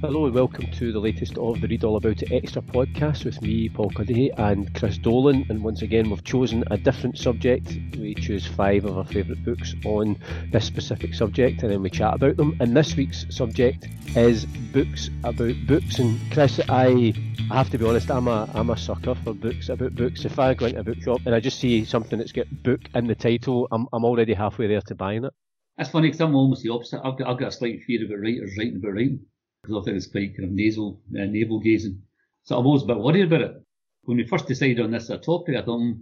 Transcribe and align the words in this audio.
Hello 0.00 0.26
and 0.26 0.34
welcome 0.34 0.70
to 0.70 0.92
the 0.92 1.00
latest 1.00 1.36
of 1.38 1.60
the 1.60 1.66
Read 1.66 1.82
All 1.82 1.96
About 1.96 2.22
It 2.22 2.30
Extra 2.30 2.62
podcast 2.62 3.24
with 3.24 3.42
me, 3.42 3.68
Paul 3.68 3.90
Cuddihy, 3.90 4.30
and 4.38 4.72
Chris 4.72 4.96
Dolan. 4.96 5.44
And 5.48 5.64
once 5.64 5.82
again, 5.82 6.08
we've 6.08 6.22
chosen 6.22 6.62
a 6.70 6.78
different 6.78 7.18
subject. 7.18 7.76
We 7.98 8.14
choose 8.14 8.46
five 8.46 8.84
of 8.84 8.96
our 8.96 9.04
favourite 9.04 9.44
books 9.44 9.74
on 9.84 10.16
this 10.52 10.66
specific 10.66 11.14
subject, 11.14 11.64
and 11.64 11.72
then 11.72 11.82
we 11.82 11.90
chat 11.90 12.14
about 12.14 12.36
them. 12.36 12.56
And 12.60 12.76
this 12.76 12.94
week's 12.94 13.26
subject 13.34 13.88
is 14.14 14.46
books 14.72 15.10
about 15.24 15.56
books. 15.66 15.98
And 15.98 16.20
Chris, 16.30 16.60
I, 16.68 17.12
I 17.50 17.56
have 17.56 17.70
to 17.70 17.78
be 17.78 17.84
honest, 17.84 18.08
I'm 18.08 18.28
a 18.28 18.48
I'm 18.54 18.70
a 18.70 18.76
sucker 18.76 19.16
for 19.16 19.34
books 19.34 19.68
about 19.68 19.96
books. 19.96 20.24
If 20.24 20.38
I 20.38 20.54
go 20.54 20.66
into 20.66 20.78
a 20.78 20.84
bookshop 20.84 21.22
and 21.26 21.34
I 21.34 21.40
just 21.40 21.58
see 21.58 21.84
something 21.84 22.20
that's 22.20 22.30
got 22.30 22.46
book 22.62 22.82
in 22.94 23.08
the 23.08 23.16
title, 23.16 23.66
I'm 23.72 23.88
I'm 23.92 24.04
already 24.04 24.34
halfway 24.34 24.68
there 24.68 24.80
to 24.82 24.94
buying 24.94 25.24
it. 25.24 25.32
That's 25.76 25.90
funny 25.90 26.06
because 26.06 26.20
I'm 26.20 26.36
almost 26.36 26.62
the 26.62 26.70
opposite. 26.70 27.00
I've 27.04 27.18
got, 27.18 27.28
I've 27.28 27.38
got 27.38 27.48
a 27.48 27.52
slight 27.52 27.82
fear 27.82 28.04
about 28.04 28.20
writers 28.20 28.54
writing 28.56 28.76
about 28.76 28.94
writing 28.94 29.26
because 29.62 29.82
I 29.82 29.84
think 29.84 29.96
it's 29.96 30.06
quite 30.06 30.36
kind 30.36 30.48
of 30.48 30.54
nasal, 30.54 31.00
uh, 31.14 31.24
navel 31.24 31.60
gazing. 31.60 32.02
So 32.44 32.58
I'm 32.58 32.66
always 32.66 32.82
a 32.82 32.86
bit 32.86 32.98
worried 32.98 33.26
about 33.26 33.42
it. 33.42 33.62
When 34.02 34.16
we 34.16 34.26
first 34.26 34.46
decided 34.46 34.80
on 34.80 34.90
this 34.90 35.08
topic, 35.08 35.56
I 35.56 35.62
thought, 35.62 35.80
hmm, 35.80 36.00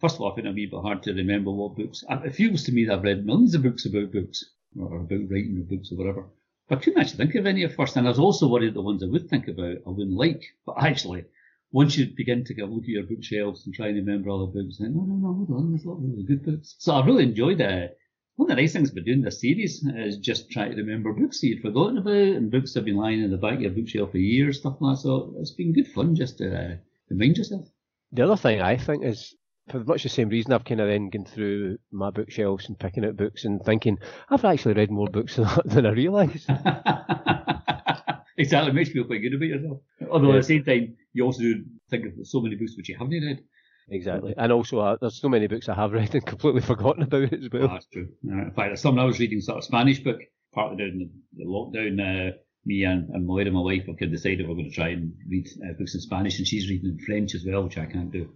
first 0.00 0.16
of 0.16 0.22
all, 0.22 0.32
I 0.32 0.40
it'd 0.40 0.54
be 0.54 0.64
a 0.64 0.70
bit 0.70 0.82
hard 0.82 1.02
to 1.04 1.14
remember 1.14 1.50
what 1.50 1.76
books. 1.76 2.04
It 2.08 2.34
feels 2.34 2.64
to 2.64 2.72
me 2.72 2.84
that 2.84 2.94
I've 2.94 3.04
read 3.04 3.26
millions 3.26 3.54
of 3.54 3.62
books 3.62 3.86
about 3.86 4.12
books 4.12 4.44
or 4.78 4.96
about 4.96 5.30
writing 5.30 5.58
or 5.58 5.76
books 5.76 5.92
or 5.92 5.96
whatever. 5.96 6.26
But 6.68 6.78
I 6.78 6.80
couldn't 6.80 7.00
actually 7.00 7.18
think 7.18 7.34
of 7.36 7.46
any 7.46 7.64
at 7.64 7.74
first. 7.74 7.96
And 7.96 8.06
I 8.06 8.10
was 8.10 8.18
also 8.18 8.48
worried 8.48 8.74
the 8.74 8.82
ones 8.82 9.02
I 9.02 9.06
would 9.06 9.28
think 9.28 9.48
about 9.48 9.76
I 9.86 9.90
wouldn't 9.90 10.16
like. 10.16 10.42
But 10.66 10.82
actually, 10.82 11.26
once 11.70 11.96
you 11.96 12.06
begin 12.06 12.44
to 12.44 12.54
get 12.54 12.64
a 12.64 12.66
look 12.66 12.84
at 12.84 12.88
your 12.88 13.02
bookshelves 13.04 13.66
and 13.66 13.74
try 13.74 13.88
and 13.88 13.96
remember 13.96 14.30
other 14.30 14.46
books, 14.46 14.78
then, 14.78 14.94
no, 14.94 15.02
no, 15.02 15.14
no, 15.14 15.34
hold 15.34 15.50
on, 15.50 15.70
there's 15.70 15.84
a 15.84 15.88
lot 15.88 15.98
of 15.98 16.04
really 16.04 16.24
good 16.24 16.44
books. 16.44 16.74
So 16.78 16.94
I 16.94 17.04
really 17.04 17.24
enjoyed 17.24 17.60
it 17.60 17.96
one 18.36 18.50
of 18.50 18.56
the 18.56 18.62
nice 18.62 18.72
things 18.72 18.90
about 18.90 19.04
doing 19.04 19.22
this 19.22 19.40
series 19.40 19.86
is 19.96 20.18
just 20.18 20.50
trying 20.50 20.72
to 20.72 20.82
remember 20.82 21.12
books 21.12 21.40
that 21.40 21.46
you'd 21.46 21.62
forgotten 21.62 21.98
about 21.98 22.12
and 22.12 22.50
books 22.50 22.72
that 22.72 22.80
have 22.80 22.86
been 22.86 22.96
lying 22.96 23.22
in 23.22 23.30
the 23.30 23.36
back 23.36 23.54
of 23.54 23.60
your 23.60 23.70
bookshelf 23.70 24.10
for 24.10 24.18
years, 24.18 24.58
stuff 24.58 24.76
like 24.80 24.96
that. 24.96 25.02
So 25.02 25.34
it's 25.38 25.52
been 25.52 25.72
good 25.72 25.86
fun 25.86 26.16
just 26.16 26.38
to 26.38 26.52
uh, 26.52 26.76
remind 27.10 27.36
yourself. 27.36 27.68
The 28.10 28.24
other 28.24 28.36
thing 28.36 28.60
I 28.60 28.76
think 28.76 29.04
is, 29.04 29.34
for 29.70 29.84
much 29.84 30.02
the 30.02 30.08
same 30.08 30.30
reason, 30.30 30.52
I've 30.52 30.64
kind 30.64 30.80
of 30.80 30.88
then 30.88 31.10
gone 31.10 31.26
through 31.26 31.78
my 31.92 32.10
bookshelves 32.10 32.68
and 32.68 32.78
picking 32.78 33.04
out 33.04 33.16
books 33.16 33.44
and 33.44 33.62
thinking, 33.64 33.98
I've 34.28 34.44
actually 34.44 34.74
read 34.74 34.90
more 34.90 35.08
books 35.08 35.36
than, 35.36 35.48
than 35.64 35.86
I 35.86 35.90
realised. 35.90 36.48
exactly, 38.36 38.70
it 38.70 38.74
makes 38.74 38.88
you 38.88 38.94
feel 38.94 39.04
quite 39.04 39.22
good 39.22 39.34
about 39.34 39.46
yourself. 39.46 39.78
Although 40.10 40.30
yeah. 40.30 40.34
at 40.34 40.38
the 40.38 40.42
same 40.42 40.64
time, 40.64 40.96
you 41.12 41.24
also 41.24 41.40
do 41.40 41.64
think 41.88 42.06
of 42.06 42.26
so 42.26 42.40
many 42.40 42.56
books 42.56 42.76
which 42.76 42.88
you 42.88 42.96
haven't 42.98 43.12
read. 43.12 43.44
Exactly, 43.88 44.34
and 44.36 44.50
also 44.50 44.78
uh, 44.78 44.96
there's 45.00 45.20
so 45.20 45.28
many 45.28 45.46
books 45.46 45.68
I 45.68 45.74
have 45.74 45.92
read 45.98 46.14
and 46.14 46.24
completely 46.24 46.62
forgotten 46.62 47.02
about 47.02 47.32
as 47.32 47.48
well. 47.52 47.64
Oh, 47.64 47.68
that's 47.68 47.86
true. 47.86 48.08
Uh, 48.26 48.42
in 48.42 48.52
fact, 48.52 48.68
there's 48.70 48.80
something 48.80 49.00
I 49.00 49.04
was 49.04 49.18
reading, 49.18 49.40
sort 49.40 49.58
of 49.58 49.64
Spanish 49.64 50.02
book, 50.02 50.20
partly 50.54 50.76
during 50.76 50.98
the, 50.98 51.44
the 51.44 51.44
lockdown. 51.44 52.30
Uh, 52.30 52.36
me 52.66 52.84
and, 52.84 53.10
and 53.10 53.26
Moira, 53.26 53.50
my 53.50 53.60
wife, 53.60 53.84
we 53.86 54.06
decided 54.06 54.48
we're 54.48 54.54
going 54.54 54.70
to 54.70 54.74
try 54.74 54.88
and 54.88 55.12
read 55.28 55.46
uh, 55.62 55.74
books 55.78 55.94
in 55.94 56.00
Spanish, 56.00 56.38
and 56.38 56.46
she's 56.48 56.70
reading 56.70 56.96
in 56.98 57.04
French 57.04 57.34
as 57.34 57.44
well, 57.46 57.64
which 57.64 57.76
I 57.76 57.84
can't 57.84 58.10
do. 58.10 58.30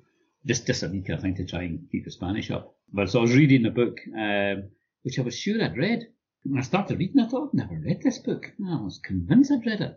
Just 0.47 0.67
just 0.67 0.83
a 0.83 0.89
week, 0.89 1.09
I 1.11 1.17
think, 1.17 1.37
to 1.39 1.47
try 1.47 1.63
and 1.63 1.89
keep 1.91 2.05
the 2.05 2.11
Spanish 2.11 2.51
up. 2.51 2.75
But 2.93 3.11
so 3.11 3.21
I 3.21 3.23
was 3.23 3.35
reading 3.35 3.67
a 3.67 3.71
book 3.71 3.99
um, 4.17 4.71
which 5.03 5.19
I 5.19 5.23
was 5.23 5.37
sure 5.37 5.63
I'd 5.63 5.77
read. 5.77 6.07
When 6.45 6.59
I 6.59 6.63
started 6.63 6.99
reading, 6.99 7.21
I 7.21 7.27
thought 7.27 7.49
I've 7.49 7.55
never 7.55 7.75
read 7.75 8.03
this 8.03 8.19
book. 8.19 8.53
I 8.67 8.77
was 8.77 9.01
convinced 9.03 9.51
I'd 9.51 9.67
read 9.67 9.81
it, 9.81 9.97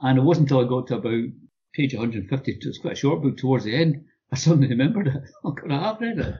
and 0.00 0.18
it 0.18 0.22
wasn't 0.22 0.50
until 0.50 0.64
I 0.64 0.68
got 0.68 0.86
to 0.88 0.96
about 0.96 1.24
page 1.74 1.94
150. 1.94 2.52
It 2.52 2.64
was 2.64 2.78
quite 2.78 2.94
a 2.94 2.96
short 2.96 3.22
book 3.22 3.36
towards 3.36 3.64
the 3.64 3.74
end 3.74 4.04
I 4.32 4.36
suddenly 4.36 4.68
remembered 4.68 5.08
it. 5.08 5.22
Oh 5.44 5.52
God, 5.52 5.70
I 5.70 5.82
have 5.82 6.00
read 6.00 6.18
it. 6.18 6.34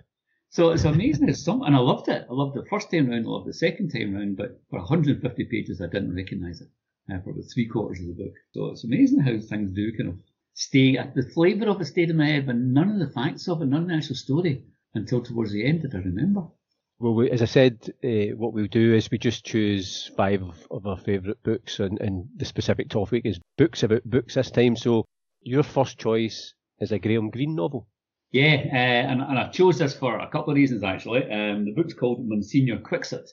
So 0.49 0.71
it's 0.71 0.85
amazing. 0.85 1.29
It's 1.29 1.45
some, 1.45 1.63
and 1.63 1.77
I 1.77 1.79
loved 1.79 2.09
it. 2.09 2.27
I 2.29 2.33
loved 2.33 2.57
the 2.57 2.65
first 2.65 2.91
time 2.91 3.11
round. 3.11 3.27
I 3.27 3.29
loved 3.29 3.49
the 3.49 3.53
second 3.53 3.91
time 3.91 4.15
round. 4.15 4.37
But 4.37 4.61
for 4.71 4.79
150 4.79 5.45
pages, 5.45 5.81
I 5.81 5.87
didn't 5.87 6.17
recognise 6.17 6.63
it 6.63 6.69
uh, 7.13 7.21
for 7.21 7.31
about 7.31 7.45
three 7.53 7.69
quarters 7.69 8.01
of 8.01 8.07
the 8.07 8.25
book. 8.25 8.33
So 8.53 8.67
it's 8.67 8.85
amazing 8.85 9.21
how 9.21 9.39
things 9.39 9.73
do 9.73 9.93
kind 9.97 10.09
of 10.09 10.19
stay. 10.55 10.97
The 10.97 11.31
flavour 11.35 11.69
of 11.69 11.81
it 11.81 11.87
stayed 11.87 12.11
in 12.11 12.17
my 12.17 12.29
head, 12.29 12.47
but 12.47 12.57
none 12.57 12.91
of 12.91 12.99
the 12.99 13.13
facts 13.13 13.49
of 13.49 13.61
it, 13.61 13.67
none 13.67 13.83
of 13.83 13.89
the 13.89 13.95
actual 13.95 14.17
story 14.17 14.65
until 14.95 15.23
towards 15.23 15.53
the 15.53 15.67
end 15.67 15.83
did 15.83 15.95
I 15.95 15.99
remember. 15.99 16.47
Well, 16.99 17.15
we, 17.15 17.31
as 17.31 17.43
I 17.43 17.47
said, 17.47 17.93
uh, 18.05 18.37
what 18.37 18.53
we'll 18.53 18.69
do 18.69 18.95
is 18.95 19.11
we 19.11 19.19
just 19.19 19.45
choose 19.45 20.11
five 20.17 20.43
of, 20.43 20.67
of 20.71 20.87
our 20.87 20.99
favourite 20.99 21.43
books, 21.43 21.81
and, 21.81 22.01
and 22.01 22.29
the 22.37 22.45
specific 22.45 22.89
topic 22.89 23.27
is 23.27 23.41
books 23.59 23.83
about 23.83 24.05
books 24.05 24.35
this 24.35 24.51
time. 24.51 24.77
So 24.77 25.05
your 25.43 25.63
first 25.63 25.99
choice 25.99 26.55
is 26.83 26.93
a 26.93 26.99
Graham 26.99 27.31
Greene 27.31 27.55
novel. 27.55 27.89
Yeah, 28.33 28.57
uh, 28.73 29.11
and, 29.11 29.21
and 29.21 29.39
I 29.39 29.49
chose 29.51 29.79
this 29.79 29.95
for 29.95 30.19
a 30.19 30.29
couple 30.29 30.51
of 30.51 30.57
reasons 30.57 30.83
actually. 30.83 31.23
Um, 31.31 31.65
the 31.65 31.75
book's 31.77 31.95
called 31.95 32.27
Monsignor 32.27 32.79
Quixote. 32.79 33.31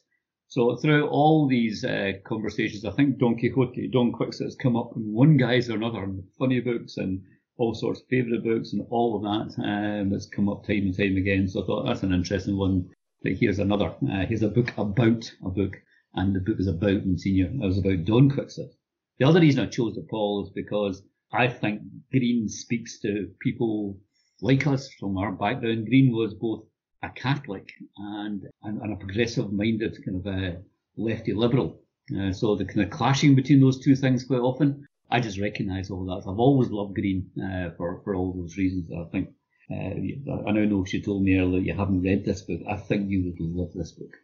So 0.48 0.76
throughout 0.78 1.10
all 1.10 1.48
these 1.48 1.84
uh, 1.84 2.14
conversations, 2.26 2.86
I 2.86 2.92
think 2.92 3.18
Don 3.18 3.38
Quixote, 3.38 3.90
Don 3.92 4.12
Quixote 4.12 4.46
has 4.46 4.56
come 4.56 4.76
up 4.76 4.92
in 4.96 5.14
one 5.14 5.38
guise 5.38 5.70
or 5.70 5.76
another, 5.76 6.12
funny 6.38 6.60
books 6.60 6.98
and 6.98 7.22
all 7.58 7.74
sorts 7.74 8.02
of 8.02 8.08
favourite 8.08 8.44
books 8.44 8.74
and 8.74 8.86
all 8.90 9.16
of 9.16 9.24
that 9.24 9.62
um, 9.64 10.10
that's 10.10 10.28
come 10.28 10.50
up 10.50 10.66
time 10.66 10.84
and 10.84 10.98
time 10.98 11.18
again. 11.18 11.48
So 11.48 11.64
I 11.64 11.66
thought 11.66 11.86
that's 11.86 12.04
an 12.04 12.14
interesting 12.14 12.58
one. 12.58 12.90
But 13.22 13.34
here's 13.34 13.60
another. 13.60 13.96
Uh, 14.02 14.26
here's 14.28 14.44
a 14.44 14.48
book 14.48 14.72
about 14.78 15.32
a 15.46 15.50
book, 15.50 15.76
and 16.14 16.36
the 16.36 16.40
book 16.40 16.56
is 16.60 16.68
about 16.68 17.06
Monsignor. 17.06 17.48
It 17.48 17.60
was 17.60 17.78
about 17.78 18.06
Don 18.06 18.30
Quixote. 18.30 18.72
The 19.20 19.28
other 19.28 19.42
reason 19.42 19.64
I 19.64 19.68
chose 19.68 19.96
the 19.96 20.08
Paul 20.10 20.46
is 20.46 20.52
because 20.56 21.04
I 21.32 21.48
think 21.48 21.82
Greene 22.12 22.50
speaks 22.50 23.00
to 23.02 23.30
people 23.40 24.00
like 24.42 24.66
us 24.66 24.92
from 24.94 25.18
our 25.18 25.32
background. 25.32 25.86
Greene 25.86 26.12
was 26.12 26.34
both 26.34 26.66
a 27.04 27.10
Catholic 27.10 27.72
and, 27.98 28.48
and, 28.64 28.82
and 28.82 28.94
a 28.94 28.96
progressive 28.96 29.54
minded 29.54 30.04
kind 30.04 30.18
of 30.18 30.26
a 30.26 30.62
lefty 30.98 31.34
liberal. 31.34 31.82
Uh, 32.18 32.34
so 32.34 32.56
the 32.56 32.66
kind 32.66 32.82
of 32.82 32.90
clashing 32.90 33.36
between 33.36 33.62
those 33.62 33.80
two 33.80 33.96
things 33.96 34.26
quite 34.26 34.40
often, 34.40 34.88
I 35.12 35.20
just 35.20 35.40
recognise 35.40 35.92
all 35.92 36.06
that. 36.06 36.28
I've 36.28 36.40
always 36.40 36.72
loved 36.72 36.96
Greene 36.96 37.30
uh, 37.42 37.72
for, 37.78 38.02
for 38.04 38.16
all 38.16 38.34
those 38.34 38.58
reasons. 38.58 38.90
I 38.92 39.04
think, 39.12 39.30
uh, 39.72 40.42
I 40.48 40.52
now 40.52 40.66
know 40.66 40.84
she 40.84 41.02
told 41.02 41.24
me 41.24 41.38
earlier 41.38 41.62
you 41.62 41.76
haven't 41.76 42.02
read 42.02 42.26
this 42.26 42.42
book. 42.42 42.62
I 42.68 42.76
think 42.76 43.10
you 43.10 43.26
would 43.26 43.40
love 43.40 43.74
this 43.74 43.92
book. 43.92 44.16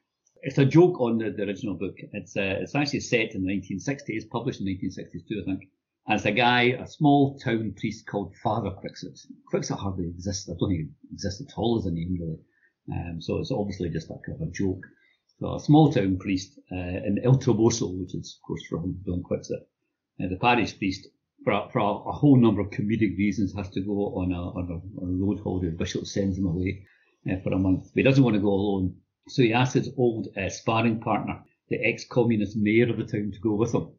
It's 0.41 0.57
a 0.57 0.65
joke 0.65 0.99
on 0.99 1.19
the, 1.19 1.29
the 1.29 1.43
original 1.43 1.75
book. 1.75 1.97
It's 2.13 2.35
uh, 2.37 2.57
it's 2.61 2.75
actually 2.75 2.99
set 2.99 3.33
in 3.33 3.45
the 3.45 3.51
1960s, 3.51 4.29
published 4.29 4.59
in 4.59 4.67
1962, 4.67 5.41
I 5.41 5.45
think 5.45 5.69
as 6.07 6.25
a 6.25 6.31
guy, 6.31 6.63
a 6.79 6.87
small 6.87 7.37
town 7.39 7.73
priest 7.77 8.05
called 8.05 8.35
Father 8.43 8.69
Quixote. 8.71 9.27
Quixote 9.47 9.79
hardly 9.79 10.05
exists. 10.05 10.47
I 10.49 10.53
don't 10.59 10.69
think 10.69 10.81
it 10.81 11.13
exists 11.13 11.41
at 11.41 11.57
all 11.57 11.79
as 11.79 11.85
a 11.85 11.91
name 11.91 12.17
really. 12.19 12.39
Um, 12.91 13.21
so 13.21 13.39
it's 13.39 13.51
obviously 13.51 13.89
just 13.89 14.11
a 14.11 14.15
kind 14.25 14.41
of 14.41 14.47
a 14.47 14.51
joke. 14.51 14.85
So 15.39 15.55
a 15.55 15.59
small 15.59 15.91
town 15.91 16.17
priest 16.17 16.59
uh, 16.71 16.75
in 16.75 17.19
El 17.23 17.37
Toboso, 17.37 17.99
which 17.99 18.13
is 18.13 18.37
of 18.37 18.47
course 18.47 18.63
from 18.69 18.99
Don 19.05 19.23
Quixote. 19.23 19.65
Uh, 20.23 20.27
the 20.29 20.37
parish 20.37 20.77
priest, 20.77 21.07
for 21.43 21.53
a, 21.53 21.69
for 21.71 21.79
a, 21.79 22.11
whole 22.11 22.37
number 22.37 22.61
of 22.61 22.69
comedic 22.69 23.17
reasons, 23.17 23.53
has 23.53 23.69
to 23.71 23.81
go 23.81 24.15
on 24.15 24.31
a, 24.31 24.41
on 24.41 24.69
a, 24.71 25.05
a 25.05 25.07
road 25.07 25.41
holiday. 25.43 25.71
The 25.71 25.77
bishop 25.77 26.05
sends 26.05 26.37
him 26.37 26.45
away 26.45 26.85
uh, 27.29 27.37
for 27.43 27.51
a 27.51 27.57
month. 27.57 27.89
But 27.93 27.97
he 27.97 28.03
doesn't 28.03 28.23
want 28.23 28.35
to 28.35 28.41
go 28.41 28.49
alone. 28.49 28.95
So 29.27 29.41
he 29.41 29.53
asks 29.53 29.73
his 29.73 29.89
old 29.97 30.27
uh, 30.37 30.49
sparring 30.49 30.99
partner, 31.01 31.43
the 31.69 31.83
ex-communist 31.83 32.55
mayor 32.55 32.89
of 32.89 32.97
the 32.97 33.05
town, 33.05 33.31
to 33.31 33.39
go 33.39 33.55
with 33.55 33.73
him. 33.73 33.89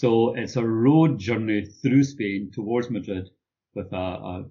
So 0.00 0.32
it's 0.36 0.54
a 0.54 0.64
road 0.64 1.18
journey 1.18 1.66
through 1.66 2.04
Spain 2.04 2.52
towards 2.52 2.88
Madrid 2.88 3.30
with 3.74 3.90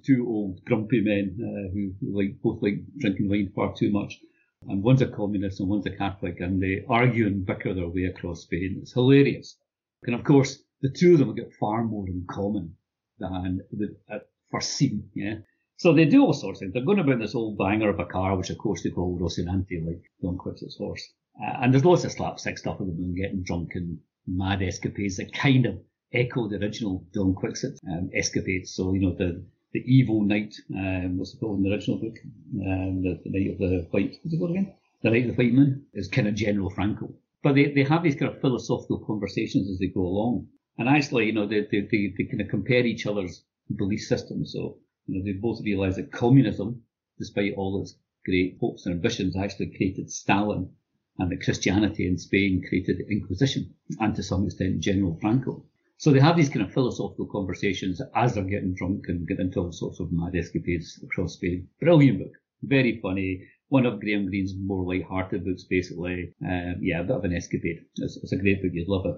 two 0.03 0.27
old 0.27 0.65
grumpy 0.65 0.99
men 0.99 1.37
uh, 1.39 1.71
who, 1.71 1.93
like 2.01 2.41
both 2.41 2.61
like 2.61 2.83
drinking 2.97 3.29
wine 3.29 3.53
far 3.55 3.73
too 3.73 3.89
much. 3.89 4.19
And 4.67 4.83
one's 4.83 5.01
a 5.01 5.07
communist 5.07 5.61
and 5.61 5.69
one's 5.69 5.85
a 5.85 5.95
Catholic, 5.95 6.41
and 6.41 6.61
they 6.61 6.83
argue 6.89 7.27
and 7.27 7.45
bicker 7.45 7.73
their 7.73 7.87
way 7.87 8.03
across 8.13 8.41
Spain. 8.41 8.79
It's 8.81 8.91
hilarious. 8.91 9.55
And 10.03 10.15
of 10.15 10.25
course, 10.25 10.61
the 10.81 10.89
two 10.89 11.13
of 11.13 11.19
them 11.19 11.33
got 11.33 11.53
far 11.53 11.85
more 11.85 12.05
in 12.09 12.25
common 12.29 12.75
than 13.17 13.61
at 14.09 14.27
first 14.51 14.71
scene. 14.71 15.09
Yeah. 15.15 15.35
So 15.77 15.93
they 15.93 16.03
do 16.03 16.25
all 16.25 16.33
sorts 16.33 16.57
of 16.57 16.65
things. 16.65 16.73
They're 16.73 16.83
going 16.83 16.99
about 16.99 17.19
this 17.19 17.35
old 17.35 17.57
banger 17.57 17.89
of 17.89 17.99
a 17.99 18.05
car, 18.05 18.35
which 18.35 18.49
of 18.49 18.57
course 18.57 18.83
they 18.83 18.89
call 18.89 19.17
Rocinante, 19.17 19.81
like 19.85 20.11
Don 20.21 20.37
Quixote's 20.37 20.75
horse. 20.75 21.07
Uh, 21.41 21.59
and 21.61 21.73
there's 21.73 21.85
lots 21.85 22.03
of 22.03 22.11
slapstick 22.11 22.57
stuff 22.57 22.81
of 22.81 22.87
them 22.87 23.15
getting 23.15 23.43
drunk 23.43 23.69
and 23.75 23.99
mad 24.27 24.61
escapades 24.61 25.17
that 25.17 25.33
kind 25.33 25.65
of 25.65 25.79
echo 26.13 26.47
the 26.47 26.57
original 26.57 27.05
Don 27.13 27.33
Quixote 27.33 27.77
um, 27.89 28.09
escapades. 28.13 28.73
So, 28.73 28.93
you 28.93 29.01
know, 29.01 29.15
the, 29.15 29.45
the 29.73 29.83
evil 29.85 30.23
knight, 30.23 30.55
um, 30.75 31.17
what's 31.17 31.33
it 31.33 31.39
called 31.39 31.57
in 31.57 31.63
the 31.63 31.71
original 31.73 31.97
book? 31.97 32.17
Um, 32.61 33.01
the, 33.01 33.19
the 33.23 33.29
Night 33.29 33.51
of 33.51 33.57
the 33.57 33.87
White, 33.91 34.17
what's 34.21 34.33
it 34.33 34.37
called 34.37 34.51
again? 34.51 34.73
The 35.03 35.11
Knight 35.11 35.29
of 35.29 35.35
the 35.35 35.43
White 35.43 35.53
Moon 35.53 35.85
is 35.93 36.07
kind 36.07 36.27
of 36.27 36.35
General 36.35 36.69
Franco. 36.69 37.13
But 37.43 37.55
they, 37.55 37.71
they 37.71 37.83
have 37.83 38.03
these 38.03 38.15
kind 38.15 38.33
of 38.33 38.41
philosophical 38.41 38.99
conversations 39.05 39.69
as 39.69 39.79
they 39.79 39.87
go 39.87 40.01
along. 40.01 40.47
And 40.77 40.89
actually, 40.89 41.25
you 41.25 41.33
know, 41.33 41.47
they, 41.47 41.61
they, 41.71 41.81
they, 41.81 42.13
they 42.17 42.25
kind 42.25 42.41
of 42.41 42.49
compare 42.49 42.85
each 42.85 43.05
other's 43.05 43.43
belief 43.75 44.01
systems. 44.01 44.53
So, 44.53 44.77
you 45.05 45.17
know, 45.17 45.25
they 45.25 45.33
both 45.33 45.61
realize 45.63 45.95
that 45.95 46.11
communism, 46.11 46.81
despite 47.17 47.53
all 47.55 47.81
its 47.81 47.95
great 48.25 48.57
hopes 48.59 48.85
and 48.85 48.95
ambitions, 48.95 49.35
actually 49.37 49.75
created 49.75 50.11
Stalin 50.11 50.69
and 51.19 51.31
that 51.31 51.43
Christianity 51.43 52.07
in 52.07 52.17
Spain 52.17 52.63
created 52.67 52.97
the 52.97 53.11
Inquisition 53.11 53.73
and 53.99 54.15
to 54.15 54.23
some 54.23 54.45
extent 54.45 54.79
General 54.79 55.17
Franco. 55.19 55.65
So 55.97 56.11
they 56.11 56.19
have 56.19 56.37
these 56.37 56.49
kind 56.49 56.63
of 56.63 56.71
philosophical 56.71 57.25
conversations 57.25 58.01
as 58.15 58.35
they're 58.35 58.43
getting 58.43 58.75
drunk 58.75 59.05
and 59.07 59.27
get 59.27 59.39
into 59.39 59.59
all 59.59 59.71
sorts 59.71 59.99
of 59.99 60.11
mad 60.11 60.35
escapades 60.35 60.99
across 61.03 61.33
Spain. 61.33 61.67
Brilliant 61.79 62.19
book. 62.19 62.33
Very 62.61 62.99
funny. 63.01 63.47
One 63.69 63.85
of 63.85 63.99
Graham 63.99 64.27
Greene's 64.27 64.53
more 64.55 64.85
light-hearted 64.85 65.43
books, 65.43 65.63
basically. 65.63 66.33
Um, 66.45 66.75
yeah, 66.81 67.01
a 67.01 67.03
bit 67.03 67.15
of 67.15 67.23
an 67.23 67.35
escapade. 67.35 67.79
It's, 67.97 68.17
it's 68.17 68.31
a 68.31 68.37
great 68.37 68.61
book. 68.61 68.71
You'd 68.73 68.87
love 68.87 69.05
it. 69.07 69.15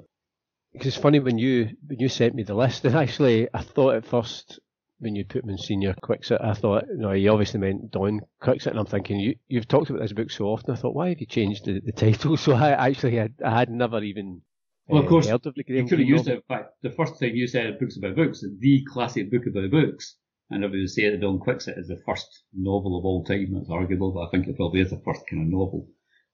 It's 0.86 0.96
funny 0.96 1.19
when 1.19 1.38
you 1.38 1.69
when 1.88 2.00
you 2.00 2.10
sent 2.10 2.36
me 2.36 2.44
the 2.44 2.54
list, 2.54 2.86
and 2.86 2.96
actually 2.96 3.48
I 3.54 3.62
thought 3.63 3.96
at 3.96 4.06
first 4.06 4.60
when 5.00 5.16
you 5.16 5.25
put 5.25 5.46
Monsignor 5.46 5.96
Quixote, 6.01 6.44
I 6.44 6.54
thought, 6.54 6.86
you 6.90 6.98
know, 6.98 7.12
you 7.12 7.31
obviously 7.31 7.60
meant 7.60 7.92
Don 7.92 8.22
Quixote, 8.42 8.72
and 8.72 8.80
I'm 8.80 8.86
thinking, 8.86 9.19
you, 9.19 9.36
you've 9.48 9.68
talked 9.68 9.90
about 9.90 10.01
this 10.01 10.13
book 10.13 10.30
so 10.30 10.46
often, 10.46 10.74
I 10.74 10.78
thought, 10.78 10.94
why 10.94 11.10
have 11.10 11.19
you 11.19 11.25
changed 11.25 11.66
the, 11.66 11.80
the 11.80 11.92
title? 11.92 12.38
So 12.38 12.54
I 12.54 12.90
actually 12.90 13.16
had, 13.16 13.34
I 13.44 13.60
had 13.60 13.69
never 13.69 14.01
even 14.04 14.42
well, 14.88 15.01
of 15.01 15.06
uh, 15.06 15.10
course, 15.10 15.28
heard 15.28 15.46
of 15.46 15.56
the 15.56 15.63
Graham 15.63 15.84
you 15.84 15.90
could 15.90 16.00
have 16.00 16.07
used 16.07 16.28
it. 16.28 16.36
In 16.36 16.42
fact, 16.48 16.74
the 16.81 16.92
first 16.92 17.18
thing 17.18 17.36
you 17.36 17.48
said, 17.48 17.80
books 17.80 17.98
about 17.98 18.16
books, 18.16 18.44
the 18.60 18.84
classic 18.92 19.31
book 19.31 19.44
about 19.48 19.69
books, 19.69 20.16
and 20.50 20.63
everybody 20.63 20.81
would 20.81 20.90
say 20.90 21.10
that 21.10 21.22
Don 21.22 21.40
Quixote 21.40 21.80
is 21.80 21.88
the 21.88 22.01
first 22.06 22.44
novel 22.54 22.98
of 22.98 23.06
all 23.06 23.24
time. 23.24 23.54
That's 23.54 23.69
arguable, 23.69 24.12
but 24.12 24.22
I 24.22 24.30
think 24.31 24.48
it 24.48 24.57
probably 24.57 24.81
is 24.81 24.90
the 24.90 25.01
first 25.06 25.22
kind 25.30 25.44
of 25.44 25.48
novel. 25.48 25.88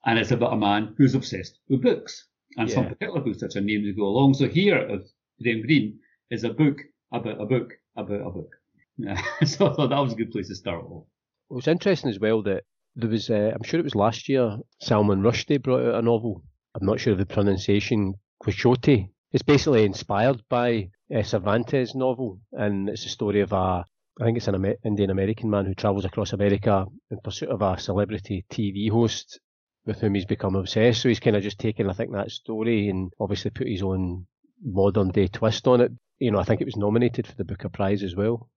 And 0.06 0.18
it's 0.18 0.30
about 0.30 0.54
a 0.54 0.56
man 0.56 0.94
who's 0.96 1.14
obsessed 1.14 1.58
with 1.68 1.82
books 1.82 2.28
and 2.56 2.70
some 2.70 2.86
particular 2.86 3.20
books 3.20 3.40
that 3.40 3.56
are 3.56 3.60
named 3.60 3.84
to 3.84 3.92
go 3.92 4.04
along. 4.04 4.34
So 4.34 4.48
here, 4.48 4.78
of 4.78 5.06
Graham 5.42 5.62
Greene 5.62 5.98
is 6.30 6.44
a 6.44 6.48
book 6.50 6.78
about 7.12 7.40
a 7.40 7.46
book 7.46 7.74
about 7.96 8.26
a 8.26 8.30
book. 8.30 8.56
Yeah. 8.96 9.20
so 9.44 9.70
I 9.70 9.74
thought 9.74 9.90
that 9.90 9.98
was 9.98 10.12
a 10.12 10.16
good 10.16 10.32
place 10.32 10.48
to 10.48 10.54
start 10.54 10.84
off. 10.84 11.04
It 11.50 11.54
was 11.54 11.68
interesting 11.68 12.10
as 12.10 12.18
well 12.18 12.42
that 12.42 12.64
there 12.96 13.10
was, 13.10 13.30
uh, 13.30 13.52
I'm 13.54 13.62
sure 13.62 13.78
it 13.78 13.84
was 13.84 13.94
last 13.94 14.28
year, 14.28 14.58
Salman 14.80 15.22
Rushdie 15.22 15.62
brought 15.62 15.86
out 15.86 15.94
a 15.96 16.02
novel. 16.02 16.42
I'm 16.74 16.86
not 16.86 16.98
sure 16.98 17.12
of 17.12 17.18
the 17.18 17.26
pronunciation, 17.26 18.14
Quixote. 18.40 19.10
It's 19.32 19.42
basically 19.42 19.84
inspired 19.84 20.42
by 20.48 20.90
uh, 21.14 21.22
Cervantes' 21.22 21.94
novel, 21.94 22.40
and 22.52 22.88
it's 22.88 23.04
a 23.04 23.10
story 23.10 23.40
of 23.40 23.52
a, 23.52 23.84
I 24.20 24.24
think 24.24 24.38
it's 24.38 24.48
an 24.48 24.74
Indian 24.84 25.10
American 25.10 25.50
man 25.50 25.66
who 25.66 25.74
travels 25.74 26.04
across 26.04 26.32
America 26.32 26.86
in 27.10 27.18
pursuit 27.22 27.50
of 27.50 27.60
a 27.60 27.78
celebrity 27.78 28.46
TV 28.50 28.90
host 28.90 29.40
with 29.84 30.00
whom 30.00 30.14
he's 30.14 30.24
become 30.24 30.56
obsessed. 30.56 31.02
So 31.02 31.08
he's 31.08 31.20
kind 31.20 31.36
of 31.36 31.42
just 31.42 31.58
taken, 31.58 31.88
I 31.88 31.92
think, 31.92 32.12
that 32.12 32.30
story 32.30 32.88
and 32.88 33.12
obviously 33.20 33.50
put 33.50 33.68
his 33.68 33.82
own 33.82 34.26
modern 34.62 35.10
day 35.10 35.28
twist 35.28 35.68
on 35.68 35.80
it. 35.80 35.92
You 36.18 36.30
know, 36.30 36.38
I 36.38 36.44
think 36.44 36.60
it 36.60 36.66
was 36.66 36.76
nominated 36.76 37.26
for 37.26 37.34
the 37.34 37.44
Booker 37.44 37.68
Prize 37.68 38.02
as 38.02 38.16
well. 38.16 38.48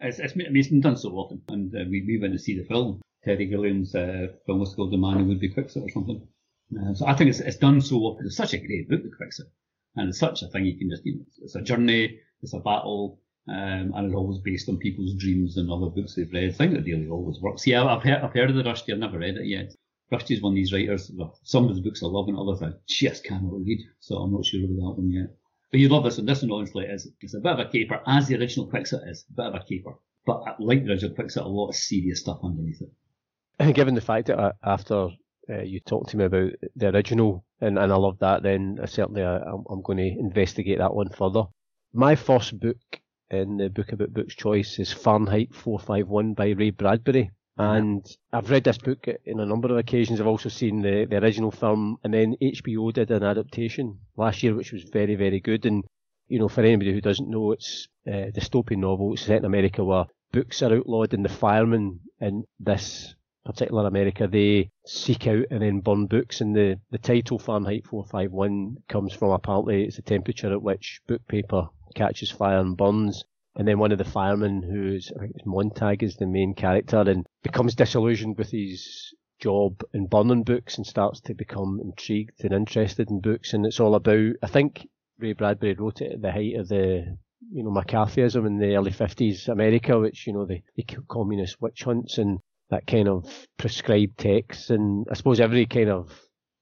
It's, 0.00 0.18
it's, 0.18 0.34
it's 0.36 0.68
been 0.68 0.80
done 0.80 0.96
so 0.96 1.10
often, 1.10 1.42
and 1.48 1.74
uh, 1.74 1.80
we, 1.90 2.04
we 2.06 2.18
went 2.20 2.32
to 2.32 2.38
see 2.38 2.56
the 2.56 2.64
film. 2.64 3.00
Terry 3.24 3.46
Gilliam's 3.46 3.94
uh, 3.94 4.28
film 4.46 4.60
was 4.60 4.74
called 4.74 4.92
The 4.92 4.96
Man 4.96 5.18
Who 5.18 5.24
Would 5.24 5.40
Be 5.40 5.48
Quixote 5.48 5.86
or 5.86 5.90
something. 5.90 6.26
Uh, 6.72 6.94
so 6.94 7.06
I 7.06 7.14
think 7.14 7.30
it's, 7.30 7.40
it's 7.40 7.56
done 7.56 7.80
so 7.80 7.96
often. 7.96 8.26
It's 8.26 8.36
such 8.36 8.54
a 8.54 8.58
great 8.58 8.88
book, 8.88 9.02
The 9.02 9.10
Quixote. 9.16 9.50
And 9.96 10.10
it's 10.10 10.20
such 10.20 10.42
a 10.42 10.46
thing 10.48 10.66
you 10.66 10.78
can 10.78 10.90
just, 10.90 11.04
you 11.04 11.16
know, 11.16 11.24
it's 11.42 11.56
a 11.56 11.62
journey, 11.62 12.20
it's 12.42 12.54
a 12.54 12.60
battle, 12.60 13.20
um, 13.48 13.92
and 13.96 14.06
it's 14.06 14.14
always 14.14 14.38
based 14.38 14.68
on 14.68 14.76
people's 14.76 15.14
dreams 15.14 15.56
and 15.56 15.72
other 15.72 15.86
books 15.86 16.14
they've 16.14 16.32
read. 16.32 16.50
I 16.50 16.52
think 16.52 16.74
that 16.74 16.84
really 16.84 17.08
always 17.08 17.40
works. 17.40 17.66
Yeah, 17.66 17.84
I've 17.84 18.04
heard, 18.04 18.22
I've 18.22 18.32
heard 18.32 18.50
of 18.50 18.56
the 18.56 18.62
Rushdie, 18.62 18.92
I've 18.92 18.98
never 18.98 19.18
read 19.18 19.36
it 19.36 19.46
yet. 19.46 19.74
Rushdies 20.12 20.40
one 20.40 20.52
of 20.52 20.56
these 20.56 20.72
writers, 20.72 21.10
well, 21.12 21.36
some 21.42 21.64
of 21.64 21.70
his 21.70 21.80
books 21.80 22.02
I 22.02 22.06
love 22.06 22.28
and 22.28 22.38
others 22.38 22.62
I 22.62 22.70
just 22.86 23.24
cannot 23.24 23.64
read, 23.64 23.80
so 23.98 24.18
I'm 24.18 24.32
not 24.32 24.46
sure 24.46 24.64
about 24.64 24.94
that 24.94 25.02
one 25.02 25.10
yet. 25.10 25.34
But 25.70 25.80
you 25.80 25.88
love 25.88 26.04
this 26.04 26.16
one. 26.16 26.26
This 26.26 26.42
one 26.42 26.52
honestly 26.52 26.84
is 26.86 27.10
it's 27.20 27.34
a 27.34 27.40
bit 27.40 27.52
of 27.52 27.58
a 27.58 27.68
caper, 27.68 28.00
as 28.06 28.28
the 28.28 28.36
original 28.36 28.68
Quixote 28.68 29.08
is, 29.08 29.24
a 29.30 29.32
bit 29.34 29.46
of 29.46 29.54
a 29.54 29.64
caper. 29.64 29.94
But 30.24 30.60
like 30.60 30.84
the 30.84 30.92
original 30.92 31.14
Quixote, 31.14 31.44
a 31.44 31.48
lot 31.48 31.68
of 31.68 31.76
serious 31.76 32.20
stuff 32.20 32.40
underneath 32.42 32.80
it. 32.80 33.74
Given 33.74 33.94
the 33.94 34.00
fact 34.00 34.28
that 34.28 34.38
uh, 34.38 34.52
after 34.62 35.08
uh, 35.50 35.62
you 35.62 35.80
talked 35.80 36.10
to 36.10 36.16
me 36.16 36.24
about 36.24 36.52
the 36.76 36.88
original, 36.88 37.44
and, 37.60 37.78
and 37.78 37.92
I 37.92 37.96
love 37.96 38.18
that, 38.20 38.42
then 38.42 38.78
uh, 38.82 38.86
certainly 38.86 39.22
I, 39.22 39.36
I'm, 39.38 39.64
I'm 39.68 39.82
going 39.82 39.98
to 39.98 40.18
investigate 40.18 40.78
that 40.78 40.94
one 40.94 41.10
further. 41.10 41.44
My 41.92 42.14
first 42.14 42.58
book 42.58 43.00
in 43.30 43.56
the 43.56 43.68
Book 43.68 43.92
About 43.92 44.12
Books 44.12 44.34
choice 44.34 44.78
is 44.78 44.92
Fahrenheit 44.92 45.54
451 45.54 46.34
by 46.34 46.50
Ray 46.50 46.70
Bradbury. 46.70 47.30
Uh-huh. 47.58 47.72
And 47.72 48.16
I've 48.32 48.50
read 48.50 48.64
this 48.64 48.78
book 48.78 49.06
in 49.24 49.40
a 49.40 49.46
number 49.46 49.70
of 49.70 49.78
occasions. 49.78 50.20
I've 50.20 50.26
also 50.28 50.48
seen 50.48 50.82
the, 50.82 51.06
the 51.10 51.16
original 51.16 51.50
film, 51.50 51.98
and 52.04 52.14
then 52.14 52.36
HBO 52.40 52.92
did 52.92 53.10
an 53.10 53.24
adaptation 53.24 53.98
last 54.16 54.42
year, 54.42 54.54
which 54.54 54.72
was 54.72 54.84
very, 54.84 55.16
very 55.16 55.40
good. 55.40 55.66
And, 55.66 55.84
you 56.28 56.38
know, 56.38 56.48
for 56.48 56.62
anybody 56.62 56.92
who 56.92 57.00
doesn't 57.00 57.28
know, 57.28 57.52
it's 57.52 57.88
a 58.06 58.30
dystopian 58.32 58.78
novel. 58.78 59.14
It's 59.14 59.22
set 59.22 59.38
in 59.38 59.44
America 59.44 59.84
where 59.84 60.06
books 60.30 60.62
are 60.62 60.72
outlawed, 60.74 61.14
and 61.14 61.24
the 61.24 61.30
firemen 61.30 62.00
in 62.20 62.44
this 62.60 63.14
particular 63.44 63.86
America, 63.86 64.28
they 64.28 64.70
seek 64.86 65.26
out 65.26 65.46
and 65.50 65.62
then 65.62 65.80
burn 65.80 66.06
books. 66.06 66.40
And 66.40 66.54
the, 66.54 66.78
the 66.90 66.98
title 66.98 67.38
Fahrenheit 67.38 67.86
451 67.86 68.76
comes 68.88 69.14
from 69.14 69.30
apparently 69.30 69.84
it's 69.84 69.96
the 69.96 70.02
temperature 70.02 70.52
at 70.52 70.62
which 70.62 71.00
book 71.08 71.26
paper 71.26 71.68
catches 71.94 72.30
fire 72.30 72.58
and 72.58 72.76
burns. 72.76 73.24
And 73.58 73.66
then 73.66 73.80
one 73.80 73.90
of 73.90 73.98
the 73.98 74.04
firemen, 74.04 74.62
who's 74.62 75.10
I 75.16 75.22
think 75.22 75.32
it's 75.34 75.44
Montag, 75.44 76.04
is 76.04 76.16
the 76.16 76.26
main 76.26 76.54
character, 76.54 77.00
and 77.00 77.26
becomes 77.42 77.74
disillusioned 77.74 78.38
with 78.38 78.52
his 78.52 79.12
job 79.40 79.82
in 79.92 80.06
burning 80.06 80.44
books 80.44 80.76
and 80.76 80.86
starts 80.86 81.20
to 81.22 81.34
become 81.34 81.80
intrigued 81.82 82.44
and 82.44 82.52
interested 82.52 83.10
in 83.10 83.20
books. 83.20 83.52
And 83.52 83.66
it's 83.66 83.80
all 83.80 83.96
about, 83.96 84.34
I 84.44 84.46
think 84.46 84.86
Ray 85.18 85.32
Bradbury 85.32 85.74
wrote 85.74 86.00
it 86.00 86.12
at 86.12 86.22
the 86.22 86.30
height 86.30 86.54
of 86.54 86.68
the, 86.68 87.16
you 87.50 87.64
know, 87.64 87.70
McCarthyism 87.70 88.46
in 88.46 88.58
the 88.58 88.76
early 88.76 88.92
50s 88.92 89.48
America, 89.48 89.98
which, 89.98 90.28
you 90.28 90.34
know, 90.34 90.46
the, 90.46 90.62
the 90.76 90.84
communist 91.08 91.60
witch 91.60 91.82
hunts 91.82 92.18
and 92.18 92.38
that 92.70 92.86
kind 92.86 93.08
of 93.08 93.48
prescribed 93.56 94.18
texts. 94.18 94.70
And 94.70 95.04
I 95.10 95.14
suppose 95.14 95.40
every 95.40 95.66
kind 95.66 95.90
of 95.90 96.12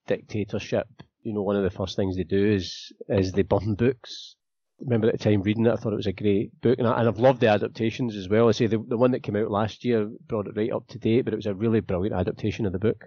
dictatorship, 0.06 0.86
you 1.22 1.34
know, 1.34 1.42
one 1.42 1.56
of 1.56 1.64
the 1.64 1.76
first 1.76 1.96
things 1.96 2.16
they 2.16 2.24
do 2.24 2.52
is, 2.52 2.90
is 3.10 3.32
they 3.32 3.42
burn 3.42 3.74
books 3.74 4.35
remember 4.80 5.08
at 5.08 5.18
the 5.18 5.24
time 5.24 5.42
reading 5.42 5.66
it, 5.66 5.72
I 5.72 5.76
thought 5.76 5.92
it 5.92 5.96
was 5.96 6.06
a 6.06 6.12
great 6.12 6.60
book, 6.60 6.78
and, 6.78 6.86
I, 6.86 7.00
and 7.00 7.08
I've 7.08 7.18
loved 7.18 7.40
the 7.40 7.48
adaptations 7.48 8.16
as 8.16 8.28
well. 8.28 8.48
I 8.48 8.52
say 8.52 8.66
the, 8.66 8.78
the 8.78 8.96
one 8.96 9.12
that 9.12 9.22
came 9.22 9.36
out 9.36 9.50
last 9.50 9.84
year 9.84 10.08
brought 10.26 10.46
it 10.46 10.56
right 10.56 10.72
up 10.72 10.86
to 10.88 10.98
date, 10.98 11.24
but 11.24 11.32
it 11.32 11.36
was 11.36 11.46
a 11.46 11.54
really 11.54 11.80
brilliant 11.80 12.18
adaptation 12.18 12.66
of 12.66 12.72
the 12.72 12.78
book. 12.78 13.04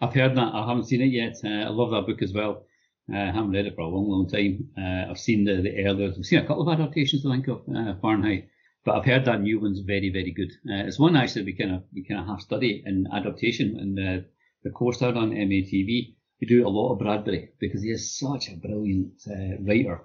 I've 0.00 0.14
heard 0.14 0.36
that. 0.36 0.54
I 0.54 0.66
haven't 0.66 0.84
seen 0.84 1.02
it 1.02 1.06
yet. 1.06 1.36
Uh, 1.44 1.66
I 1.66 1.70
love 1.70 1.90
that 1.90 2.06
book 2.06 2.22
as 2.22 2.32
well. 2.32 2.64
Uh, 3.12 3.16
I 3.16 3.32
haven't 3.32 3.52
read 3.52 3.66
it 3.66 3.74
for 3.74 3.80
a 3.80 3.88
long, 3.88 4.08
long 4.08 4.28
time. 4.28 4.68
Uh, 4.76 5.10
I've 5.10 5.18
seen 5.18 5.44
the, 5.44 5.62
the 5.62 5.84
earlier, 5.84 6.12
I've 6.16 6.24
seen 6.24 6.38
a 6.38 6.46
couple 6.46 6.68
of 6.68 6.80
adaptations, 6.80 7.26
I 7.26 7.32
think, 7.32 7.48
of 7.48 7.62
uh, 7.74 7.94
Fahrenheit. 8.00 8.48
But 8.84 8.96
I've 8.96 9.04
heard 9.04 9.24
that 9.24 9.40
new 9.40 9.60
one's 9.60 9.80
very, 9.80 10.10
very 10.10 10.30
good. 10.30 10.52
Uh, 10.68 10.86
it's 10.86 10.98
one 10.98 11.16
actually 11.16 11.44
we 11.44 11.52
kind 11.54 11.74
of 11.74 11.82
we 11.92 12.04
kind 12.04 12.20
of 12.20 12.26
half 12.26 12.40
study 12.40 12.82
in 12.86 13.06
adaptation 13.12 13.78
in 13.78 13.94
the, 13.94 14.24
course 14.70 15.02
out 15.02 15.16
on 15.16 15.30
MATV. 15.30 16.14
We 16.40 16.46
do 16.46 16.66
a 16.66 16.68
lot 16.68 16.92
of 16.92 16.98
Bradbury 16.98 17.50
because 17.58 17.82
he 17.82 17.90
is 17.90 18.18
such 18.18 18.48
a 18.48 18.56
brilliant 18.56 19.14
uh, 19.26 19.60
writer 19.60 20.02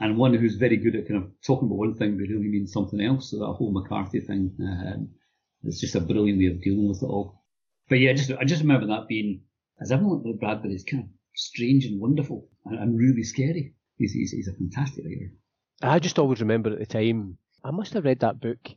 and 0.00 0.16
one 0.16 0.34
who's 0.34 0.56
very 0.56 0.78
good 0.78 0.96
at 0.96 1.06
kind 1.06 1.22
of 1.22 1.30
talking 1.46 1.68
about 1.68 1.78
one 1.78 1.94
thing 1.94 2.16
but 2.16 2.28
really 2.28 2.48
means 2.48 2.72
something 2.72 3.00
else. 3.00 3.30
So 3.30 3.38
that 3.38 3.52
whole 3.52 3.72
McCarthy 3.72 4.20
thing, 4.20 4.56
um, 4.60 5.10
it's 5.62 5.80
just 5.80 5.94
a 5.94 6.00
brilliant 6.00 6.38
way 6.38 6.46
of 6.46 6.62
dealing 6.62 6.88
with 6.88 7.02
it 7.02 7.06
all. 7.06 7.44
But 7.88 8.00
yeah, 8.00 8.14
just 8.14 8.32
I 8.32 8.44
just 8.44 8.62
remember 8.62 8.86
that 8.86 9.08
being 9.08 9.42
as 9.80 9.92
everyone 9.92 10.22
with 10.24 10.40
Bradbury 10.40 10.74
is 10.74 10.84
kind 10.84 11.04
of 11.04 11.10
strange 11.34 11.84
and 11.84 12.00
wonderful 12.00 12.48
and, 12.64 12.78
and 12.78 12.98
really 12.98 13.22
scary. 13.22 13.74
He's, 13.96 14.12
he's 14.12 14.30
he's 14.30 14.48
a 14.48 14.54
fantastic 14.54 15.04
writer. 15.04 15.32
I 15.82 15.98
just 15.98 16.18
always 16.18 16.40
remember 16.40 16.72
at 16.72 16.78
the 16.78 16.86
time, 16.86 17.36
I 17.62 17.70
must 17.70 17.92
have 17.92 18.04
read 18.04 18.20
that 18.20 18.40
book 18.40 18.70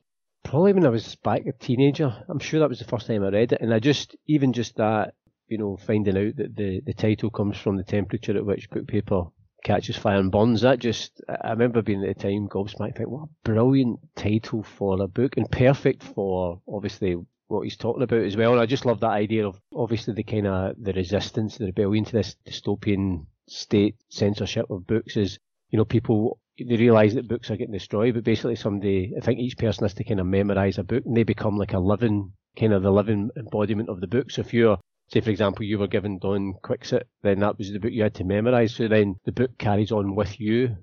probably 0.44 0.74
when 0.74 0.86
I 0.86 0.89
was 0.89 1.15
back 1.15 1.46
a 1.46 1.53
teenager. 1.53 2.13
I'm 2.27 2.39
sure 2.39 2.60
that 2.60 2.70
was 2.70 2.80
the 2.80 2.86
first 2.86 3.08
time 3.08 3.24
I 3.24 3.30
read 3.30 3.53
it, 3.53 3.62
and 3.62 3.74
I 3.74 3.80
just 3.80 4.15
even 4.27 4.51
just 4.51 4.75
that, 4.75 5.13
you 5.48 5.58
know, 5.58 5.77
finding 5.77 6.18
out 6.18 6.36
that 6.36 6.56
the 6.56 6.82
the 6.82 6.94
title 6.94 7.30
comes 7.30 7.58
from 7.58 7.77
the 7.77 7.84
temperature 7.84 8.36
at 8.36 8.46
which 8.46 8.70
book 8.70 8.88
paper 8.88 9.24
catches 9.63 9.98
fire 9.98 10.20
and 10.20 10.32
burns. 10.32 10.62
That 10.62 10.79
just, 10.79 11.22
I 11.27 11.51
remember 11.51 11.82
being 11.82 12.03
at 12.03 12.17
the 12.17 12.22
time 12.22 12.48
gobsmacked, 12.48 12.98
think, 12.98 13.10
what 13.10 13.24
a 13.29 13.29
brilliant 13.43 14.00
title 14.15 14.63
for 14.63 15.01
a 15.01 15.08
book 15.08 15.38
and 15.38 15.50
perfect 15.50 16.03
for 16.03 16.62
obviously 16.67 17.17
what 17.48 17.63
he's 17.63 17.77
talking 17.77 18.03
about 18.03 18.24
as 18.24 18.38
well. 18.38 18.51
And 18.51 18.62
I 18.62 18.65
just 18.65 18.86
love 18.86 19.00
that 19.01 19.12
idea 19.12 19.48
of 19.48 19.60
obviously 19.74 20.13
the 20.13 20.24
kind 20.24 20.48
of 20.48 20.75
the 20.82 20.93
resistance, 20.93 21.58
the 21.58 21.65
rebellion 21.65 22.05
to 22.05 22.12
this 22.12 22.36
dystopian 22.46 23.25
state 23.48 23.96
censorship 24.10 24.70
of 24.70 24.88
books 24.88 25.17
is, 25.17 25.39
you 25.70 25.77
know, 25.77 25.86
people 25.86 26.39
they 26.60 26.77
realise 26.77 27.15
that 27.15 27.27
books 27.27 27.50
are 27.50 27.58
getting 27.58 27.74
destroyed, 27.74 28.13
but 28.13 28.24
basically 28.24 28.55
somebody, 28.55 29.13
I 29.17 29.25
think 29.25 29.39
each 29.39 29.58
person 29.58 29.86
has 29.86 29.96
to 29.96 30.03
kind 30.03 30.20
of 30.20 30.27
memorise 30.27 30.77
a 30.77 30.84
book 30.84 31.03
and 31.05 31.17
they 31.17 31.24
become 31.24 31.58
like 31.58 31.74
a 31.74 31.79
living, 31.79 32.34
kind 32.58 32.74
of 32.74 32.84
the 32.84 32.91
living 32.91 33.32
embodiment 33.38 33.89
of 33.89 34.00
the 34.00 34.08
book. 34.08 34.29
So 34.29 34.41
if 34.41 34.53
you're 34.53 34.77
say 35.13 35.22
for 35.22 35.29
example 35.29 35.63
you 35.63 35.77
were 35.77 35.88
given 35.88 36.17
Don 36.17 36.55
Quixote, 36.63 37.05
then 37.22 37.39
that 37.39 37.58
was 37.58 37.72
the 37.72 37.79
book 37.79 37.91
you 37.91 38.01
had 38.03 38.15
to 38.15 38.24
memorise. 38.24 38.75
So 38.75 38.88
then 38.88 39.15
the 39.25 39.32
book 39.32 39.58
carries 39.60 39.91
on 39.91 40.15
with 40.15 40.39
you. 40.39 40.75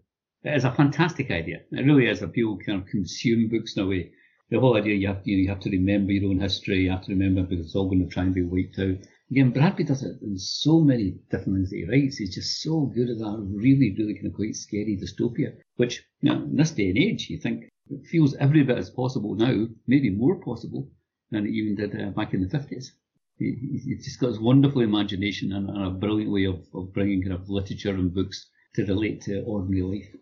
It 0.44 0.54
is 0.54 0.64
a 0.64 0.72
fantastic 0.72 1.30
idea. 1.30 1.60
It 1.72 1.84
really 1.84 2.06
is. 2.06 2.20
People 2.32 2.58
kind 2.64 2.80
of 2.80 2.87
consume 2.87 3.49
books 3.49 3.76
in 3.76 3.82
a 3.82 3.87
way. 3.87 4.12
The 4.50 4.60
whole 4.60 4.76
idea 4.76 4.94
you 4.94 5.08
have 5.08 5.22
to, 5.22 5.30
you, 5.30 5.37
know, 5.37 5.42
you 5.42 5.49
have 5.49 5.60
to 5.60 5.70
remember 5.70 6.12
your 6.12 6.30
own 6.30 6.40
history. 6.40 6.78
You 6.78 6.90
have 6.90 7.04
to 7.04 7.12
remember 7.12 7.42
because 7.42 7.66
it's 7.66 7.75
all 7.76 7.88
going 7.88 8.06
to 8.06 8.12
try 8.12 8.22
and 8.22 8.34
be 8.34 8.42
wiped 8.42 8.78
out. 8.78 8.96
Again, 9.30 9.50
Bradbury 9.50 9.84
does 9.84 10.02
it 10.02 10.16
in 10.22 10.38
so 10.38 10.80
many 10.80 11.18
different 11.30 11.56
things 11.56 11.70
that 11.70 11.76
he 11.76 11.84
writes. 11.84 12.16
He's 12.16 12.34
just 12.34 12.62
so 12.62 12.87
good 12.87 13.10
at 13.10 13.18
that 13.18 13.46
really, 13.52 13.94
really 13.96 14.14
kind 14.14 14.26
of 14.26 14.34
quite 14.34 14.56
scary 14.56 14.96
dystopia. 14.96 15.56
Which, 15.76 16.02
you 16.20 16.30
know, 16.30 16.42
in 16.42 16.56
this 16.56 16.72
day 16.72 16.88
and 16.88 16.99
age, 16.99 17.28
you 17.30 17.38
think 17.38 17.68
It 17.90 18.06
feels 18.06 18.34
every 18.37 18.62
bit 18.62 18.78
as 18.78 18.90
possible 18.90 19.34
now, 19.34 19.66
maybe 19.87 20.10
more 20.10 20.40
possible 20.40 20.90
than 21.30 21.46
it 21.46 21.50
even 21.50 21.75
did 21.75 22.00
uh, 22.00 22.10
back 22.10 22.34
in 22.34 22.40
the 22.40 22.49
50s. 22.49 22.92
He, 23.40 23.80
he's 23.85 24.04
just 24.04 24.20
got 24.20 24.28
this 24.28 24.38
wonderful 24.38 24.82
imagination 24.82 25.52
and, 25.52 25.68
and 25.68 25.85
a 25.85 25.90
brilliant 25.90 26.30
way 26.30 26.44
of, 26.44 26.61
of 26.75 26.92
bringing 26.92 27.23
kind 27.23 27.35
of 27.35 27.49
literature 27.49 27.94
and 27.94 28.14
books 28.14 28.49
to 28.75 28.85
relate 28.85 29.23
to 29.23 29.42
ordinary 29.42 29.82
life. 29.82 30.14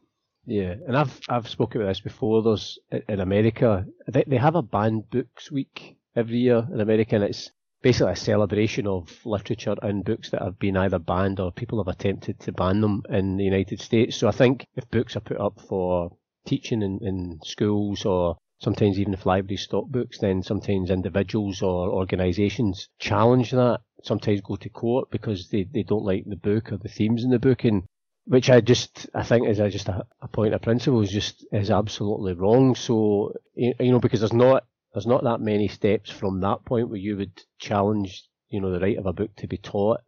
Yeah, 0.46 0.76
and 0.86 0.96
I've 0.96 1.20
I've 1.28 1.48
spoken 1.48 1.82
about 1.82 1.90
this 1.90 2.00
before. 2.00 2.42
There's 2.42 2.78
in 2.90 3.20
America 3.20 3.84
they 4.06 4.24
they 4.26 4.38
have 4.38 4.54
a 4.54 4.62
banned 4.62 5.10
books 5.10 5.50
week 5.50 5.96
every 6.16 6.38
year 6.38 6.66
in 6.72 6.80
America, 6.80 7.16
and 7.16 7.24
it's 7.24 7.50
basically 7.82 8.12
a 8.12 8.16
celebration 8.16 8.86
of 8.86 9.14
literature 9.26 9.76
and 9.82 10.04
books 10.04 10.30
that 10.30 10.42
have 10.42 10.58
been 10.58 10.76
either 10.76 10.98
banned 10.98 11.38
or 11.38 11.52
people 11.52 11.84
have 11.84 11.94
attempted 11.94 12.40
to 12.40 12.52
ban 12.52 12.80
them 12.80 13.02
in 13.10 13.36
the 13.36 13.44
United 13.44 13.80
States. 13.80 14.16
So 14.16 14.28
I 14.28 14.32
think 14.32 14.66
if 14.74 14.90
books 14.90 15.16
are 15.16 15.20
put 15.20 15.38
up 15.38 15.60
for 15.60 16.16
teaching 16.46 16.82
in, 16.82 16.98
in 17.02 17.40
schools 17.44 18.04
or 18.04 18.38
sometimes 18.60 18.98
even 18.98 19.14
if 19.14 19.26
libraries 19.26 19.62
stop 19.62 19.86
books, 19.86 20.18
then 20.18 20.42
sometimes 20.42 20.90
individuals 20.90 21.62
or 21.62 21.90
organisations 21.90 22.88
challenge 22.98 23.50
that, 23.52 23.80
sometimes 24.02 24.40
go 24.40 24.56
to 24.56 24.68
court 24.68 25.10
because 25.10 25.48
they, 25.48 25.64
they 25.64 25.82
don't 25.82 26.04
like 26.04 26.24
the 26.26 26.36
book 26.36 26.72
or 26.72 26.78
the 26.78 26.88
themes 26.88 27.24
in 27.24 27.30
the 27.30 27.38
book 27.38 27.64
and 27.64 27.84
which 28.24 28.50
I 28.50 28.60
just 28.60 29.08
I 29.14 29.22
think 29.22 29.48
is 29.48 29.58
a, 29.58 29.70
just 29.70 29.88
a, 29.88 30.06
a 30.20 30.28
point 30.28 30.52
of 30.52 30.60
principle 30.60 31.00
is 31.00 31.10
just 31.10 31.46
is 31.50 31.70
absolutely 31.70 32.34
wrong. 32.34 32.74
So 32.74 33.32
you 33.54 33.74
know 33.80 34.00
because 34.00 34.20
there's 34.20 34.32
not 34.32 34.64
there's 34.92 35.06
not 35.06 35.24
that 35.24 35.40
many 35.40 35.68
steps 35.68 36.10
from 36.10 36.40
that 36.40 36.64
point 36.64 36.88
where 36.88 36.98
you 36.98 37.16
would 37.16 37.42
challenge, 37.58 38.24
you 38.48 38.60
know, 38.60 38.70
the 38.70 38.80
right 38.80 38.98
of 38.98 39.06
a 39.06 39.12
book 39.12 39.34
to 39.36 39.46
be 39.46 39.56
taught 39.56 40.00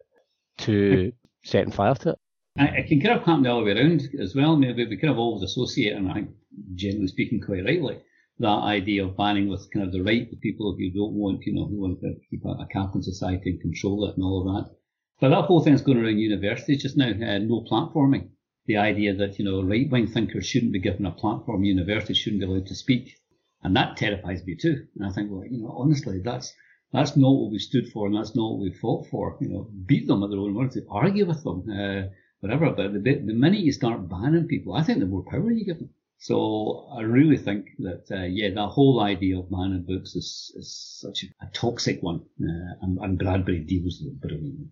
to 0.58 1.12
setting 1.44 1.72
fire 1.72 1.94
to 1.94 2.10
it. 2.10 2.18
it 2.56 2.88
can 2.88 3.00
kind 3.00 3.18
of 3.18 3.24
happen 3.24 3.42
the 3.42 3.52
other 3.52 3.64
way 3.64 3.72
around 3.72 4.02
as 4.20 4.34
well. 4.34 4.56
Maybe 4.56 4.86
we 4.86 4.96
kind 4.96 5.12
of 5.12 5.18
always 5.18 5.42
associate, 5.42 5.96
and 5.96 6.10
I 6.10 6.14
think 6.14 6.30
generally 6.74 7.08
speaking, 7.08 7.40
quite 7.40 7.64
rightly, 7.64 8.00
that 8.40 8.64
idea 8.64 9.04
of 9.04 9.16
banning 9.16 9.48
with 9.48 9.70
kind 9.70 9.86
of 9.86 9.92
the 9.92 10.02
right 10.02 10.32
of 10.32 10.40
people 10.40 10.74
who 10.76 10.90
don't 10.90 11.12
want, 11.12 11.44
you 11.44 11.52
know, 11.52 11.66
who 11.66 11.80
want 11.80 12.00
to 12.00 12.14
keep 12.30 12.44
a, 12.44 12.48
a 12.48 13.02
society 13.02 13.50
and 13.50 13.60
control 13.60 14.06
it 14.06 14.16
and 14.16 14.24
all 14.24 14.40
of 14.40 14.46
that. 14.54 14.74
But 15.20 15.28
that 15.28 15.44
whole 15.44 15.62
thing's 15.62 15.82
going 15.82 15.98
around 15.98 16.18
universities 16.18 16.82
just 16.82 16.96
now, 16.96 17.10
uh, 17.10 17.38
no 17.38 17.66
platforming. 17.70 18.30
The 18.66 18.78
idea 18.78 19.14
that, 19.14 19.38
you 19.38 19.44
know, 19.44 19.62
right 19.62 19.90
wing 19.90 20.06
thinkers 20.06 20.46
shouldn't 20.46 20.72
be 20.72 20.78
given 20.78 21.04
a 21.04 21.10
platform, 21.10 21.64
universities 21.64 22.16
shouldn't 22.16 22.40
be 22.40 22.46
allowed 22.46 22.66
to 22.68 22.74
speak. 22.74 23.14
And 23.62 23.76
that 23.76 23.98
terrifies 23.98 24.44
me 24.46 24.56
too. 24.56 24.86
And 24.96 25.06
I 25.06 25.12
think, 25.12 25.30
well, 25.30 25.44
you 25.44 25.62
know, 25.62 25.74
honestly, 25.76 26.20
that's 26.24 26.54
that's 26.92 27.16
not 27.16 27.30
what 27.30 27.52
we 27.52 27.58
stood 27.58 27.88
for, 27.92 28.06
and 28.06 28.16
that's 28.16 28.34
not 28.34 28.52
what 28.52 28.60
we 28.60 28.72
fought 28.72 29.06
for. 29.10 29.36
You 29.40 29.48
know, 29.50 29.70
beat 29.86 30.08
them 30.08 30.22
at 30.22 30.30
their 30.30 30.38
own 30.38 30.54
words, 30.54 30.78
argue 30.90 31.26
with 31.26 31.44
them, 31.44 31.68
uh, 31.70 32.08
whatever. 32.40 32.70
But 32.70 32.94
the, 32.94 33.00
the 33.00 33.34
minute 33.34 33.60
you 33.60 33.72
start 33.72 34.08
banning 34.08 34.48
people, 34.48 34.74
I 34.74 34.82
think 34.82 34.98
the 34.98 35.06
more 35.06 35.24
power 35.30 35.50
you 35.52 35.64
give 35.66 35.78
them. 35.78 35.90
So 36.22 36.86
I 36.94 37.00
really 37.00 37.38
think 37.38 37.70
that, 37.78 38.04
uh, 38.10 38.24
yeah, 38.24 38.50
that 38.50 38.68
whole 38.68 39.00
idea 39.00 39.38
of 39.38 39.50
banning 39.50 39.84
books 39.88 40.14
is, 40.14 40.52
is 40.54 41.00
such 41.00 41.24
a, 41.24 41.46
toxic 41.54 42.02
one, 42.02 42.20
uh, 42.42 42.74
and, 42.82 42.98
and 42.98 43.18
Bradbury 43.18 43.60
deals 43.60 44.02
with 44.02 44.12
it 44.12 44.20
brilliantly. 44.20 44.66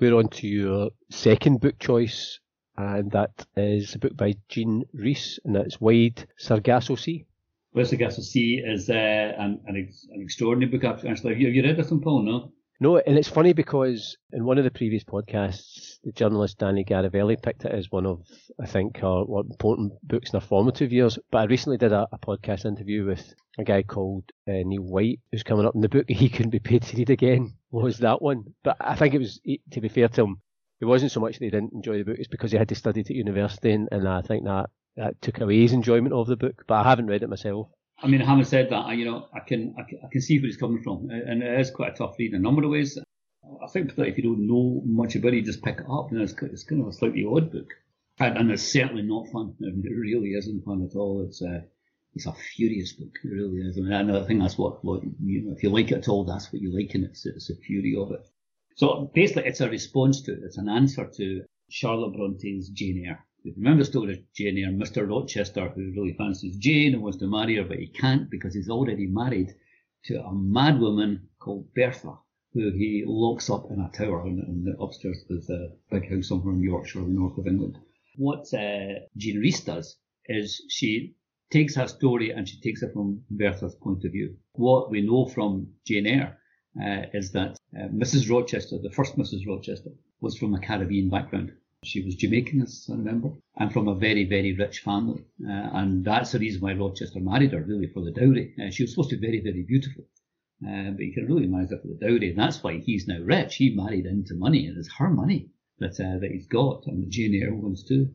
We're 0.00 0.16
on 0.16 0.28
to 0.28 0.48
your 0.48 0.90
second 1.10 1.60
book 1.60 1.78
choice, 1.78 2.40
and 2.78 3.10
that 3.10 3.46
is 3.54 3.94
a 3.94 3.98
book 3.98 4.16
by 4.16 4.34
Jean 4.48 4.84
Rhys, 4.94 5.38
and 5.44 5.54
that's 5.54 5.78
Wide 5.78 6.26
Sargasso 6.38 6.94
Sea. 6.94 7.26
West 7.74 7.90
Sargasso 7.90 8.22
Sea 8.22 8.62
is 8.64 8.88
uh, 8.88 8.94
an, 8.94 9.60
an, 9.66 9.76
ex- 9.76 10.06
an, 10.10 10.22
extraordinary 10.22 10.72
book, 10.72 10.84
actually. 11.04 11.34
Have 11.34 11.40
you, 11.40 11.48
have 11.48 11.54
you 11.54 11.62
read 11.64 11.76
this 11.76 11.90
one, 11.90 12.00
Paul? 12.00 12.22
No? 12.22 12.50
No, 12.82 12.96
and 12.96 13.16
it's 13.16 13.28
funny 13.28 13.52
because 13.52 14.16
in 14.32 14.44
one 14.44 14.58
of 14.58 14.64
the 14.64 14.70
previous 14.72 15.04
podcasts, 15.04 16.00
the 16.02 16.10
journalist 16.10 16.58
Dani 16.58 16.84
Garavelli 16.84 17.40
picked 17.40 17.64
it 17.64 17.70
as 17.70 17.92
one 17.92 18.06
of, 18.06 18.26
I 18.60 18.66
think, 18.66 19.04
our 19.04 19.24
important 19.38 19.92
books 20.02 20.30
in 20.30 20.34
our 20.34 20.40
formative 20.40 20.92
years. 20.92 21.16
But 21.30 21.38
I 21.38 21.44
recently 21.44 21.78
did 21.78 21.92
a, 21.92 22.08
a 22.10 22.18
podcast 22.18 22.64
interview 22.64 23.06
with 23.06 23.34
a 23.56 23.62
guy 23.62 23.84
called 23.84 24.24
uh, 24.48 24.64
Neil 24.64 24.82
White, 24.82 25.20
who's 25.30 25.44
coming 25.44 25.64
up 25.64 25.76
in 25.76 25.80
the 25.80 25.88
book 25.88 26.06
he 26.08 26.28
couldn't 26.28 26.50
be 26.50 26.58
paid 26.58 26.82
to 26.82 26.96
read 26.96 27.10
again, 27.10 27.54
was 27.70 27.98
that 27.98 28.20
one. 28.20 28.52
But 28.64 28.78
I 28.80 28.96
think 28.96 29.14
it 29.14 29.18
was, 29.18 29.40
to 29.70 29.80
be 29.80 29.88
fair 29.88 30.08
to 30.08 30.22
him, 30.24 30.40
it 30.80 30.86
wasn't 30.86 31.12
so 31.12 31.20
much 31.20 31.38
that 31.38 31.44
he 31.44 31.50
didn't 31.52 31.74
enjoy 31.74 31.98
the 31.98 32.04
book, 32.04 32.16
it's 32.18 32.26
because 32.26 32.50
he 32.50 32.58
had 32.58 32.70
to 32.70 32.74
study 32.74 33.02
at 33.02 33.10
university, 33.10 33.70
and, 33.70 33.88
and 33.92 34.08
I 34.08 34.22
think 34.22 34.44
that 34.46 34.70
that 34.96 35.22
took 35.22 35.40
away 35.40 35.60
his 35.60 35.72
enjoyment 35.72 36.14
of 36.14 36.26
the 36.26 36.36
book. 36.36 36.64
But 36.66 36.84
I 36.84 36.90
haven't 36.90 37.06
read 37.06 37.22
it 37.22 37.30
myself. 37.30 37.68
I 38.02 38.08
mean, 38.08 38.20
having 38.20 38.44
said 38.44 38.70
that, 38.70 38.86
I, 38.86 38.92
you 38.94 39.04
know, 39.04 39.28
I 39.32 39.40
can, 39.40 39.74
I 39.78 39.82
can 39.82 39.98
I 40.04 40.08
can 40.10 40.20
see 40.20 40.38
where 40.38 40.46
he's 40.46 40.56
coming 40.56 40.82
from, 40.82 41.08
and 41.10 41.42
it 41.42 41.60
is 41.60 41.70
quite 41.70 41.92
a 41.92 41.96
tough 41.96 42.16
read 42.18 42.32
in 42.32 42.40
a 42.40 42.42
number 42.42 42.64
of 42.64 42.70
ways. 42.70 42.98
I 43.62 43.66
think 43.68 43.94
that 43.94 44.08
if 44.08 44.16
you 44.16 44.24
don't 44.24 44.46
know 44.46 44.82
much 44.84 45.14
about 45.14 45.34
it, 45.34 45.36
you 45.36 45.42
just 45.42 45.62
pick 45.62 45.78
it 45.78 45.86
up. 45.90 46.10
Know, 46.10 46.22
it's, 46.22 46.34
it's 46.42 46.64
kind 46.64 46.82
of 46.82 46.88
a 46.88 46.92
slightly 46.92 47.24
odd 47.24 47.52
book, 47.52 47.70
and, 48.18 48.36
and 48.36 48.50
it's 48.50 48.62
certainly 48.62 49.02
not 49.02 49.28
fun. 49.28 49.54
I 49.62 49.68
it 49.68 49.90
really 49.90 50.30
isn't 50.30 50.64
fun 50.64 50.88
at 50.88 50.96
all. 50.96 51.24
It's 51.26 51.42
a 51.42 51.64
it's 52.14 52.26
a 52.26 52.32
furious 52.32 52.92
book. 52.92 53.14
It 53.24 53.28
really 53.28 53.58
is. 53.58 53.78
I 53.78 53.82
mean, 53.82 54.10
I 54.10 54.26
think 54.26 54.40
that's 54.40 54.58
what, 54.58 54.84
what 54.84 55.02
you 55.22 55.42
know, 55.42 55.54
if 55.56 55.62
you 55.62 55.70
like 55.70 55.90
it 55.90 55.98
at 55.98 56.08
all, 56.08 56.24
that's 56.24 56.52
what 56.52 56.60
you 56.60 56.74
like 56.76 56.94
in 56.94 57.04
it. 57.04 57.10
It's, 57.10 57.26
it's 57.26 57.48
the 57.48 57.54
fury 57.54 57.96
of 57.98 58.12
it. 58.12 58.26
So 58.76 59.10
basically, 59.14 59.44
it's 59.46 59.60
a 59.60 59.68
response 59.68 60.22
to 60.22 60.32
it. 60.32 60.40
It's 60.44 60.58
an 60.58 60.68
answer 60.68 61.08
to 61.16 61.42
Charlotte 61.70 62.14
Bronte's 62.14 62.68
Jane 62.70 63.04
Eyre. 63.06 63.24
You 63.44 63.52
remember 63.56 63.82
the 63.82 63.90
story 63.90 64.12
of 64.12 64.32
Jane 64.34 64.58
Eyre, 64.58 64.70
Mr. 64.70 65.08
Rochester, 65.08 65.68
who 65.70 65.90
really 65.90 66.12
fancies 66.12 66.56
Jane 66.58 66.94
and 66.94 67.02
wants 67.02 67.18
to 67.18 67.26
marry 67.26 67.56
her, 67.56 67.64
but 67.64 67.78
he 67.80 67.88
can't 67.88 68.30
because 68.30 68.54
he's 68.54 68.70
already 68.70 69.08
married 69.08 69.52
to 70.04 70.22
a 70.22 70.32
mad 70.32 70.78
woman 70.78 71.28
called 71.40 71.74
Bertha, 71.74 72.18
who 72.52 72.70
he 72.70 73.02
locks 73.04 73.50
up 73.50 73.68
in 73.70 73.80
a 73.80 73.90
tower 73.90 74.28
in, 74.28 74.38
in 74.46 74.62
the 74.62 74.80
upstairs 74.80 75.24
of 75.28 75.42
a 75.50 75.70
big 75.90 76.08
house 76.08 76.28
somewhere 76.28 76.54
in 76.54 76.62
Yorkshire, 76.62 77.00
the 77.00 77.08
north 77.08 77.36
of 77.36 77.48
England. 77.48 77.78
What 78.16 78.46
uh, 78.54 79.00
Jean 79.16 79.42
does 79.64 79.96
is 80.26 80.62
she 80.68 81.16
takes 81.50 81.74
her 81.74 81.88
story 81.88 82.30
and 82.30 82.48
she 82.48 82.60
takes 82.60 82.82
it 82.82 82.92
from 82.92 83.24
Bertha's 83.28 83.74
point 83.74 84.04
of 84.04 84.12
view. 84.12 84.36
What 84.52 84.88
we 84.88 85.00
know 85.00 85.26
from 85.26 85.72
Jane 85.84 86.06
Eyre 86.06 86.38
uh, 86.80 87.06
is 87.12 87.32
that 87.32 87.58
uh, 87.76 87.88
Mrs. 87.88 88.30
Rochester, 88.30 88.78
the 88.78 88.92
first 88.92 89.16
Mrs. 89.16 89.48
Rochester, 89.48 89.90
was 90.20 90.38
from 90.38 90.54
a 90.54 90.60
Caribbean 90.60 91.10
background. 91.10 91.52
She 91.84 92.00
was 92.04 92.14
Jamaican, 92.14 92.62
as 92.62 92.88
I 92.88 92.94
remember, 92.94 93.32
and 93.56 93.72
from 93.72 93.88
a 93.88 93.96
very, 93.96 94.24
very 94.24 94.52
rich 94.52 94.78
family. 94.78 95.24
Uh, 95.44 95.68
and 95.74 96.04
that's 96.04 96.30
the 96.30 96.38
reason 96.38 96.60
why 96.60 96.74
Rochester 96.74 97.18
married 97.18 97.50
her, 97.50 97.60
really, 97.60 97.88
for 97.88 98.04
the 98.04 98.12
dowry. 98.12 98.54
Uh, 98.56 98.70
she 98.70 98.84
was 98.84 98.92
supposed 98.92 99.10
to 99.10 99.16
be 99.16 99.26
very, 99.26 99.40
very 99.40 99.64
beautiful. 99.64 100.04
Uh, 100.64 100.92
but 100.92 101.00
he 101.00 101.12
can 101.12 101.26
really 101.26 101.48
marry 101.48 101.66
her 101.66 101.78
for 101.78 101.88
the 101.88 101.94
dowry, 101.94 102.30
and 102.30 102.38
that's 102.38 102.62
why 102.62 102.78
he's 102.78 103.08
now 103.08 103.18
rich. 103.18 103.56
He 103.56 103.74
married 103.74 104.06
into 104.06 104.36
money, 104.36 104.68
and 104.68 104.78
it's 104.78 104.92
her 104.94 105.10
money 105.10 105.50
that 105.80 105.98
uh, 105.98 106.18
that 106.20 106.30
he's 106.30 106.46
got, 106.46 106.86
and 106.86 107.10
Jane 107.10 107.34
Eyre 107.34 107.52
wants 107.52 107.82
too. 107.82 108.14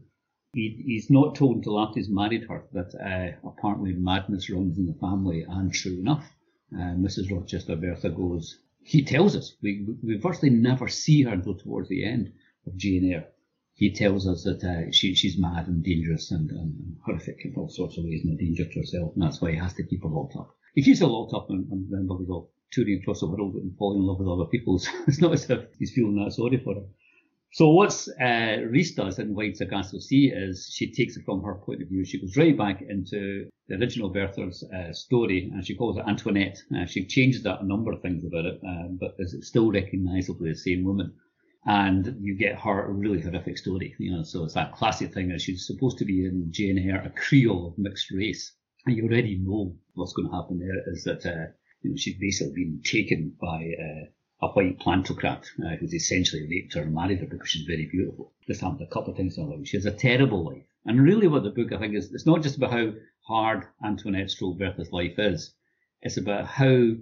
He, 0.54 0.82
he's 0.86 1.10
not 1.10 1.36
told 1.36 1.58
until 1.58 1.78
after 1.78 2.00
he's 2.00 2.10
married 2.10 2.46
her 2.48 2.64
that 2.72 2.96
uh, 2.96 3.48
apparently 3.50 3.92
madness 3.92 4.50
runs 4.50 4.78
in 4.78 4.86
the 4.86 4.94
family, 4.94 5.46
and 5.46 5.74
true 5.74 6.00
enough, 6.00 6.26
uh, 6.74 6.96
Mrs. 6.96 7.30
Rochester 7.30 7.76
Bertha 7.76 8.12
goes. 8.12 8.60
He 8.82 9.04
tells 9.04 9.36
us 9.36 9.58
we 9.62 9.86
we 10.02 10.16
virtually 10.16 10.52
never 10.52 10.88
see 10.88 11.24
her 11.24 11.34
until 11.34 11.56
towards 11.56 11.90
the 11.90 12.06
end 12.06 12.32
of 12.66 12.78
Jane 12.78 13.12
Eyre 13.12 13.28
he 13.78 13.92
tells 13.92 14.28
us 14.28 14.44
that 14.44 14.64
uh, 14.64 14.92
she, 14.92 15.14
she's 15.14 15.38
mad 15.38 15.68
and 15.68 15.84
dangerous 15.84 16.32
and, 16.32 16.50
and, 16.50 16.98
horrific 17.06 17.46
in 17.46 17.54
all 17.56 17.70
sorts 17.70 17.96
of 17.98 18.04
ways 18.04 18.22
and 18.26 18.34
a 18.34 18.44
danger 18.44 18.66
to 18.66 18.80
herself, 18.80 19.14
and 19.14 19.24
that's 19.24 19.40
why 19.40 19.52
he 19.52 19.58
has 19.58 19.74
to 19.76 19.84
keep 19.84 20.02
her 20.02 20.10
locked 20.10 20.36
up. 20.36 20.50
He 20.74 20.82
keeps 20.82 21.00
her 21.00 21.06
locked 21.06 21.36
up 21.36 21.50
and, 21.52 21.72
and 21.72 21.88
then 21.92 22.10
he's 22.20 22.30
all 22.30 22.52
touring 22.72 23.00
across 23.00 23.20
the 23.20 23.28
world 23.28 23.54
and 23.54 23.78
falling 23.78 24.00
in 24.00 24.08
love 24.08 24.18
with 24.18 24.28
other 24.28 24.50
people. 24.50 24.82
It's 25.08 25.22
not 25.22 25.34
as 25.34 25.48
if 25.50 25.60
he's 25.78 25.94
feeling 25.94 26.16
that 26.16 26.34
sorry 26.34 26.58
for 26.58 26.74
her. 26.74 26.88
So 27.54 27.70
what's 27.70 28.08
uh, 28.08 28.58
Rhys 28.68 28.96
does 28.96 29.20
in 29.20 29.36
Wide 29.36 29.56
Sargasso 29.56 30.00
Sea 30.00 30.34
is 30.36 30.70
she 30.74 30.92
takes 30.92 31.16
it 31.16 31.24
from 31.24 31.44
her 31.44 31.56
point 31.56 31.84
of 31.84 31.88
view. 31.88 32.04
She 32.04 32.20
goes 32.20 32.36
right 32.36 32.58
back 32.58 32.82
into 32.82 33.48
the 33.68 33.76
original 33.76 34.10
Bertha's 34.10 34.64
uh, 34.64 34.92
story, 34.92 35.52
and 35.54 35.66
she 35.66 35.76
calls 35.76 35.98
it 35.98 36.04
Antoinette. 36.08 36.58
Uh, 36.76 36.86
she 36.88 37.06
changes 37.06 37.44
that 37.44 37.62
a 37.62 37.66
number 37.66 37.92
of 37.92 38.02
things 38.02 38.26
about 38.26 38.46
it, 38.46 38.60
uh, 38.68 38.88
but 39.00 39.16
is 39.20 39.36
it 39.36 39.44
still 39.44 39.72
recognisably 39.72 40.50
the 40.50 40.58
same 40.58 40.84
woman 40.84 41.14
and 41.68 42.16
you 42.22 42.34
get 42.34 42.58
her 42.60 42.86
a 42.86 42.92
really 42.92 43.22
horrific 43.22 43.58
story. 43.58 43.94
You 44.00 44.16
know, 44.16 44.24
so 44.24 44.46
it's 44.46 44.54
that 44.54 44.74
classic 44.74 45.14
thing 45.14 45.28
that 45.30 45.42
she's 45.42 45.68
supposed 45.68 45.98
to 45.98 46.06
be 46.06 46.26
in 46.26 46.48
Jane 46.50 46.80
Eyre, 46.80 47.04
a 47.06 47.10
Creole 47.10 47.68
of 47.68 47.78
mixed 47.78 48.10
race, 48.12 48.54
and 48.86 48.96
you 48.96 49.04
already 49.04 49.38
know 49.38 49.76
what's 49.94 50.14
going 50.14 50.30
to 50.30 50.36
happen 50.36 50.60
there 50.60 50.82
is 50.88 51.04
that 51.04 51.26
uh, 51.26 51.52
you 51.82 51.92
know, 51.92 51.98
she's 51.98 52.18
basically 52.18 52.54
been 52.54 52.82
taken 52.84 53.36
by 53.40 53.74
uh, 53.80 54.48
a 54.48 54.48
white 54.54 54.80
plantocrat 54.80 55.46
uh, 55.66 55.76
who's 55.76 55.94
essentially 55.94 56.48
raped 56.50 56.74
her 56.74 56.84
and 56.84 56.96
married 56.96 57.20
her 57.20 57.26
because 57.26 57.50
she's 57.50 57.68
very 57.68 57.86
beautiful. 57.92 58.32
This 58.48 58.62
happened 58.62 58.82
a 58.82 58.94
couple 58.94 59.12
of 59.12 59.18
times 59.18 59.38
in 59.38 59.44
her 59.44 59.58
life. 59.58 59.68
She 59.68 59.76
has 59.76 59.86
a 59.86 59.92
terrible 59.92 60.46
life, 60.46 60.66
and 60.86 61.04
really, 61.04 61.28
what 61.28 61.44
the 61.44 61.50
book 61.50 61.74
I 61.74 61.80
think 61.80 61.96
is, 61.96 62.14
it's 62.14 62.26
not 62.26 62.44
just 62.44 62.56
about 62.56 62.72
how 62.72 62.94
hard 63.28 63.66
Antoinette 63.84 64.32
Stroll 64.32 64.56
Bertha's 64.56 64.94
life 64.94 65.20
is. 65.20 65.54
It's 66.02 66.16
about 66.16 66.46
how 66.46 66.94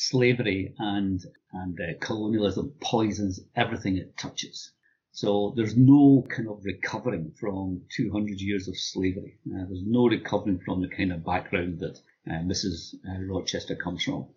slavery 0.00 0.74
and 0.78 1.22
and 1.52 1.78
uh, 1.78 1.92
colonialism 2.00 2.72
poisons 2.80 3.38
everything 3.54 3.98
it 3.98 4.16
touches. 4.16 4.72
So 5.12 5.52
there's 5.56 5.76
no 5.76 6.26
kind 6.30 6.48
of 6.48 6.64
recovering 6.64 7.32
from 7.38 7.82
200 7.94 8.40
years 8.40 8.66
of 8.66 8.78
slavery. 8.78 9.38
Uh, 9.46 9.66
there's 9.68 9.84
no 9.84 10.08
recovering 10.08 10.60
from 10.64 10.80
the 10.80 10.88
kind 10.88 11.12
of 11.12 11.24
background 11.24 11.80
that 11.80 11.98
uh, 12.26 12.40
Mrs. 12.42 12.94
Uh, 13.06 13.22
Rochester 13.24 13.76
comes 13.76 14.02
from. 14.02 14.28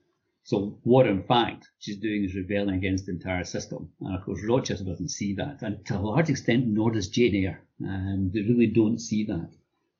So 0.44 0.80
what 0.84 1.08
in 1.08 1.24
fact 1.24 1.70
she's 1.80 1.98
doing 1.98 2.26
is 2.26 2.36
rebelling 2.36 2.76
against 2.76 3.06
the 3.06 3.14
entire 3.14 3.46
system. 3.46 3.94
And 4.02 4.16
of 4.18 4.26
course 4.26 4.44
Rochester 4.44 4.84
doesn't 4.84 5.12
see 5.12 5.34
that. 5.36 5.62
And 5.62 5.86
to 5.86 5.98
a 5.98 6.00
large 6.00 6.30
extent, 6.30 6.68
nor 6.68 6.92
does 6.92 7.08
Jane 7.08 7.36
Eyre. 7.36 7.62
And 7.80 8.34
they 8.34 8.42
really 8.42 8.68
don't 8.68 9.00
see 9.00 9.24
that. 9.28 9.52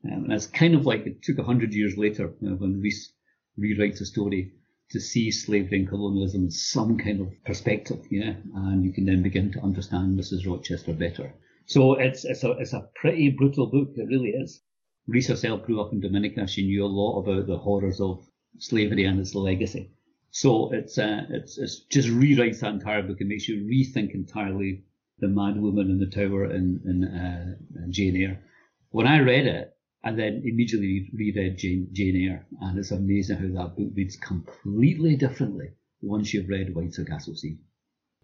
Um, 0.06 0.26
and 0.26 0.34
it's 0.34 0.48
kind 0.48 0.76
of 0.76 0.86
like 0.86 1.06
it 1.06 1.22
took 1.22 1.40
hundred 1.40 1.74
years 1.74 1.98
later 1.98 2.34
know, 2.42 2.56
when 2.56 2.82
Rhys 2.82 3.14
rewrites 3.58 4.02
a 4.02 4.06
story 4.06 4.52
to 4.94 5.00
see 5.00 5.32
slavery 5.32 5.80
and 5.80 5.90
colonialism 5.90 6.44
in 6.44 6.52
some 6.52 6.98
kind 6.98 7.20
of 7.20 7.28
perspective, 7.46 8.06
yeah, 8.10 8.36
and 8.56 8.86
you 8.86 8.94
can 8.94 9.06
then 9.06 9.24
begin 9.24 9.52
to 9.52 9.62
understand 9.62 10.18
Mrs. 10.18 10.48
Rochester 10.48 10.94
better. 10.94 11.34
So 11.66 11.96
it's 11.96 12.24
it's 12.26 12.44
a 12.44 12.52
it's 12.52 12.74
a 12.74 12.88
pretty 12.96 13.32
brutal 13.32 13.68
book. 13.68 13.94
It 13.96 14.08
really 14.08 14.30
is. 14.30 14.62
Rhys 15.08 15.28
herself 15.28 15.64
grew 15.64 15.82
up 15.82 15.92
in 15.94 16.00
Dominica. 16.00 16.48
She 16.48 16.66
knew 16.66 16.86
a 16.86 16.88
lot 16.88 17.20
about 17.20 17.48
the 17.48 17.58
horrors 17.58 18.00
of 18.00 18.26
slavery 18.60 19.06
and 19.06 19.20
its 19.20 19.36
legacy. 19.36 19.92
So 20.30 20.72
it's 20.72 20.98
uh, 20.98 21.26
it's 21.30 21.58
it's 21.58 21.80
just 21.86 22.10
rewrites 22.10 22.60
that 22.60 22.74
entire 22.74 23.04
book 23.04 23.20
and 23.20 23.30
makes 23.30 23.48
you 23.48 23.64
rethink 23.64 24.14
entirely 24.14 24.84
the 25.20 25.28
mad 25.28 25.60
woman 25.60 25.90
in 25.90 26.00
the 26.00 26.08
tower 26.08 26.52
in 26.52 26.82
in, 26.86 27.04
uh, 27.04 27.56
in 27.84 27.92
Jane 27.92 28.16
Eyre. 28.16 28.44
When 28.90 29.08
I 29.08 29.20
read 29.20 29.48
it, 29.48 29.76
I 30.04 30.12
then 30.12 30.42
immediately 30.46 31.10
reread 31.14 31.58
Jane, 31.58 31.88
Jane 31.94 32.30
Eyre, 32.30 32.46
and 32.62 32.78
it's 32.78 32.92
amazing 32.92 33.38
how 33.38 33.64
that 33.64 33.78
book 33.78 33.92
reads 33.96 34.18
completely 34.18 35.16
differently 35.16 35.70
once 36.02 36.34
you've 36.34 36.50
read 36.50 36.76
Wide 36.76 36.94
Sargasso 36.94 37.34
Sea. 37.34 37.58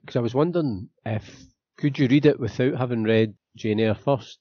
Because 0.02 0.18
I 0.18 0.22
was 0.22 0.36
wondering 0.36 0.90
if 1.06 1.24
could 1.78 1.98
you 1.98 2.08
read 2.08 2.26
it 2.26 2.40
without 2.40 2.76
having 2.76 3.04
read 3.04 3.34
Jane 3.56 3.80
Eyre 3.80 3.96
first? 3.96 4.40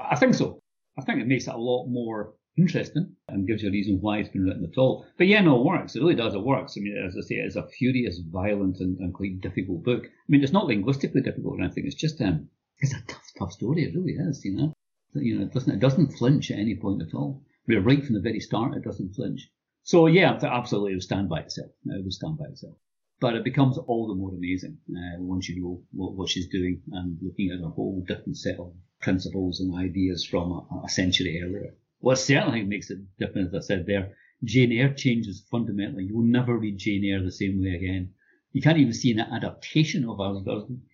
I 0.00 0.16
think 0.16 0.34
so. 0.34 0.60
I 0.98 1.02
think 1.02 1.20
it 1.20 1.28
makes 1.28 1.46
it 1.46 1.54
a 1.54 1.58
lot 1.58 1.86
more 1.86 2.34
interesting 2.56 3.14
and 3.28 3.46
gives 3.46 3.62
you 3.62 3.68
a 3.68 3.72
reason 3.72 3.98
why 4.00 4.18
it's 4.18 4.28
been 4.28 4.42
written 4.44 4.68
at 4.70 4.78
all. 4.78 5.06
But 5.16 5.28
yeah, 5.28 5.40
no, 5.40 5.60
it 5.60 5.64
works. 5.64 5.94
It 5.94 6.00
really 6.00 6.16
does. 6.16 6.34
It 6.34 6.42
works. 6.42 6.74
I 6.76 6.80
mean, 6.80 6.96
as 7.06 7.16
I 7.16 7.20
say, 7.20 7.36
it's 7.36 7.56
a 7.56 7.66
furious, 7.68 8.18
violent, 8.18 8.78
and, 8.80 8.98
and 8.98 9.14
quite 9.14 9.40
difficult 9.40 9.84
book. 9.84 10.04
I 10.04 10.26
mean, 10.28 10.42
it's 10.42 10.52
not 10.52 10.66
linguistically 10.66 11.22
difficult 11.22 11.58
or 11.58 11.62
anything. 11.62 11.86
It's 11.86 11.94
just 11.94 12.20
um, 12.20 12.48
it's 12.78 12.92
a 12.92 13.02
tough, 13.06 13.30
tough 13.38 13.52
story. 13.52 13.84
It 13.84 13.94
really 13.94 14.14
is. 14.14 14.44
You 14.44 14.56
know, 14.56 14.72
you 15.14 15.38
know, 15.38 15.44
it 15.44 15.52
doesn't 15.52 15.74
it 15.74 15.80
doesn't 15.80 16.12
flinch 16.12 16.50
at 16.50 16.58
any 16.58 16.76
point 16.76 17.02
at 17.02 17.14
all. 17.14 17.42
Mean, 17.66 17.84
right 17.84 18.04
from 18.04 18.14
the 18.14 18.20
very 18.20 18.40
start, 18.40 18.76
it 18.76 18.84
doesn't 18.84 19.14
flinch. 19.14 19.50
So 19.82 20.06
yeah, 20.06 20.38
absolutely, 20.42 20.92
it 20.92 20.96
will 20.96 21.00
stand 21.02 21.28
by 21.28 21.40
itself. 21.40 21.70
It 21.86 22.04
will 22.04 22.10
stand 22.10 22.38
by 22.38 22.46
itself. 22.46 22.76
But 23.20 23.34
it 23.34 23.44
becomes 23.44 23.76
all 23.76 24.08
the 24.08 24.14
more 24.14 24.32
amazing 24.34 24.78
uh, 24.90 25.20
once 25.20 25.48
you 25.48 25.60
know 25.60 25.82
what, 25.92 26.14
what 26.14 26.28
she's 26.30 26.48
doing 26.48 26.82
and 26.92 27.18
looking 27.20 27.50
at 27.50 27.64
a 27.64 27.68
whole 27.68 28.02
different 28.08 28.38
set 28.38 28.58
of 28.58 28.72
principles 29.00 29.60
and 29.60 29.74
ideas 29.74 30.24
from 30.24 30.52
a, 30.52 30.82
a 30.84 30.88
century 30.88 31.40
earlier. 31.42 31.74
What 31.98 32.16
certainly 32.16 32.62
makes 32.62 32.90
it 32.90 32.98
different, 33.18 33.54
as 33.54 33.64
I 33.64 33.66
said 33.66 33.86
there, 33.86 34.16
Jane 34.42 34.72
Eyre 34.72 34.94
changes 34.94 35.46
fundamentally. 35.50 36.04
You 36.04 36.16
will 36.16 36.24
never 36.24 36.56
read 36.56 36.78
Jane 36.78 37.04
Eyre 37.04 37.22
the 37.22 37.30
same 37.30 37.60
way 37.60 37.74
again. 37.74 38.14
You 38.52 38.62
can't 38.62 38.78
even 38.78 38.94
see 38.94 39.12
an 39.12 39.20
adaptation 39.20 40.08
of, 40.08 40.18
I 40.18 40.28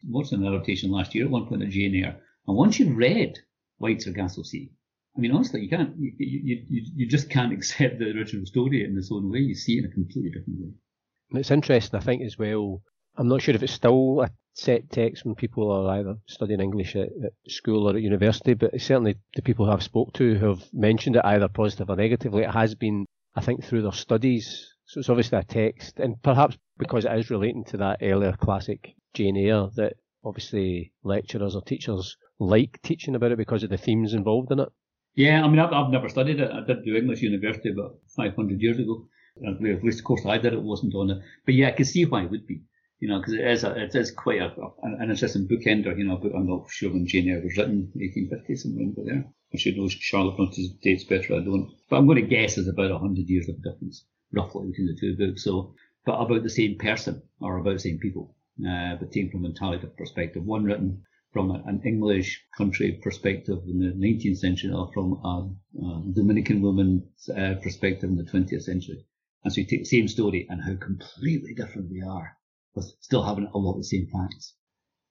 was 0.09 0.33
an 0.33 0.45
adaptation 0.45 0.91
last 0.91 1.15
year 1.15 1.27
at 1.27 1.31
one 1.31 1.47
point 1.47 1.63
of 1.63 1.71
Jane 1.71 1.95
Eyre. 1.95 2.21
And 2.49 2.57
once 2.57 2.81
you've 2.81 2.97
read 2.97 3.39
Wide 3.79 4.01
Sargasso 4.03 4.43
Sea, 4.43 4.71
I 5.17 5.21
mean, 5.21 5.33
honestly, 5.33 5.63
you 5.63 5.69
can't, 5.71 5.97
you, 5.99 6.13
you, 6.19 6.65
you, 6.69 6.83
you 6.95 7.09
just 7.09 7.31
can't 7.31 7.53
accept 7.59 7.99
the 7.99 8.11
original 8.11 8.45
story 8.47 8.85
in 8.85 8.97
its 8.97 9.11
own 9.11 9.31
way. 9.31 9.39
You 9.39 9.55
see 9.55 9.77
it 9.77 9.85
in 9.85 9.91
a 9.91 9.95
completely 9.95 10.31
different 10.31 10.61
way. 10.61 11.41
It's 11.41 11.51
interesting, 11.51 11.99
I 11.99 12.03
think, 12.03 12.23
as 12.23 12.39
well. 12.39 12.83
I'm 13.17 13.29
not 13.29 13.41
sure 13.41 13.55
if 13.55 13.63
it's 13.63 13.73
still 13.73 14.21
a 14.21 14.31
set 14.53 14.91
text 14.91 15.25
when 15.25 15.35
people 15.35 15.71
are 15.71 15.99
either 15.99 16.17
studying 16.27 16.61
English 16.61 16.95
at, 16.97 17.09
at, 17.25 17.33
school 17.49 17.89
or 17.89 17.97
at 17.97 18.03
university, 18.03 18.55
but 18.55 18.79
certainly 18.81 19.17
the 19.35 19.43
people 19.43 19.71
I've 19.71 19.83
spoke 19.83 20.13
to 20.15 20.35
who 20.35 20.49
have 20.51 20.65
mentioned 20.73 21.17
it 21.17 21.25
either 21.25 21.49
positive 21.49 21.89
or 21.89 21.97
negatively, 21.97 22.43
it 22.43 22.51
has 22.51 22.75
been, 22.75 23.07
I 23.35 23.41
think, 23.41 23.65
through 23.65 23.83
their 23.83 23.93
studies. 23.93 24.69
So 24.85 25.01
it's 25.01 25.09
obviously 25.09 25.39
a 25.39 25.45
text, 25.45 25.99
and 25.99 26.23
perhaps 26.23 26.59
because 26.79 27.07
it 27.07 27.19
is 27.19 27.31
relating 27.31 27.65
to 27.65 27.79
that 27.79 27.99
earlier 28.03 28.37
classic 28.39 28.95
Jane 29.15 29.37
Eyre, 29.37 29.71
that 29.77 29.95
obviously 30.23 30.93
lecturers 31.03 31.57
or 31.57 31.63
teachers 31.63 32.17
like 32.39 32.81
teaching 32.83 33.15
about 33.15 33.33
it 33.33 33.39
because 33.39 33.63
of 33.63 33.71
the 33.71 33.77
themes 33.77 34.15
involved 34.15 34.53
in 34.53 34.61
it. 34.61 34.69
Yeah, 35.15 35.43
I 35.43 35.49
mean, 35.49 35.59
I've, 35.59 35.73
I've 35.73 35.91
never 35.91 36.09
studied 36.09 36.41
it. 36.41 36.51
I 36.51 36.61
did 36.61 36.85
do 36.85 36.97
English 36.97 37.23
university 37.23 37.71
about 37.71 37.97
500 38.17 38.61
years 38.61 38.79
ago. 38.79 39.09
At 39.47 39.61
least, 39.61 40.01
of 40.01 40.05
course, 40.05 40.25
I 40.27 40.39
did 40.39 40.53
it 40.53 40.63
wasn't 40.63 40.95
on 40.95 41.11
it. 41.11 41.19
But 41.45 41.55
yeah, 41.55 41.69
I 41.69 41.73
can 41.73 41.85
see 41.85 42.05
why 42.05 42.25
it 42.25 42.31
would 42.31 42.47
be 42.47 42.63
you 42.99 43.09
know, 43.09 43.19
because 43.19 43.35
it 43.35 43.47
is 43.47 43.65
a, 43.65 43.77
it 43.77 43.95
is 43.95 44.11
quite 44.11 44.41
a, 44.41 44.51
an 44.83 45.11
interesting 45.11 45.47
bookender, 45.47 45.97
you 45.97 46.05
know, 46.05 46.17
but 46.17 46.35
I'm 46.35 46.47
not 46.47 46.71
sure 46.71 46.91
when 46.91 47.07
Jane 47.07 47.29
Eyre 47.29 47.43
was 47.43 47.57
written, 47.57 47.91
1850 47.95 48.57
somewhere 48.57 48.87
but 48.97 49.05
there. 49.05 49.25
I 49.53 49.59
should 49.59 49.77
know 49.77 49.89
Charlotte 49.89 50.37
Bronte's 50.37 50.71
dates 50.83 51.05
better, 51.05 51.35
I 51.35 51.45
don't. 51.45 51.71
But 51.91 51.97
I'm 51.97 52.07
going 52.07 52.23
to 52.23 52.27
guess 52.27 52.55
there's 52.55 52.69
about 52.69 52.91
100 52.91 53.29
years 53.29 53.49
of 53.49 53.63
difference, 53.63 54.07
roughly, 54.33 54.69
between 54.69 54.87
the 54.87 54.99
two 54.99 55.17
books. 55.17 55.45
So, 55.45 55.75
but 56.07 56.21
about 56.21 56.43
the 56.43 56.51
same 56.51 56.79
person, 56.79 57.23
or 57.41 57.59
about 57.59 57.75
the 57.75 57.81
same 57.81 57.99
people, 57.99 58.35
uh, 58.67 58.97
but 58.97 59.13
taken 59.13 59.31
from 59.31 59.45
an 59.45 59.51
entirely 59.51 59.77
different 59.77 59.99
perspective. 59.99 60.45
One 60.45 60.65
written 60.65 61.03
from 61.33 61.51
an 61.51 61.83
English 61.85 62.43
country 62.57 62.99
perspective 63.03 63.59
in 63.67 63.79
the 63.79 63.93
19th 63.93 64.39
century, 64.39 64.73
or 64.73 64.91
from 64.93 65.13
a, 65.25 65.51
a 65.85 66.03
Dominican 66.13 66.63
woman's 66.63 67.29
uh, 67.29 67.55
perspective 67.63 68.09
in 68.09 68.17
the 68.17 68.25
20th 68.25 68.63
century. 68.63 69.05
And 69.45 69.53
so 69.53 69.61
you 69.61 69.67
take 69.67 69.81
the 69.81 69.85
same 69.85 70.09
story 70.09 70.47
and 70.49 70.63
how 70.63 70.75
completely 70.77 71.55
different 71.55 71.91
they 71.91 72.07
are 72.07 72.37
with 72.75 72.93
still 73.01 73.23
having 73.23 73.49
a 73.53 73.59
lot 73.59 73.73
of 73.73 73.79
the 73.79 73.85
same 73.85 74.07
facts. 74.13 74.55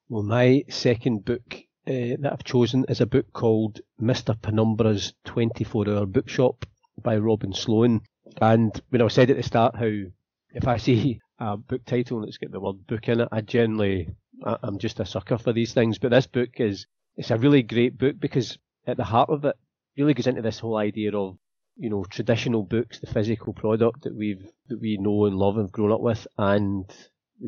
Well, 0.09 0.23
my 0.23 0.63
second 0.69 1.25
book 1.25 1.55
uh, 1.87 2.17
that 2.19 2.29
I've 2.31 2.43
chosen 2.43 2.85
is 2.89 3.01
a 3.01 3.05
book 3.05 3.31
called 3.33 3.81
Mr. 4.01 4.35
Penumbra's 4.39 5.13
24 5.25 5.89
Hour 5.89 6.05
Bookshop 6.05 6.65
by 7.01 7.17
Robin 7.17 7.53
Sloan. 7.53 8.01
And 8.41 8.79
when 8.89 9.01
I 9.01 9.07
said 9.07 9.29
at 9.29 9.37
the 9.37 9.43
start 9.43 9.75
how 9.75 9.91
if 10.53 10.67
I 10.67 10.77
see 10.77 11.19
a 11.39 11.57
book 11.57 11.85
title 11.85 12.19
and 12.19 12.27
it's 12.27 12.37
got 12.37 12.51
the 12.51 12.59
word 12.59 12.87
book 12.87 13.07
in 13.07 13.21
it, 13.21 13.29
I 13.31 13.41
generally, 13.41 14.09
I'm 14.43 14.79
just 14.79 14.99
a 14.99 15.05
sucker 15.05 15.37
for 15.37 15.53
these 15.53 15.73
things. 15.73 15.97
But 15.97 16.11
this 16.11 16.27
book 16.27 16.59
is, 16.59 16.87
it's 17.15 17.31
a 17.31 17.37
really 17.37 17.63
great 17.63 17.97
book 17.97 18.19
because 18.19 18.57
at 18.87 18.97
the 18.97 19.03
heart 19.03 19.29
of 19.29 19.45
it 19.45 19.55
really 19.97 20.13
goes 20.13 20.27
into 20.27 20.41
this 20.41 20.59
whole 20.59 20.77
idea 20.77 21.15
of 21.15 21.37
you 21.77 21.89
know 21.89 22.03
traditional 22.05 22.63
books, 22.63 22.99
the 22.99 23.07
physical 23.07 23.53
product 23.53 24.03
that 24.03 24.15
we've 24.15 24.45
that 24.67 24.79
we 24.79 24.97
know 24.99 25.25
and 25.25 25.37
love 25.37 25.57
and 25.57 25.65
have 25.65 25.71
grown 25.71 25.91
up 25.91 26.01
with, 26.01 26.27
and 26.37 26.85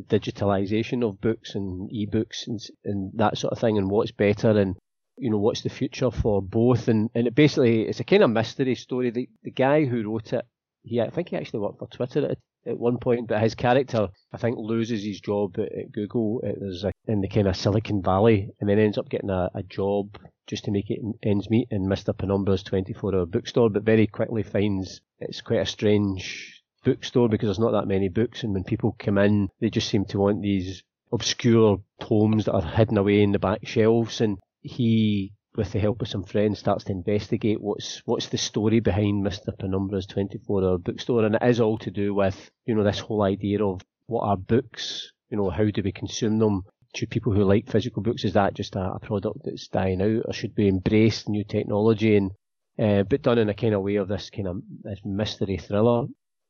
digitalization 0.09 1.07
of 1.07 1.21
books 1.21 1.55
and 1.55 1.91
e-books 1.91 2.47
and, 2.47 2.59
and 2.83 3.11
that 3.15 3.37
sort 3.37 3.53
of 3.53 3.59
thing 3.59 3.77
and 3.77 3.89
what's 3.89 4.11
better 4.11 4.51
and 4.51 4.75
you 5.17 5.29
know 5.29 5.37
what's 5.37 5.61
the 5.61 5.69
future 5.69 6.11
for 6.11 6.41
both 6.41 6.87
and, 6.89 7.09
and 7.15 7.25
it 7.25 7.33
basically 7.33 7.83
it's 7.83 8.01
a 8.01 8.03
kind 8.03 8.21
of 8.21 8.29
mystery 8.29 8.75
story 8.75 9.09
the, 9.09 9.29
the 9.43 9.51
guy 9.51 9.85
who 9.85 10.03
wrote 10.03 10.33
it 10.33 10.45
he 10.83 11.01
I 11.01 11.09
think 11.09 11.29
he 11.29 11.37
actually 11.37 11.61
worked 11.61 11.79
for 11.79 11.87
Twitter 11.87 12.35
at, 12.67 12.77
one 12.77 12.97
point 12.97 13.27
but 13.27 13.41
his 13.41 13.55
character 13.55 14.07
I 14.33 14.37
think 14.37 14.57
loses 14.57 15.03
his 15.03 15.19
job 15.19 15.57
at, 15.57 15.71
at 15.71 15.91
Google 15.91 16.41
there's 16.43 16.83
a, 16.83 16.89
uh, 16.89 16.91
in 17.07 17.21
the 17.21 17.27
kind 17.27 17.47
of 17.47 17.55
Silicon 17.55 18.01
Valley 18.01 18.49
and 18.59 18.69
then 18.69 18.79
ends 18.79 18.97
up 18.97 19.09
getting 19.09 19.29
a, 19.29 19.49
a 19.53 19.63
job 19.63 20.17
just 20.45 20.65
to 20.65 20.71
make 20.71 20.89
it 20.89 20.99
ends 21.23 21.49
meet 21.49 21.67
in 21.71 21.87
Mr. 21.87 22.13
Penumbra's 22.13 22.63
24 22.63 23.15
hour 23.15 23.25
bookstore 23.25 23.69
but 23.69 23.83
very 23.83 24.07
quickly 24.07 24.43
finds 24.43 25.01
it's 25.19 25.41
quite 25.41 25.61
a 25.61 25.65
strange 25.65 26.57
bookstore 26.87 27.27
because 27.27 27.47
there's 27.47 27.59
not 27.59 27.71
that 27.71 27.87
many 27.87 28.07
books, 28.07 28.43
and 28.43 28.53
when 28.53 28.63
people 28.63 28.95
come 28.97 29.17
in, 29.17 29.49
they 29.59 29.69
just 29.69 29.89
seem 29.89 30.05
to 30.05 30.19
want 30.19 30.41
these 30.41 30.83
obscure 31.11 31.81
tomes 32.01 32.45
that 32.45 32.53
are 32.53 32.61
hidden 32.61 32.97
away 32.97 33.21
in 33.21 33.33
the 33.33 33.39
back 33.39 33.67
shelves. 33.67 34.21
And 34.21 34.37
he, 34.61 35.33
with 35.57 35.71
the 35.71 35.79
help 35.79 36.01
of 36.01 36.07
some 36.07 36.23
friends, 36.23 36.59
starts 36.59 36.85
to 36.85 36.93
investigate 36.93 37.59
what's 37.59 38.01
what's 38.05 38.27
the 38.27 38.37
story 38.37 38.79
behind 38.79 39.25
Mr. 39.25 39.49
Penumbra's 39.57 40.07
24-hour 40.07 40.77
bookstore, 40.77 41.25
and 41.25 41.35
it 41.35 41.43
is 41.43 41.59
all 41.59 41.77
to 41.79 41.91
do 41.91 42.13
with 42.13 42.49
you 42.65 42.75
know 42.75 42.83
this 42.83 42.99
whole 42.99 43.23
idea 43.23 43.63
of 43.63 43.81
what 44.05 44.21
are 44.21 44.37
books, 44.37 45.11
you 45.29 45.37
know, 45.37 45.49
how 45.49 45.65
do 45.65 45.81
we 45.83 45.91
consume 45.91 46.39
them? 46.39 46.63
Should 46.95 47.09
people 47.09 47.33
who 47.33 47.43
like 47.43 47.69
physical 47.69 48.01
books, 48.01 48.23
is 48.23 48.33
that 48.33 48.53
just 48.53 48.75
a, 48.75 48.93
a 48.93 48.99
product 48.99 49.39
that's 49.43 49.67
dying 49.67 50.01
out, 50.01 50.23
or 50.25 50.33
should 50.33 50.53
we 50.55 50.67
embrace 50.67 51.27
new 51.27 51.43
technology 51.43 52.15
and 52.15 52.31
uh, 52.79 53.03
but 53.03 53.23
done 53.23 53.39
in 53.39 53.49
a 53.49 53.53
kind 53.53 53.73
of 53.73 53.81
way 53.81 53.95
of 53.95 54.07
this 54.07 54.29
kind 54.29 54.47
of 54.47 54.61
this 54.83 55.01
mystery 55.03 55.57
thriller 55.57 56.05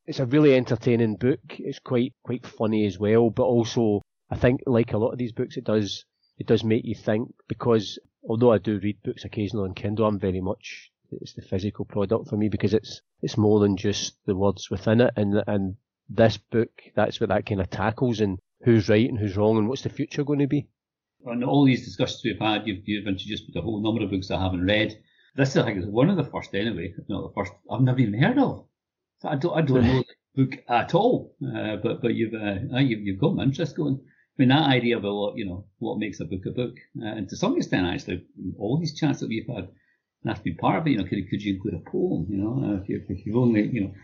it's 0.08 0.20
a 0.20 0.26
really 0.26 0.54
entertaining 0.54 1.16
book. 1.16 1.40
It's 1.58 1.78
quite 1.78 2.14
quite 2.24 2.46
funny 2.46 2.86
as 2.86 2.98
well, 2.98 3.28
but 3.28 3.42
also 3.42 4.00
I 4.30 4.36
think 4.36 4.62
like 4.66 4.94
a 4.94 4.98
lot 4.98 5.10
of 5.12 5.18
these 5.18 5.32
books, 5.32 5.58
it 5.58 5.64
does 5.64 6.04
it 6.38 6.46
does 6.46 6.64
make 6.64 6.86
you 6.86 6.94
think 6.94 7.28
because 7.46 7.98
although 8.28 8.52
I 8.52 8.58
do 8.58 8.78
read 8.78 9.02
books 9.02 9.24
occasionally 9.24 9.68
on 9.68 9.74
Kindle, 9.74 10.06
I'm 10.06 10.18
very 10.18 10.40
much 10.40 10.92
it's 11.10 11.32
the 11.32 11.42
physical 11.42 11.86
product 11.86 12.28
for 12.28 12.36
me 12.36 12.50
because 12.50 12.74
it's 12.74 13.00
it's 13.22 13.38
more 13.38 13.60
than 13.60 13.76
just 13.76 14.16
the 14.26 14.36
words 14.36 14.70
within 14.70 15.00
it, 15.00 15.14
and 15.16 15.42
and 15.46 15.76
this 16.08 16.36
book 16.36 16.70
that's 16.94 17.20
what 17.20 17.30
that 17.30 17.46
kind 17.46 17.60
of 17.60 17.70
tackles 17.70 18.20
and 18.20 18.38
who's 18.62 18.88
right 18.88 19.08
and 19.08 19.18
who's 19.18 19.36
wrong 19.36 19.56
and 19.56 19.68
what's 19.68 19.82
the 19.82 19.88
future 19.88 20.24
going 20.24 20.38
to 20.40 20.46
be. 20.46 20.68
And 21.24 21.42
all 21.42 21.64
these 21.64 21.84
discussions 21.84 22.22
we've 22.24 22.38
had, 22.38 22.66
you've, 22.66 22.86
you've 22.86 23.06
introduced 23.06 23.44
a 23.56 23.60
whole 23.60 23.82
number 23.82 24.04
of 24.04 24.10
books 24.10 24.30
I 24.30 24.40
haven't 24.40 24.64
read. 24.64 24.96
This 25.34 25.56
I 25.56 25.64
think 25.64 25.78
is 25.78 25.86
one 25.86 26.10
of 26.10 26.16
the 26.16 26.24
first 26.24 26.54
anyway, 26.54 26.94
if 26.96 27.08
not 27.08 27.22
the 27.22 27.34
first 27.34 27.52
I've 27.70 27.80
never 27.80 27.98
even 27.98 28.20
heard 28.20 28.38
of. 28.38 28.66
I 29.24 29.36
don't, 29.36 29.56
I 29.56 29.62
don't 29.62 29.82
know 29.82 30.04
the 30.34 30.44
book 30.44 30.62
at 30.68 30.94
all, 30.94 31.34
uh, 31.42 31.76
but 31.76 32.02
but 32.02 32.14
you've, 32.14 32.34
uh, 32.34 32.78
you've 32.78 33.00
you've 33.00 33.18
got 33.18 33.34
my 33.34 33.42
interest 33.44 33.76
going. 33.76 34.00
I 34.38 34.42
mean, 34.42 34.50
that 34.50 34.68
idea 34.68 34.96
of 34.96 35.02
a 35.02 35.10
lot, 35.10 35.36
you 35.36 35.46
know, 35.46 35.66
what 35.80 35.98
makes 35.98 36.20
a 36.20 36.24
book 36.24 36.46
a 36.46 36.50
book, 36.50 36.76
uh, 37.02 37.06
and 37.06 37.28
to 37.28 37.36
some 37.36 37.56
extent, 37.56 37.86
actually, 37.86 38.24
all 38.56 38.78
these 38.78 38.94
chats 38.94 39.18
that 39.18 39.28
we've 39.28 39.48
had, 39.48 39.68
that's 40.22 40.40
been 40.40 40.56
part 40.56 40.78
of 40.78 40.86
it. 40.86 40.90
You 40.90 40.98
know, 40.98 41.04
could, 41.04 41.28
could 41.28 41.42
you 41.42 41.54
include 41.54 41.74
a 41.74 41.90
poem? 41.90 42.26
You 42.30 42.36
know, 42.36 42.62
uh, 42.64 42.80
if, 42.82 42.88
you, 42.88 43.02
if 43.08 43.26
you've 43.26 43.36
only, 43.36 43.66
you 43.66 43.80
know, 43.80 43.94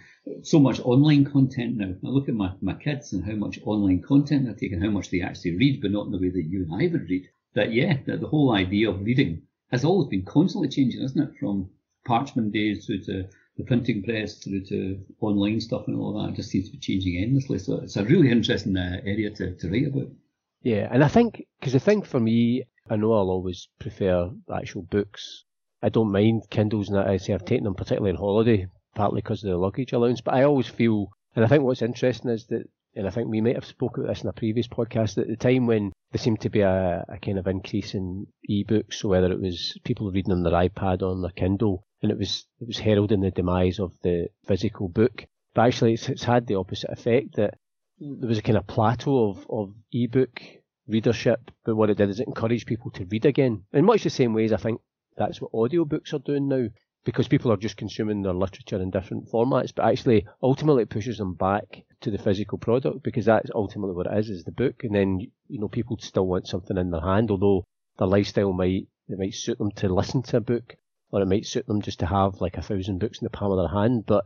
so 0.43 0.59
much 0.59 0.81
online 0.81 1.25
content 1.25 1.77
now. 1.77 1.95
I 2.05 2.09
look 2.09 2.29
at 2.29 2.35
my, 2.35 2.53
my 2.61 2.75
kids 2.75 3.13
and 3.13 3.25
how 3.25 3.37
much 3.37 3.61
online 3.65 4.03
content 4.03 4.47
they're 4.47 4.55
taking, 4.55 4.81
how 4.81 4.91
much 4.91 5.11
they 5.11 5.21
actually 5.21 5.57
read, 5.57 5.81
but 5.81 5.93
not 5.93 6.07
in 6.07 6.13
the 6.13 6.19
way 6.19 6.31
that 6.31 6.49
you 6.49 6.67
and 6.69 6.83
I 6.83 6.91
would 6.91 7.09
read. 7.09 7.29
That 7.55 7.73
yeah, 7.73 7.99
that 8.07 8.21
the 8.21 8.27
whole 8.27 8.53
idea 8.53 8.91
of 8.91 9.05
reading 9.05 9.43
has 9.71 9.85
always 9.85 10.09
been 10.09 10.25
constantly 10.25 10.69
changing, 10.69 11.03
isn't 11.03 11.23
it? 11.23 11.39
From 11.39 11.71
parchment 12.05 12.53
days 12.53 12.87
through 12.87 13.03
to 13.05 13.29
the 13.57 13.65
printing 13.65 14.03
press 14.03 14.39
through 14.39 14.65
to 14.65 15.01
online 15.21 15.61
stuff 15.61 15.87
and 15.87 15.97
all 15.97 16.21
that. 16.21 16.31
It 16.31 16.37
just 16.37 16.51
seems 16.51 16.67
to 16.67 16.73
be 16.73 16.79
changing 16.79 17.23
endlessly. 17.23 17.59
So 17.59 17.77
it's 17.77 17.97
a 17.97 18.05
really 18.05 18.31
interesting 18.31 18.77
uh, 18.77 19.01
area 19.05 19.31
to, 19.31 19.55
to 19.55 19.71
write 19.71 19.87
about. 19.87 20.11
Yeah, 20.65 20.89
and 20.91 21.05
I 21.05 21.09
think, 21.09 21.45
because 21.61 21.75
the 21.75 21.79
thing 21.79 22.03
for 22.03 22.19
me, 22.19 22.65
I 22.91 22.97
know 22.97 23.13
I'll 23.13 23.31
always 23.31 23.69
prefer 23.79 24.31
actual 24.53 24.83
books. 24.83 25.45
I 25.83 25.91
don't 25.91 26.11
mind 26.11 26.49
Kindles, 26.51 26.89
and 26.89 26.99
I 26.99 27.19
say 27.19 27.35
I've 27.35 27.45
taken 27.45 27.65
them 27.65 27.75
particularly 27.75 28.13
on 28.13 28.17
holiday, 28.17 28.67
partly 28.95 29.21
because 29.21 29.45
of 29.45 29.51
the 29.51 29.59
luggage 29.59 29.93
allowance, 29.93 30.23
but 30.23 30.35
I 30.35 30.45
always 30.45 30.67
feel, 30.67 31.11
and 31.37 31.45
I 31.45 31.49
think 31.49 31.63
what's 31.63 31.83
interesting 31.83 32.31
is 32.31 32.47
that 32.47 32.67
and 32.97 33.07
I 33.07 33.11
think 33.11 33.29
we 33.29 33.41
might 33.41 33.57
have 33.57 33.65
spoken 33.65 34.05
about 34.05 34.15
this 34.15 34.23
in 34.23 34.29
a 34.29 34.33
previous 34.33 34.69
podcast 34.69 35.19
at 35.19 35.27
the 35.27 35.37
time 35.37 35.67
when 35.67 35.93
there 36.13 36.21
seemed 36.21 36.41
to 36.43 36.49
be 36.49 36.61
a, 36.61 37.05
a 37.09 37.19
kind 37.19 37.39
of 37.39 37.47
increase 37.47 37.93
in 37.95 38.29
ebooks, 38.49 38.95
so 38.95 39.09
whether 39.09 39.33
it 39.33 39.41
was 39.41 39.77
people 39.85 40.11
reading 40.11 40.33
on 40.33 40.45
their 40.45 40.53
iPad 40.53 41.03
or 41.03 41.11
on 41.11 41.21
their 41.21 41.33
Kindle, 41.33 41.85
and 42.03 42.11
it 42.11 42.19
was 42.19 42.47
it 42.61 42.69
was 42.69 42.79
heralding 42.79 43.21
the 43.21 43.31
demise 43.31 43.81
of 43.81 43.93
the 44.03 44.29
physical 44.47 44.89
book. 44.89 45.27
But 45.55 45.67
actually, 45.67 45.95
it's, 45.95 46.09
it's 46.09 46.25
had 46.25 46.47
the 46.47 46.55
opposite 46.55 46.91
effect 46.91 47.37
that 47.37 47.55
there 47.99 48.29
was 48.29 48.39
a 48.39 48.43
kind 48.43 48.59
of 48.59 48.67
plateau 48.67 49.31
of, 49.31 49.47
of 49.49 49.75
ebook 49.93 50.41
readership, 50.87 51.51
but 51.65 51.77
what 51.77 51.91
it 51.91 51.97
did 51.97 52.11
is 52.11 52.21
it 52.21 52.27
encouraged 52.27 52.67
people 52.67 52.91
to 52.93 53.07
read 53.07 53.25
again. 53.25 53.65
In 53.73 53.85
much 53.85 54.03
the 54.03 54.11
same 54.11 54.35
ways, 54.35 54.53
I 54.53 54.57
think 54.57 54.81
that's 55.17 55.41
what 55.41 55.53
audiobooks 55.53 56.13
are 56.13 56.19
doing 56.19 56.49
now 56.49 56.67
because 57.05 57.29
people 57.29 57.53
are 57.53 57.57
just 57.57 57.77
consuming 57.77 58.23
their 58.23 58.33
literature 58.33 58.81
in 58.81 58.91
different 58.91 59.29
formats, 59.31 59.73
but 59.75 59.85
actually 59.85 60.27
ultimately 60.43 60.83
it 60.83 60.91
pushes 60.91 61.19
them 61.19 61.35
back 61.35 61.85
to 62.01 62.11
the 62.11 62.19
physical 62.19 62.59
product 62.59 63.03
because 63.03 63.27
that's 63.27 63.51
ultimately 63.55 63.95
what 63.95 64.07
it 64.07 64.19
is, 64.19 64.31
is 64.31 64.45
the 64.45 64.53
book. 64.53 64.83
And 64.85 64.95
then, 64.95 65.21
you 65.49 65.61
know, 65.61 65.69
people 65.69 65.99
still 66.01 66.27
want 66.27 66.49
something 66.49 66.77
in 66.77 66.91
their 66.91 67.03
hand, 67.03 67.31
although 67.31 67.67
their 67.99 68.09
lifestyle 68.09 68.53
might, 68.53 68.89
it 69.09 69.19
might 69.19 69.35
suit 69.35 69.59
them 69.59 69.71
to 69.73 69.93
listen 69.93 70.23
to 70.23 70.39
a 70.39 70.41
book 70.41 70.77
or 71.11 71.21
it 71.23 71.27
might 71.27 71.47
suit 71.47 71.67
them 71.67 71.83
just 71.83 72.01
to 72.01 72.07
have 72.07 72.41
like 72.41 72.57
a 72.57 72.63
thousand 72.63 72.99
books 72.99 73.21
in 73.21 73.27
the 73.27 73.31
palm 73.31 73.53
of 73.53 73.59
their 73.59 73.81
hand. 73.81 74.05
But 74.07 74.25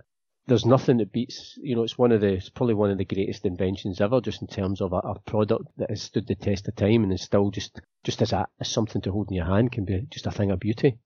there's 0.48 0.64
nothing 0.64 0.96
that 0.96 1.12
beats, 1.12 1.58
you 1.62 1.76
know, 1.76 1.82
it's 1.82 1.98
one 1.98 2.10
of 2.10 2.22
the, 2.22 2.28
it's 2.28 2.48
probably 2.48 2.74
one 2.74 2.90
of 2.90 2.96
the 2.96 3.04
greatest 3.04 3.44
inventions 3.44 4.00
ever, 4.00 4.20
just 4.20 4.40
in 4.40 4.48
terms 4.48 4.80
of 4.80 4.94
a, 4.94 4.96
a 4.96 5.18
product 5.20 5.66
that 5.76 5.90
has 5.90 6.00
stood 6.00 6.26
the 6.26 6.34
test 6.34 6.66
of 6.66 6.74
time 6.74 7.04
and 7.04 7.12
is 7.12 7.22
still 7.22 7.50
just, 7.50 7.80
just 8.02 8.22
as 8.22 8.32
a, 8.32 8.46
as 8.58 8.68
something 8.68 9.02
to 9.02 9.12
hold 9.12 9.28
in 9.30 9.36
your 9.36 9.44
hand 9.44 9.70
can 9.70 9.84
be 9.84 10.06
just 10.10 10.26
a 10.26 10.30
thing 10.30 10.50
of 10.50 10.58
beauty. 10.58 10.98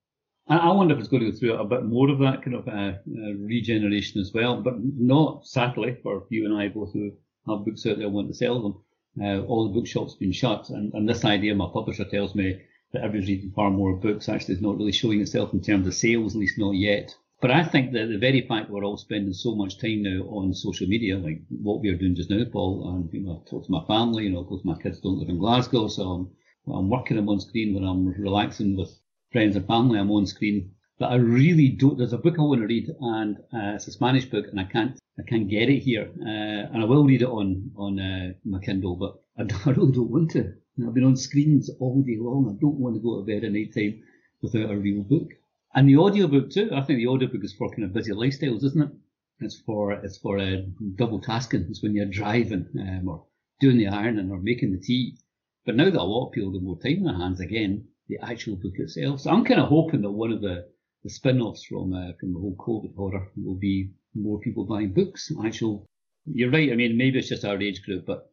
I 0.47 0.71
wonder 0.71 0.93
if 0.93 0.99
it's 0.99 1.09
going 1.09 1.23
to 1.23 1.31
go 1.31 1.37
through 1.37 1.55
a 1.55 1.65
bit 1.65 1.85
more 1.85 2.09
of 2.09 2.19
that 2.19 2.41
kind 2.41 2.55
of 2.55 2.67
uh, 2.67 2.71
uh, 2.71 3.33
regeneration 3.39 4.21
as 4.21 4.31
well, 4.33 4.61
but 4.61 4.75
not 4.79 5.45
sadly 5.45 5.97
for 6.01 6.25
you 6.29 6.45
and 6.45 6.57
I 6.57 6.69
both 6.69 6.93
who 6.93 7.11
have 7.47 7.65
books 7.65 7.85
out 7.85 7.97
there 7.97 8.09
want 8.09 8.29
to 8.29 8.33
sell 8.33 8.61
them. 8.61 8.83
Uh, 9.21 9.41
all 9.45 9.67
the 9.67 9.73
bookshops 9.73 10.15
been 10.15 10.31
shut, 10.31 10.69
and, 10.69 10.93
and 10.93 11.07
this 11.07 11.23
idea 11.23 11.53
my 11.53 11.69
publisher 11.71 12.05
tells 12.05 12.33
me 12.33 12.61
that 12.93 13.03
everyone's 13.03 13.29
reading 13.29 13.51
far 13.51 13.69
more 13.69 13.95
books 13.95 14.27
actually 14.27 14.55
is 14.55 14.61
not 14.61 14.77
really 14.77 14.91
showing 14.91 15.21
itself 15.21 15.53
in 15.53 15.61
terms 15.61 15.85
of 15.85 15.93
sales, 15.93 16.33
at 16.33 16.39
least 16.39 16.57
not 16.57 16.71
yet. 16.71 17.15
But 17.43 17.51
I 17.51 17.65
think 17.65 17.91
that 17.91 18.07
the 18.07 18.17
very 18.17 18.39
fact 18.47 18.69
we're 18.69 18.85
all 18.85 18.95
spending 18.95 19.33
so 19.33 19.53
much 19.53 19.77
time 19.77 20.01
now 20.01 20.23
on 20.29 20.53
social 20.53 20.87
media, 20.87 21.17
like 21.17 21.41
what 21.49 21.81
we 21.81 21.89
are 21.89 21.97
doing 21.97 22.15
just 22.15 22.29
now, 22.29 22.45
Paul, 22.45 22.87
and 22.87 23.13
you 23.13 23.29
I 23.29 23.49
talk 23.49 23.65
to 23.65 23.71
my 23.71 23.83
family, 23.83 24.23
you 24.23 24.29
know, 24.29 24.45
both 24.45 24.63
my 24.63 24.77
kids 24.81 25.01
don't 25.01 25.19
live 25.19 25.27
in 25.27 25.39
Glasgow, 25.39 25.89
so 25.89 26.03
I'm, 26.03 26.73
I'm 26.73 26.89
working 26.89 27.17
on 27.19 27.39
screen 27.41 27.73
when 27.73 27.83
I'm 27.83 28.07
relaxing 28.07 28.77
with 28.77 28.97
friends 29.33 29.57
and 29.57 29.67
family 29.67 29.99
I'm 29.99 30.09
on 30.09 30.25
screen. 30.25 30.71
But 30.97 31.11
I 31.11 31.15
really 31.15 31.67
don't. 31.67 31.97
There's 31.97 32.13
a 32.13 32.17
book 32.17 32.35
I 32.39 32.43
want 32.43 32.61
to 32.61 32.67
read, 32.67 32.87
and 33.01 33.35
uh, 33.53 33.75
it's 33.75 33.87
a 33.87 33.91
Spanish 33.91 34.23
book, 34.23 34.45
and 34.47 34.57
I 34.57 34.63
can't 34.63 34.97
I 35.19 35.23
can't 35.23 35.49
get 35.49 35.69
it 35.69 35.79
here. 35.79 36.09
Uh, 36.21 36.71
and 36.71 36.81
I 36.81 36.85
will 36.85 37.03
read 37.03 37.23
it 37.23 37.27
on 37.27 37.71
on 37.75 37.99
uh, 37.99 38.31
my 38.45 38.59
Kindle, 38.61 38.95
but 38.95 39.21
I, 39.37 39.69
I, 39.69 39.73
really 39.73 39.91
don't 39.91 40.11
want 40.11 40.31
to. 40.31 40.43
You 40.43 40.53
know, 40.77 40.87
I've 40.87 40.93
been 40.93 41.03
on 41.03 41.17
screens 41.17 41.69
all 41.81 42.01
day 42.03 42.15
long. 42.17 42.47
I 42.47 42.55
don't 42.61 42.79
want 42.79 42.95
to 42.95 43.01
go 43.01 43.19
to 43.19 43.25
bed 43.25 43.43
at 43.43 43.51
night 43.51 43.73
time 43.73 44.01
without 44.41 44.71
a 44.71 44.77
real 44.77 45.03
book. 45.03 45.33
And 45.75 45.89
the 45.89 45.97
audiobook 45.97 46.51
too. 46.51 46.69
I 46.71 46.81
think 46.81 46.97
the 46.97 47.07
audiobook 47.07 47.43
is 47.43 47.53
for 47.53 47.69
kind 47.69 47.83
of 47.83 47.93
busy 47.93 48.11
lifestyles, 48.11 48.63
isn't 48.63 48.81
it? 48.81 48.91
It's 49.39 49.59
for 49.59 49.91
it's 49.91 50.17
for 50.19 50.37
uh, 50.37 50.57
double 50.95 51.19
tasking. 51.19 51.65
It's 51.69 51.81
when 51.81 51.95
you're 51.95 52.05
driving 52.05 52.67
um, 52.79 53.07
or 53.07 53.25
doing 53.59 53.77
the 53.77 53.87
ironing 53.87 54.29
or 54.29 54.39
making 54.39 54.71
the 54.71 54.79
tea. 54.79 55.17
But 55.65 55.75
now 55.75 55.85
that 55.85 55.99
a 55.99 56.03
lot 56.03 56.27
of 56.27 56.33
people 56.33 56.53
have 56.53 56.61
more 56.61 56.79
time 56.79 56.97
in 56.97 57.03
their 57.03 57.17
hands 57.17 57.39
again, 57.39 57.87
the 58.07 58.19
actual 58.21 58.55
book 58.57 58.73
itself. 58.75 59.21
So 59.21 59.31
I'm 59.31 59.45
kind 59.45 59.59
of 59.59 59.69
hoping 59.69 60.01
that 60.01 60.11
one 60.11 60.31
of 60.31 60.41
the, 60.41 60.67
the 61.03 61.09
spin-offs 61.09 61.63
from 61.65 61.93
uh, 61.93 62.13
from 62.19 62.33
the 62.33 62.39
whole 62.39 62.55
COVID 62.57 62.95
horror 62.95 63.31
will 63.35 63.55
be 63.55 63.91
more 64.13 64.39
people 64.39 64.65
buying 64.65 64.93
books. 64.93 65.31
Actual, 65.43 65.85
you're 66.25 66.51
right. 66.51 66.71
I 66.71 66.75
mean, 66.75 66.97
maybe 66.97 67.17
it's 67.17 67.29
just 67.29 67.45
our 67.45 67.59
age 67.59 67.81
group, 67.83 68.05
but 68.05 68.29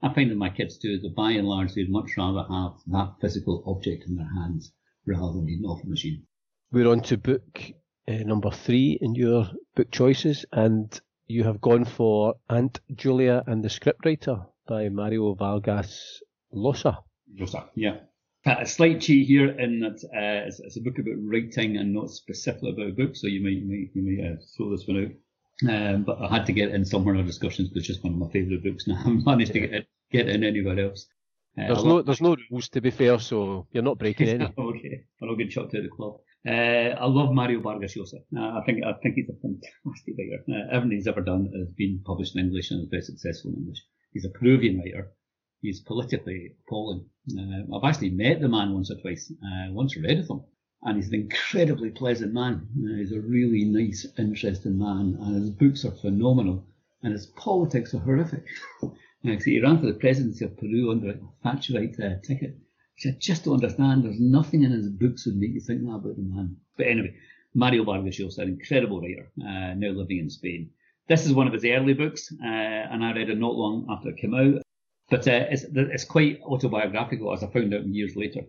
I 0.00 0.12
find 0.12 0.30
that 0.30 0.36
my 0.36 0.50
kids 0.50 0.76
do 0.76 0.98
that 1.00 1.14
by 1.16 1.32
and 1.32 1.48
large 1.48 1.72
they'd 1.72 1.90
much 1.90 2.10
rather 2.16 2.44
have 2.48 2.74
that 2.88 3.14
physical 3.20 3.64
object 3.66 4.04
in 4.06 4.16
their 4.16 4.30
hands 4.32 4.72
rather 5.06 5.32
than 5.32 5.46
reading 5.46 5.64
off 5.64 5.84
machine. 5.84 6.26
We're 6.74 6.90
on 6.90 7.02
to 7.02 7.16
book 7.16 7.62
uh, 8.08 8.24
number 8.24 8.50
three 8.50 8.98
in 9.00 9.14
your 9.14 9.48
book 9.76 9.92
choices, 9.92 10.44
and 10.50 11.00
you 11.28 11.44
have 11.44 11.60
gone 11.60 11.84
for 11.84 12.34
Aunt 12.50 12.80
Julia 12.92 13.44
and 13.46 13.62
the 13.62 13.68
Scriptwriter 13.68 14.48
by 14.66 14.88
Mario 14.88 15.34
Vargas 15.34 16.20
Llosa. 16.52 16.96
Llosa, 17.38 17.68
yeah 17.76 17.98
a 18.44 18.66
slight 18.66 19.00
cheat 19.00 19.28
here 19.28 19.50
in 19.50 19.78
that 19.80 20.02
uh, 20.04 20.48
it's, 20.48 20.58
it's, 20.58 20.76
a 20.76 20.80
book 20.80 20.98
about 20.98 21.14
writing 21.18 21.76
and 21.76 21.94
not 21.94 22.10
specifically 22.10 22.70
about 22.70 22.88
a 22.88 22.92
book, 22.92 23.14
so 23.14 23.28
you 23.28 23.40
might 23.40 23.52
you 23.52 23.68
might, 23.68 23.90
you 23.94 24.02
might 24.02 24.32
uh, 24.32 24.36
throw 24.56 24.70
this 24.70 24.86
one 24.88 25.04
out. 25.04 25.72
Um, 25.72 26.02
but 26.02 26.20
I 26.20 26.26
had 26.26 26.46
to 26.46 26.52
get 26.52 26.72
in 26.72 26.84
somewhere 26.84 27.14
in 27.14 27.20
our 27.20 27.26
discussions 27.26 27.68
because 27.68 27.82
it's 27.82 27.86
just 27.86 28.02
one 28.02 28.14
of 28.14 28.18
my 28.18 28.28
favourite 28.32 28.64
books, 28.64 28.84
and 28.88 28.96
I 28.96 28.98
haven't 28.98 29.24
managed 29.24 29.52
to 29.52 29.60
get 29.60 29.72
in, 29.72 29.84
get 30.10 30.28
in 30.28 30.42
anywhere 30.42 30.80
else. 30.80 31.06
Uh, 31.56 31.68
there's 31.68 31.84
no 31.84 32.02
there's 32.02 32.20
no 32.20 32.36
rules 32.50 32.68
to 32.70 32.80
be 32.80 32.90
fair, 32.90 33.20
so 33.20 33.68
you're 33.70 33.84
not 33.84 33.98
breaking 33.98 34.28
any. 34.40 34.44
okay, 34.58 35.04
I'm 35.22 35.28
not 35.28 35.38
getting 35.38 35.52
chucked 35.52 35.76
out 35.76 35.78
of 35.78 35.84
the 35.84 35.90
club. 35.90 36.16
Uh, 36.46 36.94
I 37.00 37.06
love 37.06 37.32
Mario 37.32 37.60
Vargas 37.60 37.96
Llosa. 37.96 38.20
Uh, 38.36 38.58
I 38.58 38.62
think 38.66 38.84
I 38.84 38.92
think 39.02 39.14
he's 39.14 39.30
a 39.30 39.40
fantastic 39.40 40.14
writer. 40.18 40.44
Uh, 40.48 40.76
everything 40.76 40.98
he's 40.98 41.06
ever 41.06 41.22
done 41.22 41.50
has 41.56 41.68
been 41.76 42.02
published 42.04 42.36
in 42.36 42.44
English 42.44 42.70
and 42.70 42.82
is 42.82 42.88
very 42.90 43.02
successful 43.02 43.50
in 43.52 43.60
English. 43.60 43.82
He's 44.12 44.26
a 44.26 44.30
Peruvian 44.30 44.78
writer 44.78 45.12
he's 45.64 45.80
politically 45.80 46.54
appalling. 46.66 47.06
Uh, 47.36 47.74
I've 47.74 47.88
actually 47.90 48.10
met 48.10 48.40
the 48.40 48.48
man 48.48 48.74
once 48.74 48.90
or 48.90 49.00
twice, 49.00 49.32
uh, 49.42 49.72
once 49.72 49.96
read 49.96 50.18
of 50.18 50.28
him, 50.28 50.42
and 50.82 50.96
he's 50.96 51.08
an 51.08 51.14
incredibly 51.14 51.90
pleasant 51.90 52.34
man. 52.34 52.68
Uh, 52.78 52.98
he's 52.98 53.12
a 53.12 53.20
really 53.20 53.64
nice, 53.64 54.06
interesting 54.18 54.78
man, 54.78 55.16
and 55.20 55.36
his 55.36 55.50
books 55.50 55.84
are 55.86 55.96
phenomenal, 56.02 56.66
and 57.02 57.12
his 57.12 57.26
politics 57.26 57.94
are 57.94 58.00
horrific. 58.00 58.44
he 59.22 59.60
ran 59.60 59.80
for 59.80 59.86
the 59.86 59.98
presidency 59.98 60.44
of 60.44 60.56
Peru 60.58 60.90
under 60.90 61.10
a 61.12 61.18
Thatcherite 61.42 62.22
ticket, 62.22 62.58
which 62.94 63.12
I 63.12 63.16
just 63.18 63.44
don't 63.44 63.54
understand. 63.54 64.04
There's 64.04 64.20
nothing 64.20 64.62
in 64.62 64.72
his 64.72 64.88
books 64.88 65.26
would 65.26 65.36
make 65.36 65.54
you 65.54 65.60
think 65.60 65.82
that 65.82 65.94
about 65.94 66.16
the 66.16 66.22
man. 66.22 66.56
But 66.76 66.86
anyway, 66.86 67.14
Mario 67.54 67.84
Vargas 67.84 68.18
Llosa, 68.18 68.42
an 68.42 68.48
incredible 68.48 69.00
writer, 69.00 69.30
uh, 69.40 69.74
now 69.74 69.90
living 69.90 70.18
in 70.18 70.30
Spain. 70.30 70.70
This 71.08 71.26
is 71.26 71.32
one 71.32 71.46
of 71.46 71.52
his 71.52 71.64
early 71.64 71.94
books, 71.94 72.32
uh, 72.42 72.46
and 72.46 73.04
I 73.04 73.12
read 73.12 73.30
it 73.30 73.38
not 73.38 73.54
long 73.54 73.86
after 73.90 74.08
it 74.08 74.16
came 74.16 74.34
out. 74.34 74.62
But 75.10 75.28
uh, 75.28 75.46
it's, 75.50 75.64
it's 75.72 76.04
quite 76.04 76.40
autobiographical, 76.42 77.32
as 77.32 77.42
I 77.42 77.48
found 77.48 77.74
out 77.74 77.86
years 77.86 78.16
later. 78.16 78.40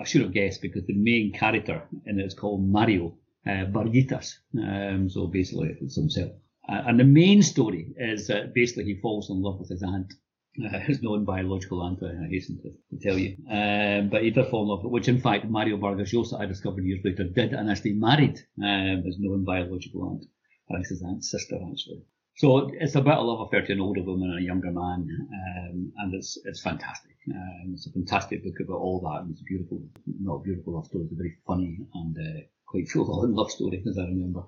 I 0.00 0.04
should 0.04 0.22
have 0.22 0.32
guessed 0.32 0.62
because 0.62 0.84
the 0.86 0.94
main 0.94 1.32
character 1.32 1.82
in 2.06 2.18
it 2.18 2.24
is 2.24 2.34
called 2.34 2.66
Mario 2.66 3.16
uh, 3.46 3.66
Varguitas. 3.66 4.38
Um, 4.56 5.08
so 5.08 5.26
basically, 5.26 5.76
it's 5.80 5.96
himself. 5.96 6.32
Uh, 6.68 6.82
and 6.86 6.98
the 6.98 7.04
main 7.04 7.42
story 7.42 7.92
is 7.96 8.26
that 8.28 8.54
basically 8.54 8.84
he 8.84 9.00
falls 9.00 9.28
in 9.30 9.42
love 9.42 9.58
with 9.58 9.68
his 9.68 9.82
aunt, 9.82 10.14
uh, 10.64 10.78
his 10.80 11.02
non-biological 11.02 11.82
aunt, 11.82 12.02
I 12.02 12.28
hasten 12.28 12.60
to, 12.62 12.70
to 12.96 13.02
tell 13.02 13.18
you. 13.18 13.36
Um, 13.50 14.08
but 14.08 14.22
he 14.22 14.30
does 14.30 14.48
fall 14.48 14.62
in 14.62 14.68
love 14.68 14.84
which 14.84 15.08
in 15.08 15.20
fact 15.20 15.46
Mario 15.46 15.76
Vargas 15.76 16.12
Llosa, 16.12 16.40
I 16.40 16.46
discovered 16.46 16.84
years 16.84 17.00
later, 17.04 17.24
did 17.24 17.52
and 17.52 17.70
actually 17.70 17.94
married 17.94 18.38
um, 18.62 19.02
his 19.04 19.16
non-biological 19.18 20.02
aunt. 20.02 20.24
I 20.70 20.74
think 20.74 20.88
his 20.88 21.02
aunt's 21.02 21.30
sister, 21.30 21.56
actually. 21.70 22.04
So 22.36 22.70
it's 22.72 22.96
about 22.96 23.18
a 23.18 23.22
love 23.22 23.46
affair 23.46 23.64
to 23.64 23.72
an 23.72 23.80
older 23.80 24.02
woman 24.02 24.30
and 24.30 24.40
a 24.40 24.42
younger 24.42 24.72
man, 24.72 25.06
um, 25.32 25.92
and 25.98 26.14
it's 26.14 26.36
it's 26.44 26.60
fantastic. 26.60 27.16
Um, 27.30 27.72
it's 27.74 27.86
a 27.86 27.92
fantastic 27.92 28.42
book 28.42 28.58
about 28.60 28.80
all 28.80 29.00
that, 29.02 29.22
and 29.22 29.30
it's 29.30 29.40
a 29.40 29.44
beautiful, 29.44 29.80
not 30.20 30.36
a 30.36 30.42
beautiful 30.42 30.74
love 30.74 30.86
story. 30.86 31.04
It's 31.04 31.12
a 31.12 31.16
very 31.16 31.36
funny 31.46 31.78
and 31.94 32.18
uh, 32.18 32.40
quite 32.66 32.88
full 32.88 33.22
of 33.22 33.30
love 33.40 33.52
story, 33.52 33.84
as 33.88 33.98
I 33.98 34.02
remember. 34.02 34.42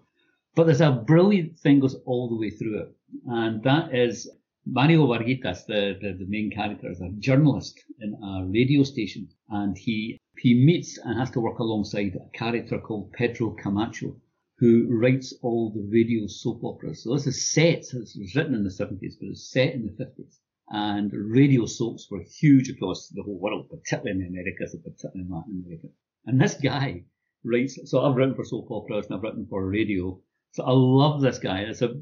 But 0.56 0.64
there's 0.64 0.80
a 0.80 0.90
brilliant 0.90 1.58
thing 1.60 1.78
goes 1.78 1.94
all 2.06 2.28
the 2.28 2.36
way 2.36 2.50
through 2.50 2.80
it, 2.80 2.96
and 3.26 3.62
that 3.62 3.94
is 3.94 4.28
Mario 4.68 5.06
Varguitas, 5.06 5.64
the, 5.66 5.96
the, 6.00 6.12
the 6.18 6.26
main 6.26 6.50
character, 6.50 6.90
is 6.90 7.00
a 7.00 7.08
journalist 7.20 7.84
in 8.00 8.14
a 8.14 8.44
radio 8.46 8.82
station, 8.82 9.28
and 9.48 9.78
he 9.78 10.18
he 10.38 10.54
meets 10.54 10.98
and 10.98 11.18
has 11.18 11.30
to 11.30 11.40
work 11.40 11.60
alongside 11.60 12.14
a 12.16 12.36
character 12.36 12.78
called 12.78 13.12
Pedro 13.12 13.50
Camacho, 13.50 14.16
who 14.58 14.86
writes 14.88 15.32
all 15.42 15.70
the 15.70 15.86
radio 15.90 16.26
soap 16.26 16.64
operas. 16.64 17.04
So 17.04 17.14
this 17.14 17.26
is 17.26 17.50
set, 17.50 17.84
it 17.94 17.94
was 17.94 18.34
written 18.34 18.54
in 18.54 18.64
the 18.64 18.70
70s, 18.70 19.14
but 19.20 19.28
it's 19.28 19.50
set 19.50 19.74
in 19.74 19.86
the 19.86 20.04
50s. 20.04 20.38
And 20.68 21.12
radio 21.12 21.64
soaps 21.66 22.10
were 22.10 22.22
huge 22.22 22.68
across 22.68 23.08
the 23.08 23.22
whole 23.22 23.38
world, 23.38 23.70
particularly 23.70 24.10
in 24.10 24.18
the 24.20 24.26
Americas 24.28 24.74
and 24.74 24.82
particularly 24.82 25.28
in 25.28 25.30
Latin 25.30 25.62
America. 25.64 25.88
And 26.26 26.40
this 26.40 26.54
guy 26.54 27.04
writes, 27.44 27.78
so 27.88 28.00
I've 28.00 28.16
written 28.16 28.34
for 28.34 28.44
soap 28.44 28.70
operas 28.70 29.06
and 29.06 29.14
I've 29.14 29.22
written 29.22 29.46
for 29.48 29.64
radio. 29.64 30.20
So 30.52 30.64
I 30.64 30.72
love 30.72 31.20
this 31.20 31.38
guy. 31.38 31.60
It's 31.60 31.82
a, 31.82 31.94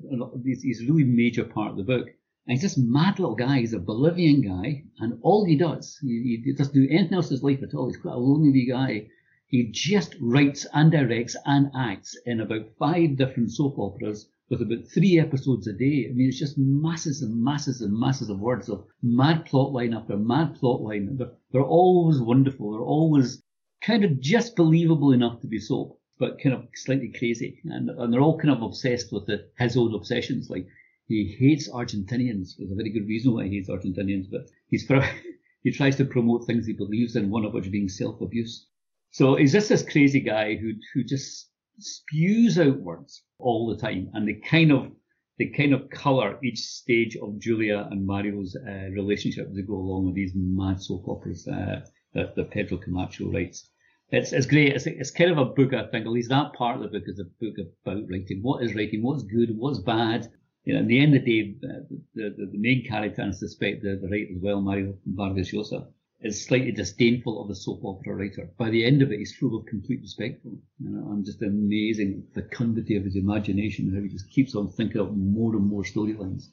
he's 0.44 0.80
a 0.80 0.86
really 0.90 1.04
major 1.04 1.44
part 1.44 1.72
of 1.72 1.76
the 1.76 1.82
book. 1.82 2.08
And 2.46 2.52
he's 2.58 2.62
this 2.62 2.78
mad 2.78 3.18
little 3.18 3.34
guy. 3.34 3.60
He's 3.60 3.72
a 3.72 3.78
Bolivian 3.78 4.42
guy. 4.42 4.84
And 4.98 5.18
all 5.22 5.44
he 5.44 5.56
does, 5.56 5.98
he, 6.02 6.42
he 6.44 6.52
doesn't 6.52 6.74
do 6.74 6.86
anything 6.90 7.14
else 7.14 7.30
in 7.30 7.36
his 7.36 7.42
life 7.42 7.62
at 7.62 7.74
all. 7.74 7.86
He's 7.88 7.96
quite 7.96 8.14
a 8.14 8.18
lonely 8.18 8.66
guy 8.66 9.08
He 9.46 9.70
just 9.70 10.16
writes 10.20 10.66
and 10.72 10.90
directs 10.90 11.36
and 11.46 11.70
acts 11.76 12.16
in 12.26 12.40
about 12.40 12.70
five 12.78 13.16
different 13.16 13.52
soap 13.52 13.78
operas 13.78 14.28
with 14.50 14.62
about 14.62 14.86
three 14.88 15.18
episodes 15.18 15.66
a 15.68 15.72
day. 15.72 16.08
I 16.08 16.12
mean, 16.12 16.28
it's 16.28 16.38
just 16.38 16.58
masses 16.58 17.22
and 17.22 17.42
masses 17.42 17.80
and 17.80 17.96
masses 17.98 18.30
of 18.30 18.40
words 18.40 18.68
of 18.68 18.84
mad 19.02 19.46
plot 19.46 19.72
line 19.72 19.94
after 19.94 20.16
mad 20.16 20.56
plot 20.56 20.82
line. 20.82 21.16
They're, 21.16 21.32
they're 21.52 21.62
always 21.62 22.20
wonderful. 22.20 22.72
They're 22.72 22.80
always 22.80 23.42
kind 23.80 24.04
of 24.04 24.20
just 24.20 24.56
believable 24.56 25.12
enough 25.12 25.40
to 25.42 25.46
be 25.46 25.60
soap, 25.60 26.00
but 26.18 26.40
kind 26.40 26.54
of 26.54 26.66
slightly 26.74 27.10
crazy. 27.10 27.60
And, 27.64 27.90
and 27.90 28.12
they're 28.12 28.20
all 28.20 28.38
kind 28.38 28.50
of 28.50 28.62
obsessed 28.62 29.12
with 29.12 29.26
the, 29.26 29.48
his 29.58 29.76
own 29.76 29.94
obsessions. 29.94 30.50
Like 30.50 30.66
he 31.06 31.36
hates 31.38 31.68
Argentinians. 31.68 32.56
There's 32.56 32.72
a 32.72 32.76
very 32.76 32.90
good 32.90 33.06
reason 33.06 33.34
why 33.34 33.44
he 33.44 33.56
hates 33.56 33.68
Argentinians, 33.68 34.30
but 34.30 34.48
he's 34.68 34.88
he 35.62 35.70
tries 35.70 35.96
to 35.96 36.04
promote 36.04 36.46
things 36.46 36.66
he 36.66 36.72
believes 36.72 37.16
in, 37.16 37.30
one 37.30 37.44
of 37.44 37.52
which 37.52 37.70
being 37.70 37.88
self-abuse. 37.88 38.66
So 39.10 39.36
he's 39.36 39.52
just 39.52 39.68
this 39.68 39.82
crazy 39.82 40.20
guy 40.20 40.56
who 40.56 40.72
who 40.92 41.04
just 41.04 41.50
spews 41.78 42.58
out 42.58 42.80
words 42.80 43.22
all 43.38 43.68
the 43.68 43.76
time, 43.76 44.10
and 44.14 44.26
they 44.26 44.34
kind 44.34 44.72
of 44.72 44.90
they 45.38 45.46
kind 45.46 45.74
of 45.74 45.90
colour 45.90 46.38
each 46.42 46.60
stage 46.60 47.16
of 47.16 47.38
Julia 47.38 47.88
and 47.90 48.06
Mario's 48.06 48.56
uh, 48.56 48.90
relationship 48.92 49.48
as 49.48 49.56
they 49.56 49.62
go 49.62 49.74
along 49.74 50.06
with 50.06 50.14
these 50.14 50.32
mad 50.34 50.80
soap 50.80 51.08
operas 51.08 51.46
uh, 51.48 51.80
that, 52.14 52.36
that 52.36 52.50
Pedro 52.50 52.78
Camacho 52.78 53.30
writes. 53.30 53.68
It's, 54.10 54.32
it's 54.32 54.46
great. 54.46 54.74
It's, 54.74 54.86
it's 54.86 55.10
kind 55.10 55.32
of 55.32 55.38
a 55.38 55.46
book, 55.46 55.74
I 55.74 55.86
think, 55.86 56.06
at 56.06 56.12
least 56.12 56.28
that 56.28 56.52
part 56.52 56.76
of 56.76 56.82
the 56.82 56.98
book 56.98 57.08
is 57.08 57.18
a 57.18 57.24
book 57.44 57.56
about 57.84 58.04
writing. 58.08 58.40
What 58.42 58.62
is 58.62 58.74
writing? 58.74 59.02
What's 59.02 59.24
good? 59.24 59.56
What's 59.56 59.80
bad? 59.80 60.30
You 60.64 60.74
know, 60.74 60.80
in 60.80 60.86
the 60.86 61.00
end 61.00 61.14
of 61.14 61.24
the 61.24 61.42
day, 61.42 61.54
uh, 61.62 61.80
the, 62.14 62.34
the, 62.36 62.46
the 62.52 62.58
main 62.58 62.84
character, 62.84 63.22
and 63.22 63.32
I 63.32 63.34
suspect 63.34 63.82
the, 63.82 63.96
the 64.00 64.08
writer 64.08 64.32
as 64.34 64.42
well, 64.42 64.60
Mario 64.60 64.94
Vargas 65.06 65.52
Llosa, 65.52 65.86
is 66.20 66.42
slightly 66.42 66.72
disdainful 66.72 67.40
of 67.40 67.48
the 67.48 67.54
soap 67.54 67.84
opera 67.84 68.14
writer. 68.16 68.48
By 68.56 68.70
the 68.70 68.84
end 68.84 69.02
of 69.02 69.12
it, 69.12 69.18
he's 69.18 69.36
full 69.36 69.56
of 69.56 69.66
complete 69.66 70.00
respect 70.00 70.42
for 70.42 70.48
him. 70.48 70.62
You 70.80 70.90
know, 70.90 71.12
and 71.12 71.24
just 71.24 71.42
amazing 71.42 72.24
the 72.34 72.42
fecundity 72.42 72.96
of 72.96 73.04
his 73.04 73.16
imagination, 73.16 73.94
how 73.94 74.00
he 74.00 74.08
just 74.08 74.30
keeps 74.30 74.54
on 74.54 74.68
thinking 74.68 75.02
of 75.02 75.14
more 75.14 75.54
and 75.54 75.66
more 75.66 75.82
storylines. 75.82 76.44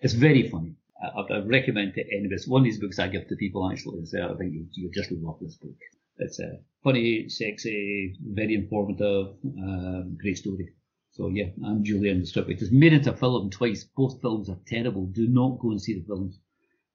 It's 0.00 0.14
very 0.14 0.48
funny. 0.48 0.74
I, 1.00 1.20
I 1.20 1.38
recommend 1.38 1.94
to 1.94 2.04
anybody. 2.12 2.34
It's 2.34 2.48
one 2.48 2.62
of 2.62 2.64
these 2.64 2.80
books 2.80 2.98
I 2.98 3.06
give 3.06 3.28
to 3.28 3.36
people 3.36 3.70
actually. 3.70 4.04
So 4.06 4.32
I 4.34 4.36
think 4.36 4.52
you, 4.52 4.66
you 4.72 4.90
just 4.92 5.12
love 5.12 5.38
this 5.40 5.54
book. 5.56 5.76
It's 6.18 6.40
a 6.40 6.58
funny, 6.82 7.28
sexy, 7.28 8.16
very 8.20 8.54
informative, 8.54 9.34
um, 9.44 10.18
great 10.20 10.38
story. 10.38 10.74
So 11.20 11.28
yeah, 11.28 11.50
Aunt 11.66 11.82
Julia 11.82 12.12
and 12.12 12.22
the 12.22 12.26
Scriptwriter. 12.26 12.62
It's 12.62 12.72
made 12.72 12.94
into 12.94 13.12
a 13.12 13.16
film 13.16 13.50
twice. 13.50 13.84
Both 13.94 14.22
films 14.22 14.48
are 14.48 14.56
terrible. 14.66 15.04
Do 15.04 15.28
not 15.28 15.58
go 15.58 15.70
and 15.70 15.82
see 15.82 15.98
the 15.98 16.06
films 16.06 16.38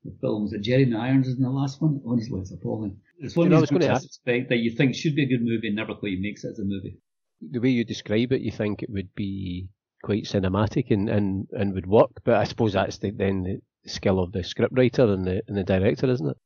the 0.04 0.18
films 0.20 0.50
that 0.50 0.64
Jeremy 0.64 0.96
Irons 0.96 1.28
is 1.28 1.38
in 1.38 1.44
the 1.44 1.50
last 1.50 1.80
one. 1.80 2.02
Honestly, 2.08 2.40
it's 2.40 2.52
appalling. 2.52 2.98
It's 3.20 3.36
one 3.36 3.46
you 3.46 3.50
know, 3.52 3.62
of 3.62 3.70
books 3.70 3.86
I 3.86 4.00
suspect 4.00 4.50
that 4.50 4.58
you 4.58 4.72
think 4.72 4.96
should 4.96 5.16
be 5.16 5.24
a 5.24 5.28
good 5.28 5.44
movie 5.44 5.68
and 5.68 5.76
never 5.76 5.94
quite 5.94 6.20
makes 6.20 6.44
it 6.44 6.54
as 6.54 6.60
a 6.60 6.64
movie. 6.64 6.98
The 7.40 7.60
way 7.60 7.70
you 7.70 7.86
describe 7.86 8.32
it, 8.32 8.42
you 8.42 8.52
think 8.52 8.82
it 8.82 8.90
would 8.90 9.14
be 9.14 9.68
quite 10.04 10.24
cinematic 10.24 10.90
and, 10.90 11.08
and, 11.08 11.48
and 11.52 11.74
would 11.74 11.86
work, 11.86 12.24
but 12.24 12.36
I 12.36 12.46
suppose 12.46 12.74
that's 12.74 12.98
the, 12.98 13.12
then 13.12 13.44
the 13.44 13.90
skill 13.90 14.20
of 14.20 14.32
the 14.32 14.40
scriptwriter 14.40 15.14
and 15.14 15.26
the 15.26 15.44
and 15.48 15.56
the 15.56 15.64
director, 15.64 16.10
isn't 16.10 16.30
it? 16.30 16.38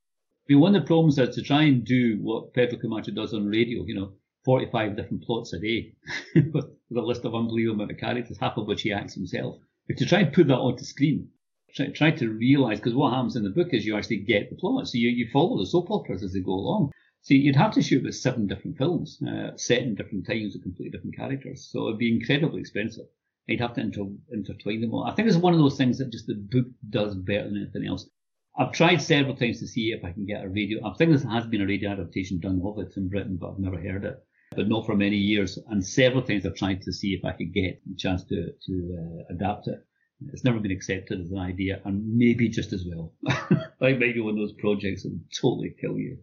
I 0.49 0.53
mean, 0.53 0.59
one 0.59 0.75
of 0.75 0.81
the 0.81 0.87
problems 0.87 1.17
is 1.17 1.35
to 1.35 1.41
try 1.41 1.63
and 1.63 1.85
do 1.85 2.17
what 2.21 2.53
Pedro 2.53 2.77
Camacho 2.77 3.11
does 3.11 3.33
on 3.33 3.45
radio, 3.45 3.83
you 3.85 3.95
know, 3.95 4.13
45 4.43 4.97
different 4.97 5.23
plots 5.23 5.53
a 5.53 5.59
day 5.59 5.93
with 6.89 7.03
a 7.03 7.05
list 7.05 7.25
of 7.25 7.35
unbelievable 7.35 7.87
characters, 7.99 8.37
half 8.37 8.57
of 8.57 8.67
which 8.67 8.81
he 8.81 8.91
acts 8.91 9.13
himself. 9.13 9.57
But 9.87 9.97
to 9.97 10.05
try 10.05 10.19
and 10.19 10.33
put 10.33 10.47
that 10.47 10.57
onto 10.57 10.83
screen, 10.83 11.29
try, 11.75 11.87
try 11.87 12.11
to 12.11 12.29
realize, 12.29 12.79
because 12.79 12.95
what 12.95 13.13
happens 13.13 13.35
in 13.35 13.43
the 13.43 13.49
book 13.49 13.69
is 13.73 13.85
you 13.85 13.97
actually 13.97 14.17
get 14.17 14.49
the 14.49 14.55
plot. 14.55 14.87
So 14.87 14.97
you, 14.97 15.09
you 15.09 15.27
follow 15.31 15.57
the 15.57 15.65
soap 15.65 15.89
operas 15.89 16.23
as 16.23 16.33
they 16.33 16.39
go 16.39 16.53
along. 16.53 16.91
So 17.21 17.33
you'd 17.33 17.55
have 17.55 17.73
to 17.73 17.81
shoot 17.81 18.03
with 18.03 18.15
seven 18.15 18.47
different 18.47 18.77
films, 18.77 19.21
uh, 19.21 19.57
set 19.57 19.81
in 19.81 19.95
different 19.95 20.25
times 20.25 20.53
with 20.53 20.63
completely 20.63 20.91
different 20.91 21.17
characters. 21.17 21.69
So 21.71 21.87
it'd 21.87 21.99
be 21.99 22.13
incredibly 22.13 22.61
expensive. 22.61 23.05
You'd 23.47 23.61
have 23.61 23.73
to 23.75 23.81
inter- 23.81 24.15
intertwine 24.31 24.81
them 24.81 24.93
all. 24.93 25.03
I 25.03 25.15
think 25.15 25.27
it's 25.27 25.37
one 25.37 25.53
of 25.53 25.59
those 25.59 25.77
things 25.77 25.97
that 25.97 26.11
just 26.11 26.27
the 26.27 26.35
book 26.35 26.67
does 26.89 27.15
better 27.15 27.45
than 27.45 27.57
anything 27.57 27.87
else. 27.87 28.07
I've 28.57 28.71
tried 28.71 29.01
several 29.01 29.35
times 29.35 29.59
to 29.59 29.67
see 29.67 29.91
if 29.91 30.03
I 30.03 30.11
can 30.11 30.25
get 30.25 30.43
a 30.43 30.49
radio. 30.49 30.85
I 30.85 30.93
think 30.93 31.11
there 31.11 31.31
has 31.31 31.45
been 31.47 31.61
a 31.61 31.67
radio 31.67 31.91
adaptation 31.91 32.39
done 32.39 32.61
of 32.63 32.79
it 32.79 32.95
in 32.95 33.09
Britain, 33.09 33.37
but 33.39 33.51
I've 33.51 33.59
never 33.59 33.77
heard 33.77 34.05
it. 34.05 34.17
But 34.59 34.67
not 34.67 34.85
for 34.85 34.93
many 34.93 35.15
years. 35.15 35.57
And 35.69 35.81
several 35.81 36.21
times 36.21 36.45
I've 36.45 36.53
tried 36.53 36.81
to 36.81 36.91
see 36.91 37.13
if 37.13 37.23
I 37.23 37.31
could 37.31 37.53
get 37.53 37.81
a 37.89 37.95
chance 37.95 38.25
to 38.25 38.51
to 38.65 38.97
uh, 38.99 39.33
adapt 39.33 39.69
it. 39.69 39.79
It's 40.33 40.43
never 40.43 40.59
been 40.59 40.73
accepted 40.73 41.21
as 41.21 41.31
an 41.31 41.37
idea, 41.37 41.81
and 41.85 42.17
maybe 42.17 42.49
just 42.49 42.73
as 42.73 42.85
well. 42.85 43.13
like 43.79 43.99
maybe 43.99 44.19
one 44.19 44.33
of 44.33 44.39
those 44.39 44.51
projects 44.51 45.03
that 45.03 45.13
would 45.13 45.31
totally 45.31 45.73
kill 45.79 45.97
you. 45.97 46.17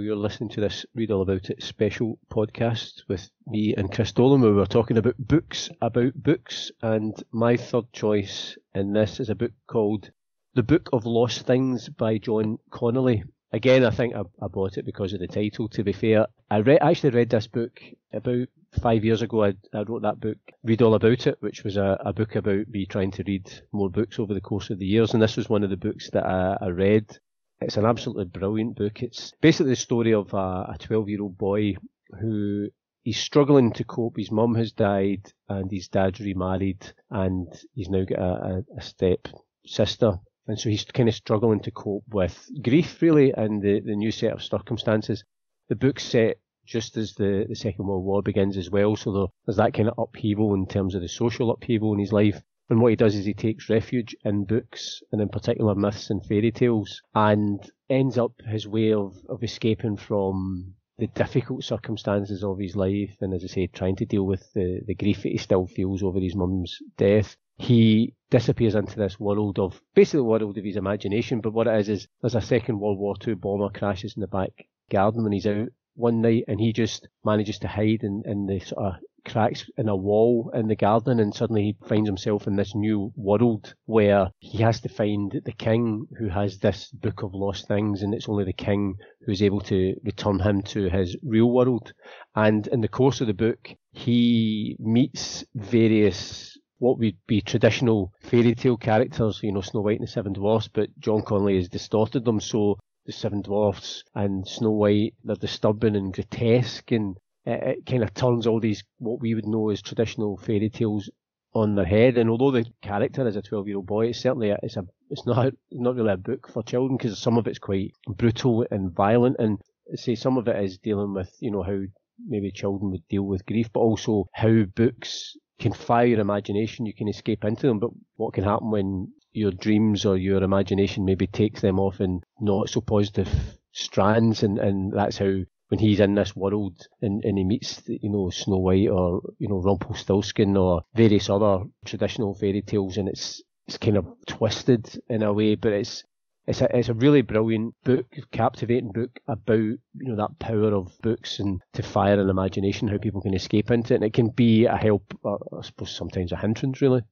You're 0.00 0.16
listening 0.16 0.50
to 0.50 0.60
this 0.60 0.86
Read 0.94 1.10
All 1.10 1.22
About 1.22 1.50
It 1.50 1.62
special 1.62 2.18
podcast 2.30 3.02
with 3.08 3.30
me 3.46 3.74
and 3.76 3.92
Chris 3.92 4.12
Dolan, 4.12 4.40
where 4.40 4.54
we're 4.54 4.66
talking 4.66 4.96
about 4.96 5.16
books 5.18 5.68
about 5.82 6.14
books. 6.14 6.70
And 6.82 7.14
my 7.32 7.56
third 7.56 7.92
choice 7.92 8.56
in 8.74 8.92
this 8.92 9.18
is 9.18 9.28
a 9.28 9.34
book 9.34 9.52
called 9.66 10.10
the 10.54 10.62
Book 10.62 10.88
of 10.92 11.04
Lost 11.04 11.46
Things 11.46 11.88
by 11.88 12.18
John 12.18 12.58
Connolly. 12.70 13.24
Again, 13.52 13.84
I 13.84 13.90
think 13.90 14.14
I, 14.14 14.20
I 14.40 14.46
bought 14.46 14.78
it 14.78 14.86
because 14.86 15.12
of 15.14 15.20
the 15.20 15.26
title, 15.26 15.68
to 15.70 15.82
be 15.82 15.92
fair. 15.92 16.26
I 16.50 16.58
re- 16.58 16.78
actually 16.78 17.10
read 17.10 17.30
this 17.30 17.46
book 17.46 17.80
about 18.12 18.48
five 18.80 19.04
years 19.04 19.22
ago. 19.22 19.44
I, 19.44 19.54
I, 19.74 19.82
wrote 19.82 20.02
that 20.02 20.20
book, 20.20 20.38
Read 20.62 20.82
All 20.82 20.94
About 20.94 21.26
It, 21.26 21.38
which 21.40 21.64
was 21.64 21.76
a, 21.76 21.98
a, 22.04 22.12
book 22.12 22.36
about 22.36 22.68
me 22.68 22.86
trying 22.86 23.10
to 23.12 23.24
read 23.26 23.50
more 23.72 23.90
books 23.90 24.18
over 24.18 24.34
the 24.34 24.40
course 24.40 24.70
of 24.70 24.78
the 24.78 24.86
years. 24.86 25.12
And 25.12 25.22
this 25.22 25.36
was 25.36 25.48
one 25.48 25.64
of 25.64 25.70
the 25.70 25.76
books 25.76 26.10
that 26.10 26.24
I, 26.24 26.56
I 26.60 26.68
read. 26.68 27.18
It's 27.60 27.76
an 27.76 27.84
absolutely 27.84 28.26
brilliant 28.26 28.76
book. 28.76 29.02
It's 29.02 29.32
basically 29.40 29.72
the 29.72 29.76
story 29.76 30.14
of 30.14 30.32
a 30.32 30.76
12 30.78 31.08
year 31.08 31.22
old 31.22 31.36
boy 31.36 31.76
who 32.20 32.68
he's 33.02 33.18
struggling 33.18 33.72
to 33.72 33.84
cope. 33.84 34.16
His 34.16 34.30
mum 34.30 34.54
has 34.54 34.72
died 34.72 35.32
and 35.48 35.70
his 35.70 35.88
dad's 35.88 36.20
remarried 36.20 36.92
and 37.10 37.48
he's 37.74 37.88
now 37.88 38.04
got 38.04 38.18
a, 38.18 38.64
a 38.76 38.80
step 38.80 39.28
sister 39.66 40.18
and 40.48 40.58
so 40.58 40.70
he's 40.70 40.84
kind 40.84 41.08
of 41.10 41.14
struggling 41.14 41.60
to 41.60 41.70
cope 41.70 42.04
with 42.08 42.48
grief, 42.62 43.02
really, 43.02 43.32
and 43.32 43.60
the, 43.60 43.80
the 43.80 43.94
new 43.94 44.10
set 44.10 44.32
of 44.32 44.42
circumstances. 44.42 45.22
The 45.68 45.76
book's 45.76 46.04
set 46.04 46.38
just 46.64 46.96
as 46.96 47.14
the, 47.14 47.44
the 47.46 47.54
Second 47.54 47.86
World 47.86 48.04
War 48.04 48.22
begins 48.22 48.56
as 48.56 48.70
well, 48.70 48.96
so 48.96 49.30
there's 49.44 49.58
that 49.58 49.74
kind 49.74 49.88
of 49.88 49.98
upheaval 49.98 50.54
in 50.54 50.66
terms 50.66 50.94
of 50.94 51.02
the 51.02 51.08
social 51.08 51.50
upheaval 51.50 51.92
in 51.92 51.98
his 51.98 52.12
life. 52.12 52.40
And 52.70 52.80
what 52.80 52.90
he 52.90 52.96
does 52.96 53.14
is 53.14 53.24
he 53.24 53.34
takes 53.34 53.70
refuge 53.70 54.14
in 54.24 54.44
books, 54.44 55.02
and 55.10 55.20
in 55.20 55.28
particular 55.28 55.74
myths 55.74 56.10
and 56.10 56.24
fairy 56.24 56.52
tales, 56.52 57.02
and 57.14 57.60
ends 57.88 58.18
up 58.18 58.32
his 58.46 58.68
way 58.68 58.92
of, 58.92 59.16
of 59.28 59.42
escaping 59.42 59.96
from 59.96 60.74
the 60.98 61.06
difficult 61.06 61.64
circumstances 61.64 62.44
of 62.44 62.58
his 62.58 62.76
life, 62.76 63.16
and 63.20 63.32
as 63.32 63.44
I 63.44 63.46
say, 63.46 63.66
trying 63.68 63.96
to 63.96 64.06
deal 64.06 64.24
with 64.24 64.52
the, 64.52 64.80
the 64.86 64.94
grief 64.94 65.22
that 65.22 65.32
he 65.32 65.38
still 65.38 65.66
feels 65.66 66.02
over 66.02 66.20
his 66.20 66.34
mum's 66.34 66.78
death 66.96 67.36
he 67.58 68.14
disappears 68.30 68.76
into 68.76 68.96
this 68.96 69.18
world 69.18 69.58
of 69.58 69.82
basically 69.94 70.18
the 70.18 70.24
world 70.24 70.56
of 70.56 70.64
his 70.64 70.76
imagination. 70.76 71.40
But 71.40 71.52
what 71.52 71.66
it 71.66 71.74
is 71.80 71.88
is 71.88 72.08
there's 72.20 72.36
a 72.36 72.40
Second 72.40 72.78
World 72.78 72.98
War 72.98 73.16
II 73.26 73.34
bomber 73.34 73.70
crashes 73.70 74.14
in 74.16 74.20
the 74.20 74.28
back 74.28 74.68
garden 74.90 75.24
when 75.24 75.32
he's 75.32 75.46
out 75.46 75.68
one 75.94 76.20
night, 76.20 76.44
and 76.46 76.60
he 76.60 76.72
just 76.72 77.08
manages 77.24 77.58
to 77.58 77.68
hide 77.68 78.04
in, 78.04 78.22
in 78.24 78.46
the 78.46 78.60
sort 78.60 78.84
of 78.84 78.94
cracks 79.28 79.68
in 79.76 79.88
a 79.88 79.96
wall 79.96 80.50
in 80.54 80.68
the 80.68 80.76
garden, 80.76 81.20
and 81.20 81.34
suddenly 81.34 81.62
he 81.62 81.86
finds 81.86 82.08
himself 82.08 82.46
in 82.46 82.56
this 82.56 82.74
new 82.74 83.12
world 83.14 83.74
where 83.84 84.28
he 84.38 84.58
has 84.58 84.80
to 84.80 84.88
find 84.88 85.40
the 85.44 85.52
king 85.52 86.06
who 86.18 86.28
has 86.28 86.58
this 86.58 86.90
book 86.92 87.22
of 87.22 87.34
lost 87.34 87.68
things, 87.68 88.02
and 88.02 88.14
it's 88.14 88.28
only 88.28 88.44
the 88.44 88.52
king 88.52 88.94
who's 89.24 89.42
able 89.42 89.60
to 89.60 89.94
return 90.02 90.38
him 90.40 90.62
to 90.62 90.88
his 90.88 91.16
real 91.22 91.50
world. 91.50 91.92
And 92.34 92.66
in 92.68 92.80
the 92.80 92.88
course 92.88 93.20
of 93.20 93.26
the 93.26 93.34
book, 93.34 93.74
he 93.92 94.76
meets 94.78 95.44
various 95.54 96.58
what 96.78 96.98
would 96.98 97.16
be 97.26 97.40
traditional 97.40 98.12
fairy 98.20 98.54
tale 98.54 98.76
characters, 98.76 99.40
you 99.42 99.52
know, 99.52 99.60
Snow 99.60 99.80
White 99.80 99.98
and 99.98 100.06
the 100.06 100.10
Seven 100.10 100.32
Dwarfs, 100.32 100.68
but 100.68 100.88
John 100.98 101.22
Connolly 101.22 101.56
has 101.56 101.68
distorted 101.68 102.24
them 102.24 102.40
so 102.40 102.78
the 103.04 103.12
Seven 103.12 103.42
Dwarfs 103.42 104.04
and 104.14 104.46
Snow 104.46 104.70
White, 104.70 105.14
they're 105.24 105.36
disturbing 105.36 105.96
and 105.96 106.12
grotesque 106.12 106.92
and 106.92 107.16
it, 107.44 107.78
it 107.78 107.86
kind 107.86 108.02
of 108.02 108.14
turns 108.14 108.46
all 108.46 108.60
these, 108.60 108.84
what 108.98 109.20
we 109.20 109.34
would 109.34 109.46
know 109.46 109.70
as 109.70 109.82
traditional 109.82 110.36
fairy 110.36 110.70
tales 110.70 111.10
on 111.54 111.74
their 111.74 111.84
head. 111.84 112.18
And 112.18 112.30
although 112.30 112.50
the 112.50 112.66
character 112.82 113.26
is 113.26 113.36
a 113.36 113.42
12 113.42 113.68
year 113.68 113.76
old 113.76 113.86
boy, 113.86 114.06
it's 114.08 114.20
certainly 114.20 114.50
a, 114.50 114.58
it's 114.62 114.76
a, 114.76 114.84
it's 115.10 115.26
not, 115.26 115.52
not 115.70 115.96
really 115.96 116.12
a 116.12 116.16
book 116.16 116.48
for 116.52 116.62
children 116.62 116.96
because 116.96 117.18
some 117.18 117.38
of 117.38 117.46
it's 117.46 117.58
quite 117.58 117.92
brutal 118.08 118.66
and 118.70 118.92
violent. 118.92 119.36
And 119.38 119.58
say 119.94 120.14
some 120.14 120.36
of 120.36 120.48
it 120.48 120.62
is 120.62 120.78
dealing 120.78 121.14
with, 121.14 121.34
you 121.40 121.50
know, 121.50 121.62
how 121.62 121.80
maybe 122.26 122.50
children 122.50 122.90
would 122.90 123.06
deal 123.08 123.22
with 123.22 123.46
grief, 123.46 123.68
but 123.72 123.80
also 123.80 124.26
how 124.34 124.64
books 124.74 125.36
can 125.58 125.72
fire 125.72 126.06
your 126.06 126.20
imagination, 126.20 126.86
you 126.86 126.94
can 126.94 127.08
escape 127.08 127.44
into 127.44 127.66
them, 127.66 127.78
but 127.78 127.90
what 128.16 128.34
can 128.34 128.44
happen 128.44 128.70
when 128.70 129.12
your 129.32 129.50
dreams 129.50 130.04
or 130.04 130.16
your 130.16 130.42
imagination 130.42 131.04
maybe 131.04 131.26
takes 131.26 131.60
them 131.60 131.78
off 131.78 132.00
in 132.00 132.20
not 132.40 132.68
so 132.68 132.80
positive 132.80 133.28
strands 133.72 134.42
and, 134.42 134.58
and 134.58 134.92
that's 134.92 135.18
how 135.18 135.34
when 135.68 135.78
he's 135.78 136.00
in 136.00 136.14
this 136.14 136.34
world 136.34 136.86
and, 137.02 137.22
and 137.24 137.38
he 137.38 137.44
meets, 137.44 137.82
you 137.86 138.10
know, 138.10 138.30
Snow 138.30 138.56
White 138.56 138.88
or, 138.88 139.20
you 139.38 139.48
know, 139.48 139.60
Rumpelstiltskin 139.60 140.56
or 140.56 140.82
various 140.94 141.28
other 141.28 141.64
traditional 141.84 142.34
fairy 142.34 142.62
tales 142.62 142.96
and 142.96 143.08
it's, 143.08 143.42
it's 143.66 143.78
kind 143.78 143.96
of 143.96 144.06
twisted 144.26 144.98
in 145.08 145.22
a 145.22 145.32
way, 145.32 145.54
but 145.54 145.72
it's, 145.72 146.04
it's 146.46 146.62
a, 146.62 146.76
it's 146.76 146.88
a 146.88 146.94
really 146.94 147.20
brilliant 147.20 147.74
book, 147.84 148.06
captivating 148.32 148.92
book 148.92 149.20
about, 149.28 149.58
you 149.58 149.80
know, 149.94 150.16
that 150.16 150.38
power 150.38 150.72
of 150.74 150.90
books 151.02 151.38
and 151.38 151.60
to 151.74 151.82
fire 151.82 152.18
an 152.18 152.30
imagination, 152.30 152.88
how 152.88 152.96
people 152.96 153.20
can 153.20 153.34
escape 153.34 153.70
into 153.70 153.92
it. 153.92 153.96
And 153.96 154.04
it 154.04 154.14
can 154.14 154.30
be 154.30 154.64
a 154.64 154.76
help, 154.76 155.02
I 155.26 155.60
suppose 155.62 155.94
sometimes 155.94 156.32
a 156.32 156.36
hindrance, 156.36 156.80
really. 156.80 157.02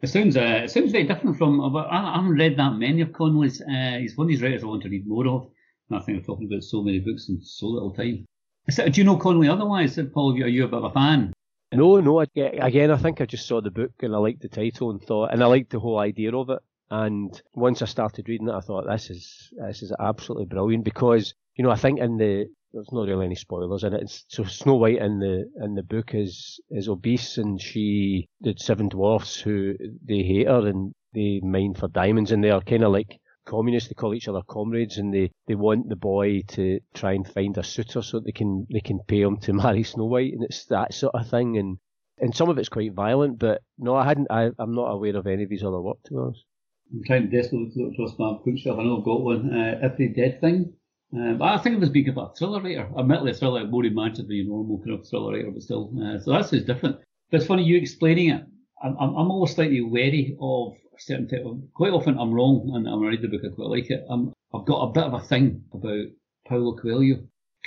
It 0.00 0.08
sounds 0.08 0.36
uh, 0.36 0.62
it 0.64 0.70
sounds 0.70 0.90
very 0.90 1.04
different 1.04 1.38
from. 1.38 1.60
I, 1.76 2.16
haven't 2.16 2.36
read 2.36 2.56
that 2.56 2.74
many 2.74 3.02
of 3.02 3.12
Connolly's. 3.12 3.60
Uh, 3.60 3.98
he's 4.00 4.16
one 4.16 4.24
of 4.24 4.28
these 4.30 4.42
writers 4.42 4.64
I 4.64 4.66
want 4.66 4.82
to 4.82 4.88
read 4.88 5.06
more 5.06 5.28
of. 5.28 5.46
I 5.94 6.00
think 6.00 6.18
I'm 6.18 6.24
talking 6.24 6.46
about 6.46 6.64
so 6.64 6.82
many 6.82 6.98
books 6.98 7.28
in 7.28 7.40
so 7.42 7.66
little 7.66 7.92
time. 7.92 8.24
do 8.68 9.00
you 9.00 9.04
know 9.04 9.16
Connolly 9.16 9.48
otherwise? 9.48 9.98
Paul, 10.12 10.32
are 10.42 10.48
you 10.48 10.64
a 10.64 10.68
bit 10.68 10.78
of 10.78 10.84
a 10.84 10.90
fan? 10.90 11.32
No, 11.72 12.00
no. 12.00 12.20
again, 12.20 12.90
I 12.90 12.96
think 12.96 13.20
I 13.20 13.26
just 13.26 13.46
saw 13.46 13.60
the 13.60 13.70
book 13.70 13.92
and 14.00 14.14
I 14.14 14.18
liked 14.18 14.42
the 14.42 14.48
title 14.48 14.90
and 14.90 15.02
thought, 15.02 15.32
and 15.32 15.42
I 15.42 15.46
liked 15.46 15.70
the 15.70 15.80
whole 15.80 15.98
idea 15.98 16.34
of 16.36 16.50
it. 16.50 16.58
And 16.90 17.40
once 17.54 17.80
I 17.80 17.86
started 17.86 18.28
reading 18.28 18.48
it, 18.48 18.54
I 18.54 18.60
thought 18.60 18.84
this 18.86 19.08
is 19.08 19.50
this 19.56 19.82
is 19.82 19.92
absolutely 19.98 20.44
brilliant 20.44 20.84
because 20.84 21.32
you 21.56 21.64
know 21.64 21.70
I 21.70 21.76
think 21.76 21.98
in 21.98 22.18
the 22.18 22.46
there's 22.74 22.92
not 22.92 23.08
really 23.08 23.24
any 23.24 23.34
spoilers 23.34 23.84
in 23.84 23.94
it. 23.94 24.02
It's, 24.02 24.24
so 24.28 24.44
Snow 24.44 24.74
White 24.74 24.98
in 24.98 25.18
the 25.18 25.50
in 25.64 25.74
the 25.74 25.82
book 25.82 26.14
is 26.14 26.60
is 26.70 26.88
obese 26.88 27.38
and 27.38 27.60
she 27.60 28.28
did 28.42 28.60
seven 28.60 28.90
dwarfs 28.90 29.40
who 29.40 29.74
they 30.06 30.22
hate 30.22 30.48
her 30.48 30.66
and 30.66 30.92
they 31.14 31.40
mine 31.42 31.72
for 31.74 31.88
diamonds 31.88 32.30
and 32.30 32.44
they 32.44 32.50
are 32.50 32.60
kind 32.60 32.84
of 32.84 32.92
like 32.92 33.18
communists. 33.44 33.88
They 33.88 33.94
call 33.94 34.14
each 34.14 34.28
other 34.28 34.42
comrades, 34.48 34.98
and 34.98 35.12
they, 35.12 35.30
they 35.46 35.54
want 35.54 35.88
the 35.88 35.96
boy 35.96 36.42
to 36.48 36.80
try 36.94 37.12
and 37.12 37.26
find 37.26 37.56
a 37.58 37.62
suitor 37.62 38.02
so 38.02 38.18
that 38.18 38.24
they 38.24 38.32
can 38.32 38.66
they 38.72 38.80
can 38.80 39.00
pay 39.06 39.20
him 39.20 39.38
to 39.38 39.52
marry 39.64 39.82
Snow 39.82 40.06
White, 40.06 40.32
and 40.32 40.44
it's 40.44 40.64
that 40.66 40.94
sort 40.94 41.14
of 41.14 41.28
thing. 41.28 41.58
And 41.58 41.78
and 42.18 42.34
some 42.34 42.48
of 42.48 42.58
it's 42.58 42.68
quite 42.68 42.92
violent, 42.92 43.38
but 43.38 43.62
no, 43.78 43.96
I 43.96 44.04
hadn't. 44.04 44.28
I, 44.30 44.50
I'm 44.58 44.74
not 44.74 44.90
aware 44.90 45.16
of 45.16 45.26
any 45.26 45.44
of 45.44 45.50
his 45.50 45.64
other 45.64 45.80
work, 45.80 45.98
to 46.04 46.10
be 46.10 46.18
honest. 46.18 46.44
I'm 46.92 47.02
trying 47.04 47.30
desperately 47.30 47.70
to 47.70 47.78
look 47.80 47.92
across 47.94 48.18
my 48.18 48.36
bookshelf. 48.44 48.78
I 48.78 48.84
know 48.84 48.98
I've 48.98 49.04
got 49.04 49.22
one. 49.22 49.52
Uh, 49.52 49.78
Every 49.82 50.08
Dead 50.08 50.40
Thing. 50.40 50.74
Uh, 51.14 51.34
but 51.34 51.44
I 51.44 51.58
think 51.58 51.76
it 51.76 51.80
was 51.80 51.90
being 51.90 52.08
a 52.08 52.34
thriller 52.34 52.62
writer. 52.62 52.88
Admittedly, 52.98 53.32
a 53.32 53.34
thriller 53.34 53.66
more 53.66 53.82
romantic 53.82 54.26
than 54.28 54.36
your 54.36 54.46
normal 54.46 54.78
kind 54.78 54.98
of 54.98 55.06
thriller 55.06 55.32
writer, 55.32 55.50
but 55.50 55.62
still. 55.62 55.92
Uh, 56.02 56.18
so 56.18 56.32
that's 56.32 56.50
just 56.50 56.66
different. 56.66 56.96
But 57.30 57.38
it's 57.38 57.46
funny 57.46 57.64
you 57.64 57.76
explaining 57.76 58.30
it. 58.30 58.44
I'm, 58.82 58.96
I'm, 58.98 59.14
I'm 59.14 59.46
slightly 59.46 59.80
wary 59.80 60.36
of 60.40 60.74
certain 60.98 61.28
type 61.28 61.44
of, 61.44 61.60
quite 61.74 61.92
often 61.92 62.18
I'm 62.18 62.32
wrong 62.32 62.70
and 62.74 62.88
I'm 62.88 63.00
read 63.00 63.22
the 63.22 63.28
book, 63.28 63.42
I 63.44 63.54
quite 63.54 63.68
like 63.68 63.90
it. 63.90 64.04
I'm, 64.08 64.32
I've 64.54 64.66
got 64.66 64.88
a 64.88 64.92
bit 64.92 65.04
of 65.04 65.14
a 65.14 65.20
thing 65.20 65.64
about 65.72 66.06
Paulo 66.46 66.76
Coelho. 66.76 67.24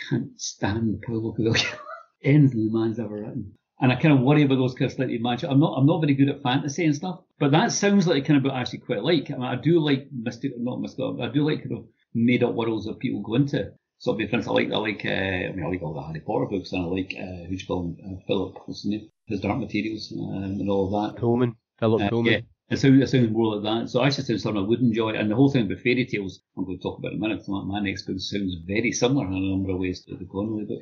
Can't 0.09 0.39
stand 0.39 1.01
Paulo 1.05 1.33
Coelho. 1.33 1.53
Anything 2.23 2.67
the 2.67 2.77
man's 2.77 2.99
ever 2.99 3.15
written. 3.15 3.53
And 3.79 3.91
I 3.91 3.95
kind 3.95 4.13
of 4.13 4.21
worry 4.23 4.43
about 4.43 4.55
those 4.55 4.73
kind 4.73 4.89
of 4.89 4.95
slightly 4.95 5.17
magic. 5.17 5.49
I'm 5.49 5.59
not, 5.59 5.77
I'm 5.77 5.85
not 5.85 6.01
very 6.01 6.13
good 6.13 6.29
at 6.29 6.41
fantasy 6.41 6.85
and 6.85 6.95
stuff, 6.95 7.19
but 7.39 7.51
that 7.51 7.71
sounds 7.71 8.07
like 8.07 8.25
kind 8.25 8.37
of 8.37 8.43
what 8.43 8.53
I 8.53 8.61
actually 8.61 8.79
quite 8.79 9.03
like. 9.03 9.29
I 9.29 9.33
mean, 9.33 9.43
I 9.43 9.55
do 9.55 9.79
like 9.79 10.07
mystic, 10.11 10.53
not 10.57 10.79
mystical, 10.79 11.21
I 11.21 11.27
do 11.27 11.43
like 11.43 11.59
kind 11.59 11.77
of 11.77 11.85
made 12.13 12.43
up 12.43 12.53
worlds 12.53 12.85
that 12.85 12.99
people 12.99 13.21
go 13.21 13.35
into. 13.35 13.71
So, 13.97 14.13
for 14.13 14.21
instance, 14.21 14.47
I 14.47 14.51
like, 14.51 14.71
I 14.71 14.77
like, 14.77 15.05
uh, 15.05 15.09
I 15.09 15.51
mean, 15.51 15.63
I 15.65 15.69
like 15.69 15.81
all 15.81 15.93
the 15.93 16.01
Harry 16.01 16.19
Potter 16.19 16.45
books, 16.45 16.71
and 16.73 16.83
I 16.83 16.85
like, 16.85 17.15
uh, 17.19 17.47
who's 17.47 17.65
called 17.65 17.97
uh, 18.05 18.17
Philip, 18.27 18.55
what's 18.65 18.83
his 18.83 18.91
name? 18.91 19.09
His 19.27 19.39
Dark 19.39 19.57
Materials, 19.57 20.13
um, 20.15 20.43
and 20.59 20.69
all 20.69 20.85
of 20.85 21.13
that. 21.13 21.19
Pullman, 21.19 21.55
Philip 21.79 22.01
uh, 22.01 22.09
Pullman. 22.09 22.33
Yeah, 22.33 22.39
it 22.69 22.77
sounds, 22.77 23.01
it 23.01 23.09
sounds 23.09 23.31
more 23.31 23.55
like 23.55 23.63
that. 23.63 23.89
So 23.89 24.01
I 24.01 24.09
just 24.09 24.27
sounds 24.27 24.43
something 24.43 24.63
I 24.63 24.67
would 24.67 24.79
enjoy. 24.79 25.11
And 25.11 25.29
the 25.29 25.35
whole 25.35 25.51
thing 25.51 25.65
about 25.65 25.79
fairy 25.79 26.05
tales, 26.05 26.41
I'm 26.57 26.65
going 26.65 26.77
to 26.77 26.83
talk 26.83 26.99
about 26.99 27.11
in 27.11 27.19
a 27.19 27.21
minute. 27.21 27.45
So 27.45 27.53
my 27.63 27.79
next 27.79 28.03
book 28.03 28.19
sounds 28.19 28.55
very 28.65 28.91
similar 28.91 29.27
in 29.27 29.33
a 29.33 29.39
number 29.39 29.71
of 29.71 29.79
ways 29.79 30.03
to 30.05 30.15
the 30.15 30.25
Connolly 30.25 30.65
book. 30.65 30.81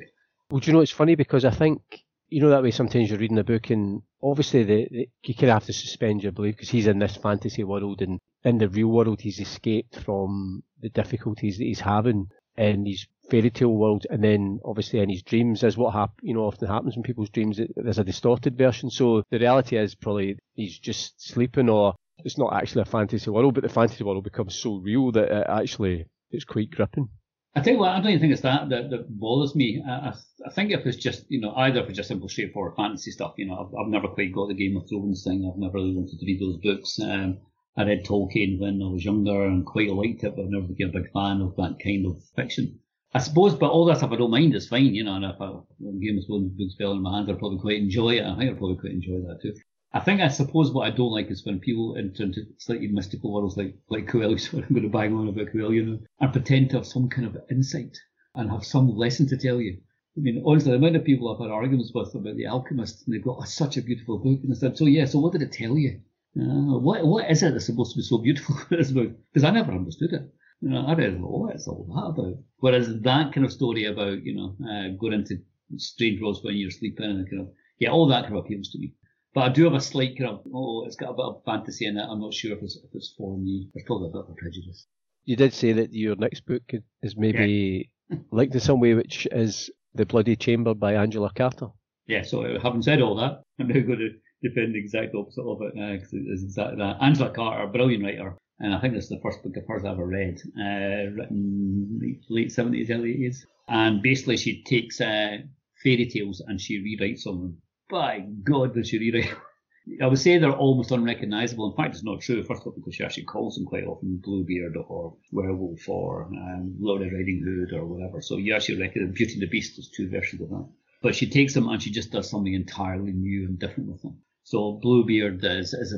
Well, 0.50 0.60
you 0.64 0.72
know, 0.72 0.80
it's 0.80 0.92
funny 0.92 1.14
because 1.14 1.44
I 1.44 1.50
think, 1.50 1.80
you 2.28 2.40
know, 2.40 2.50
that 2.50 2.62
way 2.62 2.70
sometimes 2.70 3.10
you're 3.10 3.18
reading 3.18 3.38
a 3.38 3.44
book 3.44 3.70
and 3.70 4.02
obviously 4.22 4.64
the, 4.64 4.88
the 4.90 5.08
you 5.24 5.34
kind 5.34 5.50
of 5.50 5.54
have 5.54 5.66
to 5.66 5.72
suspend 5.72 6.22
your 6.22 6.32
belief 6.32 6.56
because 6.56 6.70
he's 6.70 6.86
in 6.86 6.98
this 6.98 7.16
fantasy 7.16 7.64
world 7.64 8.00
and 8.00 8.18
in 8.44 8.58
the 8.58 8.68
real 8.68 8.88
world 8.88 9.20
he's 9.20 9.40
escaped 9.40 9.98
from 10.00 10.62
the 10.80 10.88
difficulties 10.88 11.58
that 11.58 11.64
he's 11.64 11.80
having 11.80 12.28
and 12.56 12.86
his 12.86 13.06
fairy 13.30 13.50
tale 13.50 13.74
world, 13.74 14.06
and 14.10 14.22
then 14.22 14.60
obviously 14.64 15.00
in 15.00 15.10
his 15.10 15.22
dreams 15.22 15.62
is 15.62 15.76
what 15.76 15.92
hap- 15.92 16.20
you 16.22 16.34
know 16.34 16.46
often 16.46 16.68
happens 16.68 16.96
in 16.96 17.02
people's 17.02 17.30
dreams. 17.30 17.60
There's 17.76 17.98
a 17.98 18.04
distorted 18.04 18.56
version, 18.56 18.90
so 18.90 19.22
the 19.30 19.38
reality 19.38 19.76
is 19.76 19.94
probably 19.94 20.38
he's 20.54 20.78
just 20.78 21.20
sleeping, 21.20 21.68
or 21.68 21.94
it's 22.18 22.38
not 22.38 22.54
actually 22.54 22.82
a 22.82 22.86
fantasy 22.86 23.30
world, 23.30 23.54
but 23.54 23.62
the 23.62 23.68
fantasy 23.68 24.04
world 24.04 24.24
becomes 24.24 24.54
so 24.54 24.76
real 24.76 25.12
that 25.12 25.30
it 25.30 25.46
actually 25.48 26.06
it's 26.30 26.44
quite 26.44 26.70
gripping. 26.70 27.08
I 27.56 27.62
think 27.62 27.78
what, 27.78 27.90
I 27.90 27.98
don't 28.00 28.08
even 28.08 28.20
think 28.20 28.32
it's 28.32 28.42
that 28.42 28.68
that, 28.70 28.90
that 28.90 29.06
bothers 29.08 29.54
me. 29.54 29.82
I, 29.86 29.92
I, 29.92 30.14
I, 30.46 30.50
think 30.50 30.72
if 30.72 30.84
it's 30.86 30.96
just, 30.96 31.24
you 31.28 31.40
know, 31.40 31.54
either 31.54 31.80
if 31.80 31.88
it's 31.88 31.96
just 31.96 32.08
simple, 32.08 32.28
straightforward 32.28 32.74
fantasy 32.76 33.12
stuff, 33.12 33.34
you 33.36 33.46
know, 33.46 33.54
I've, 33.54 33.74
I've 33.78 33.92
never 33.92 34.08
quite 34.08 34.32
got 34.32 34.48
the 34.48 34.54
Game 34.54 34.76
of 34.76 34.88
Thrones 34.88 35.22
thing. 35.22 35.48
I've 35.48 35.58
never 35.58 35.74
really 35.74 35.94
wanted 35.94 36.18
to 36.18 36.26
read 36.26 36.40
those 36.40 36.56
books. 36.56 36.98
Um, 37.00 37.38
I 37.76 37.84
read 37.84 38.04
Tolkien 38.04 38.58
when 38.58 38.82
I 38.82 38.88
was 38.88 39.04
younger 39.04 39.46
and 39.46 39.64
quite 39.64 39.90
liked 39.90 40.24
it, 40.24 40.34
but 40.34 40.42
I've 40.42 40.50
never 40.50 40.66
been 40.66 40.88
a 40.88 41.00
big 41.00 41.12
fan 41.12 41.40
of 41.40 41.54
that 41.56 41.78
kind 41.82 42.06
of 42.06 42.22
fiction. 42.34 42.80
I 43.14 43.20
suppose, 43.20 43.54
but 43.54 43.70
all 43.70 43.84
that 43.86 43.98
stuff 43.98 44.10
I 44.10 44.16
don't 44.16 44.32
mind 44.32 44.56
is 44.56 44.68
fine, 44.68 44.92
you 44.92 45.04
know, 45.04 45.14
and 45.14 45.24
if 45.24 45.40
I, 45.40 45.52
Game 46.00 46.18
of 46.18 46.26
Thrones 46.26 46.52
books 46.52 46.74
fell 46.76 46.92
in 46.92 47.02
my 47.02 47.16
hands, 47.16 47.30
I'd 47.30 47.38
probably 47.38 47.60
quite 47.60 47.78
enjoy 47.80 48.16
it. 48.16 48.24
I 48.24 48.36
think 48.36 48.50
I'd 48.50 48.58
probably 48.58 48.76
quite 48.76 48.92
enjoy 48.92 49.20
that 49.28 49.40
too. 49.40 49.54
I 49.92 50.00
think, 50.00 50.20
I 50.20 50.26
suppose 50.26 50.72
what 50.72 50.88
I 50.88 50.90
don't 50.90 51.12
like 51.12 51.30
is 51.30 51.46
when 51.46 51.60
people 51.60 51.94
enter 51.96 52.24
into 52.24 52.42
slightly 52.58 52.88
mystical 52.88 53.32
worlds 53.32 53.56
like, 53.56 53.76
like 53.88 54.08
Coelho, 54.08 54.36
so 54.38 54.58
I'm 54.58 54.68
going 54.68 54.82
to 54.82 54.88
bang 54.88 55.14
on 55.14 55.28
about 55.28 55.52
Coelho, 55.52 55.70
you 55.70 55.86
know, 55.86 55.98
and 56.18 56.32
pretend 56.32 56.70
to 56.70 56.78
have 56.78 56.86
some 56.86 57.08
kind 57.08 57.28
of 57.28 57.36
insight 57.48 57.96
and 58.34 58.50
have 58.50 58.64
some 58.64 58.96
lesson 58.96 59.28
to 59.28 59.36
tell 59.36 59.60
you. 59.60 59.78
I 60.16 60.20
mean, 60.20 60.42
honestly, 60.44 60.72
the 60.72 60.78
amount 60.78 60.96
of 60.96 61.04
people 61.04 61.32
I've 61.32 61.40
had 61.40 61.52
arguments 61.52 61.92
with 61.94 62.14
about 62.16 62.34
The 62.34 62.46
Alchemist, 62.46 63.06
and 63.06 63.14
they've 63.14 63.24
got 63.24 63.38
oh, 63.40 63.44
such 63.44 63.76
a 63.76 63.82
beautiful 63.82 64.18
book, 64.18 64.40
and 64.42 64.52
I 64.52 64.56
said, 64.56 64.76
so 64.76 64.86
yeah, 64.86 65.04
so 65.04 65.20
what 65.20 65.32
did 65.32 65.42
it 65.42 65.52
tell 65.52 65.78
you? 65.78 66.00
Uh, 66.36 66.78
what 66.78 67.06
what 67.06 67.30
is 67.30 67.44
it 67.44 67.52
that's 67.52 67.66
supposed 67.66 67.92
to 67.92 67.98
be 67.98 68.02
so 68.02 68.18
beautiful 68.18 68.56
about? 68.70 68.90
Because 69.32 69.44
I 69.44 69.50
never 69.50 69.70
understood 69.70 70.12
it. 70.12 70.34
You 70.64 70.70
know, 70.70 70.86
I 70.86 70.94
don't 70.94 71.20
know 71.20 71.26
what's 71.26 71.68
all 71.68 71.84
that 71.94 72.22
about. 72.22 72.38
Whereas 72.56 72.88
that 73.02 73.34
kind 73.34 73.44
of 73.44 73.52
story 73.52 73.84
about, 73.84 74.24
you 74.24 74.34
know, 74.34 74.56
uh, 74.66 74.96
going 74.98 75.12
into 75.12 75.42
strange 75.76 76.22
worlds 76.22 76.42
when 76.42 76.56
you're 76.56 76.70
sleeping 76.70 77.04
and 77.04 77.28
kind 77.28 77.42
of, 77.42 77.48
yeah, 77.78 77.90
all 77.90 78.08
that 78.08 78.22
kind 78.22 78.38
of 78.38 78.46
appeals 78.46 78.70
to 78.70 78.78
me. 78.78 78.94
But 79.34 79.42
I 79.42 79.48
do 79.50 79.64
have 79.64 79.74
a 79.74 79.80
slight 79.82 80.16
kind 80.16 80.30
of, 80.30 80.40
oh, 80.54 80.86
it's 80.86 80.96
got 80.96 81.10
a 81.10 81.12
bit 81.12 81.26
of 81.26 81.42
fantasy 81.44 81.84
in 81.84 81.98
it. 81.98 82.06
I'm 82.08 82.22
not 82.22 82.32
sure 82.32 82.56
if 82.56 82.62
it's, 82.62 82.76
if 82.76 82.88
it's 82.94 83.14
for 83.18 83.36
me. 83.36 83.68
There's 83.74 83.84
probably 83.84 84.08
a 84.08 84.12
bit 84.12 84.22
of 84.22 84.30
a 84.30 84.34
prejudice. 84.34 84.86
You 85.26 85.36
did 85.36 85.52
say 85.52 85.72
that 85.72 85.92
your 85.92 86.16
next 86.16 86.46
book 86.46 86.62
is 87.02 87.14
maybe 87.14 87.90
yeah. 88.08 88.16
linked 88.30 88.54
in 88.54 88.60
some 88.60 88.80
way, 88.80 88.94
which 88.94 89.28
is 89.32 89.70
The 89.94 90.06
Bloody 90.06 90.34
Chamber 90.34 90.72
by 90.72 90.94
Angela 90.94 91.30
Carter. 91.34 91.66
Yeah, 92.06 92.22
so 92.22 92.58
having 92.62 92.80
said 92.80 93.02
all 93.02 93.16
that, 93.16 93.42
I'm 93.60 93.68
now 93.68 93.74
going 93.74 93.98
to 93.98 94.48
defend 94.48 94.74
the 94.74 94.78
exact 94.78 95.14
opposite 95.14 95.42
of 95.42 95.60
it 95.60 95.74
because 95.74 96.14
uh, 96.14 96.16
it 96.16 96.32
is 96.32 96.42
exactly 96.42 96.78
that. 96.78 97.02
Angela 97.02 97.28
Carter, 97.34 97.66
brilliant 97.66 98.02
writer, 98.02 98.38
and 98.60 98.74
I 98.74 98.80
think 98.80 98.94
this 98.94 99.04
is 99.04 99.10
the 99.10 99.20
first 99.20 99.42
book 99.42 99.56
of 99.56 99.66
hers 99.66 99.84
I 99.84 99.92
ever 99.92 100.06
read, 100.06 100.40
uh, 100.58 101.10
written 101.14 102.20
late, 102.28 102.50
70s, 102.50 102.90
early 102.90 103.14
80s. 103.14 103.44
And 103.68 104.02
basically, 104.02 104.36
she 104.36 104.62
takes 104.62 105.00
uh, 105.00 105.38
fairy 105.82 106.06
tales 106.06 106.40
and 106.46 106.60
she 106.60 106.78
rewrites 106.78 107.24
them. 107.24 107.58
By 107.90 108.20
God, 108.20 108.74
does 108.74 108.88
she 108.88 108.98
rewrite 108.98 109.34
I 110.00 110.06
would 110.06 110.18
say 110.18 110.38
they're 110.38 110.50
almost 110.50 110.92
unrecognisable. 110.92 111.70
In 111.70 111.76
fact, 111.76 111.94
it's 111.94 112.04
not 112.04 112.22
true. 112.22 112.42
First 112.42 112.62
of 112.62 112.68
all, 112.68 112.72
because 112.72 112.94
she 112.94 113.04
actually 113.04 113.24
calls 113.24 113.56
them 113.56 113.66
quite 113.66 113.84
often 113.84 114.16
Bluebeard 114.16 114.76
or 114.78 115.16
Werewolf 115.30 115.86
or 115.88 116.24
um, 116.24 116.76
Lord 116.80 117.02
Riding 117.02 117.42
Hood 117.44 117.78
or 117.78 117.84
whatever. 117.84 118.22
So 118.22 118.38
you 118.38 118.54
actually 118.54 118.80
reckon 118.80 119.12
Beauty 119.12 119.34
and 119.34 119.42
the 119.42 119.46
Beast, 119.46 119.76
there's 119.76 119.90
two 119.90 120.08
versions 120.08 120.40
of 120.40 120.48
that. 120.48 120.68
But 121.02 121.14
she 121.14 121.28
takes 121.28 121.52
them 121.52 121.68
and 121.68 121.82
she 121.82 121.90
just 121.90 122.12
does 122.12 122.30
something 122.30 122.54
entirely 122.54 123.12
new 123.12 123.46
and 123.46 123.58
different 123.58 123.90
with 123.90 124.00
them. 124.00 124.22
So 124.46 124.72
Bluebeard 124.72 125.42
is, 125.42 125.72
is, 125.72 125.92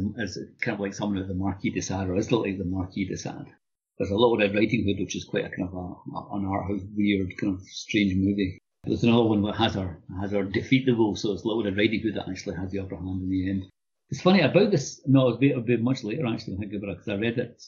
kind 0.60 0.76
of 0.76 0.80
like 0.80 0.94
someone 0.94 1.18
of 1.18 1.26
the 1.26 1.34
Marquis 1.34 1.70
de 1.70 1.80
Sade, 1.80 2.08
or 2.08 2.16
is 2.16 2.30
like 2.30 2.58
the 2.58 2.64
Marquis 2.64 3.04
de 3.04 3.16
Sade. 3.16 3.52
There's 3.98 4.10
a 4.10 4.16
Little 4.16 4.38
Red 4.38 4.54
Riding 4.54 4.84
Hood, 4.84 5.00
which 5.00 5.16
is 5.16 5.24
quite 5.24 5.46
a 5.46 5.48
kind 5.48 5.68
of 5.68 5.74
a, 5.74 6.36
an 6.36 6.44
art 6.46 6.66
house, 6.68 6.82
weird, 6.94 7.36
kind 7.38 7.54
of 7.54 7.62
strange 7.62 8.14
movie. 8.14 8.58
There's 8.84 9.02
another 9.02 9.24
one 9.24 9.42
that 9.42 9.56
has 9.56 9.74
her 9.74 10.00
has 10.20 10.30
her 10.30 10.44
defeat 10.44 10.86
the 10.86 10.94
wolf, 10.94 11.18
so 11.18 11.32
it's 11.32 11.42
a 11.42 11.48
Little 11.48 11.64
Red 11.64 11.76
Riding 11.76 12.02
Hood 12.02 12.14
that 12.14 12.28
actually 12.28 12.54
has 12.56 12.70
the 12.70 12.78
upper 12.78 12.96
hand 12.96 13.22
in 13.22 13.30
the 13.30 13.50
end. 13.50 13.64
It's 14.10 14.22
funny 14.22 14.42
about 14.42 14.70
this. 14.70 15.02
No, 15.06 15.30
it 15.30 15.56
was 15.56 15.68
a 15.68 15.76
much 15.78 16.04
later 16.04 16.26
actually. 16.26 16.54
I 16.54 16.58
think 16.58 16.74
about 16.74 16.90
it 16.90 16.98
because 16.98 17.08
I 17.08 17.16
read 17.16 17.38
it. 17.38 17.60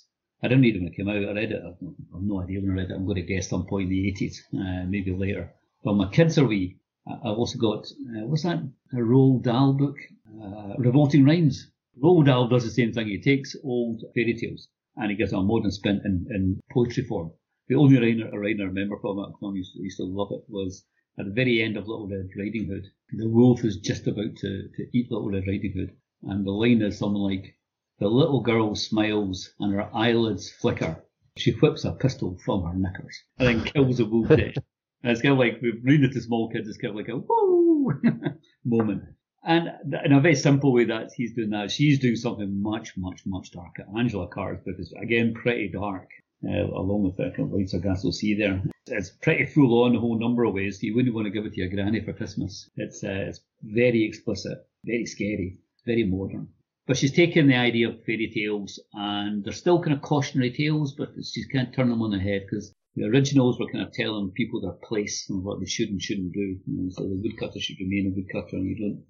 I 0.45 0.47
didn't 0.47 0.63
read 0.63 0.77
it 0.77 0.79
when 0.79 0.89
it 0.93 0.97
came 0.97 1.09
out. 1.09 1.17
I 1.17 1.33
read 1.33 1.51
it. 1.51 1.63
I've 1.67 1.83
no, 1.83 1.97
I've 2.15 2.23
no 2.23 2.41
idea 2.41 2.61
when 2.61 2.71
I 2.71 2.75
read 2.75 2.91
it. 2.91 2.95
I'm 2.95 3.05
going 3.05 3.17
to 3.17 3.23
guess 3.23 3.49
some 3.49 3.67
point 3.67 3.91
in 3.91 3.91
the 3.91 4.13
80s, 4.13 4.37
uh, 4.55 4.87
maybe 4.87 5.13
later. 5.13 5.53
But 5.83 5.95
my 5.95 6.09
kids 6.09 6.39
are 6.39 6.47
wee. 6.47 6.78
I've 7.09 7.39
also 7.39 7.59
got 7.59 7.87
uh, 7.87 8.27
what's 8.27 8.43
that? 8.43 8.59
A 8.93 8.97
Roald 8.97 9.43
Dahl 9.43 9.73
book 9.73 9.97
uh, 10.43 10.75
Revolting 10.79 11.25
Rhymes. 11.25 11.71
Roald 12.03 12.27
Dahl 12.27 12.49
does 12.49 12.65
the 12.65 12.71
same 12.71 12.93
thing. 12.93 13.09
He 13.09 13.21
takes 13.21 13.57
old 13.65 14.03
fairy 14.15 14.35
tales 14.35 14.69
and 14.97 15.11
he 15.11 15.17
gives 15.17 15.31
them 15.31 15.41
a 15.41 15.45
modern 15.45 15.71
spin 15.71 16.01
in, 16.05 16.27
in 16.35 16.61
poetry 16.71 17.05
form. 17.05 17.33
The 17.69 17.77
only 17.77 17.97
a 17.97 18.01
line 18.01 18.61
I 18.61 18.65
remember 18.65 18.99
from 19.01 19.19
it, 19.19 19.47
I 19.47 19.53
used, 19.55 19.75
to, 19.75 19.83
used 19.83 19.99
to 19.99 20.05
love 20.05 20.29
it, 20.33 20.45
was 20.49 20.85
at 21.19 21.27
the 21.27 21.33
very 21.33 21.63
end 21.63 21.77
of 21.77 21.87
Little 21.87 22.09
Red 22.09 22.29
Riding 22.37 22.67
Hood. 22.67 22.87
The 23.13 23.29
wolf 23.29 23.65
is 23.65 23.79
just 23.79 24.07
about 24.07 24.37
to, 24.37 24.69
to 24.69 24.97
eat 24.97 25.11
Little 25.11 25.31
Red 25.31 25.45
Riding 25.47 25.75
Hood. 25.77 25.97
And 26.23 26.47
the 26.47 26.51
line 26.51 26.83
is 26.83 26.99
something 26.99 27.21
like, 27.21 27.55
the 27.99 28.09
little 28.09 28.41
girl 28.41 28.75
smiles 28.75 29.51
and 29.59 29.75
her 29.75 29.91
eyelids 29.95 30.51
flicker. 30.51 31.05
She 31.37 31.53
whips 31.53 31.85
a 31.85 31.93
pistol 31.93 32.39
from 32.45 32.65
her 32.65 32.75
knickers 32.75 33.23
and 33.39 33.49
then 33.49 33.65
kills 33.65 33.99
the 33.99 34.07
wolf 34.07 34.29
dead. 34.29 34.55
And 35.03 35.13
it's 35.13 35.23
kind 35.23 35.33
of 35.33 35.39
like, 35.39 35.61
reading 35.63 36.05
it 36.05 36.13
to 36.13 36.21
small 36.21 36.51
kids, 36.51 36.69
it's 36.69 36.79
kind 36.79 36.91
of 36.91 36.97
like 36.97 37.09
a 37.09 37.17
whoa 37.17 37.93
moment. 38.65 39.05
And 39.45 39.71
in 40.05 40.13
a 40.13 40.21
very 40.21 40.35
simple 40.35 40.73
way 40.73 40.85
that 40.87 41.13
he's 41.17 41.33
doing 41.35 41.51
that, 41.51 41.71
she's 41.71 41.99
doing 41.99 42.17
something 42.17 42.61
much, 42.61 42.97
much, 42.97 43.23
much 43.25 43.53
darker. 43.53 43.87
Angela 43.97 44.27
Carter's 44.27 44.63
book 44.65 44.77
is, 44.79 44.93
again, 45.01 45.33
pretty 45.33 45.69
dark, 45.69 46.09
uh, 46.47 46.67
along 46.67 47.05
with 47.05 47.17
the 47.17 47.33
Lights 47.45 47.73
of 47.73 47.83
Sargasso 47.83 48.11
Sea 48.11 48.35
there. 48.35 48.63
It's 48.89 49.11
pretty 49.11 49.47
full 49.47 49.85
on 49.85 49.95
a 49.95 50.01
whole 50.01 50.19
number 50.19 50.45
of 50.45 50.55
ways. 50.55 50.83
You 50.83 50.95
wouldn't 50.95 51.15
want 51.15 51.27
to 51.27 51.31
give 51.31 51.47
it 51.47 51.55
to 51.55 51.61
your 51.61 51.71
granny 51.71 52.01
for 52.01 52.13
Christmas. 52.13 52.69
It's, 52.77 53.05
uh, 53.05 53.27
it's 53.29 53.41
very 53.63 54.05
explicit, 54.05 54.59
very 54.85 55.07
scary, 55.07 55.59
very 55.87 56.05
modern. 56.05 56.49
But 56.87 56.97
she's 56.97 57.13
taken 57.13 57.47
the 57.47 57.57
idea 57.57 57.91
of 57.91 58.03
fairy 58.05 58.33
tales, 58.35 58.81
and 58.93 59.45
they're 59.45 59.53
still 59.53 59.81
kind 59.81 59.95
of 59.95 60.03
cautionary 60.03 60.51
tales, 60.51 60.95
but 60.95 61.11
she's 61.23 61.47
kind 61.47 61.69
of 61.69 61.75
turned 61.75 61.93
them 61.93 62.03
on 62.03 62.11
their 62.11 62.21
head 62.21 62.47
because 62.51 62.75
the 62.99 63.07
originals 63.07 63.59
were 63.59 63.71
kind 63.71 63.87
of 63.87 63.93
telling 63.93 64.33
people 64.33 64.61
their 64.61 64.73
place 64.73 65.31
and 65.31 65.45
what 65.45 65.61
they 65.61 65.67
should 65.67 65.89
and 65.89 66.03
shouldn't 66.03 66.33
do. 66.33 66.59
You 66.67 66.83
know, 66.83 66.91
so 66.91 67.03
the 67.05 67.21
woodcutter 67.23 67.61
should 67.61 67.81
remain 67.81 68.13
a 68.13 68.17
woodcutter, 68.17 68.57
and 68.57 68.67
you 68.67 68.77
don't 68.77 69.05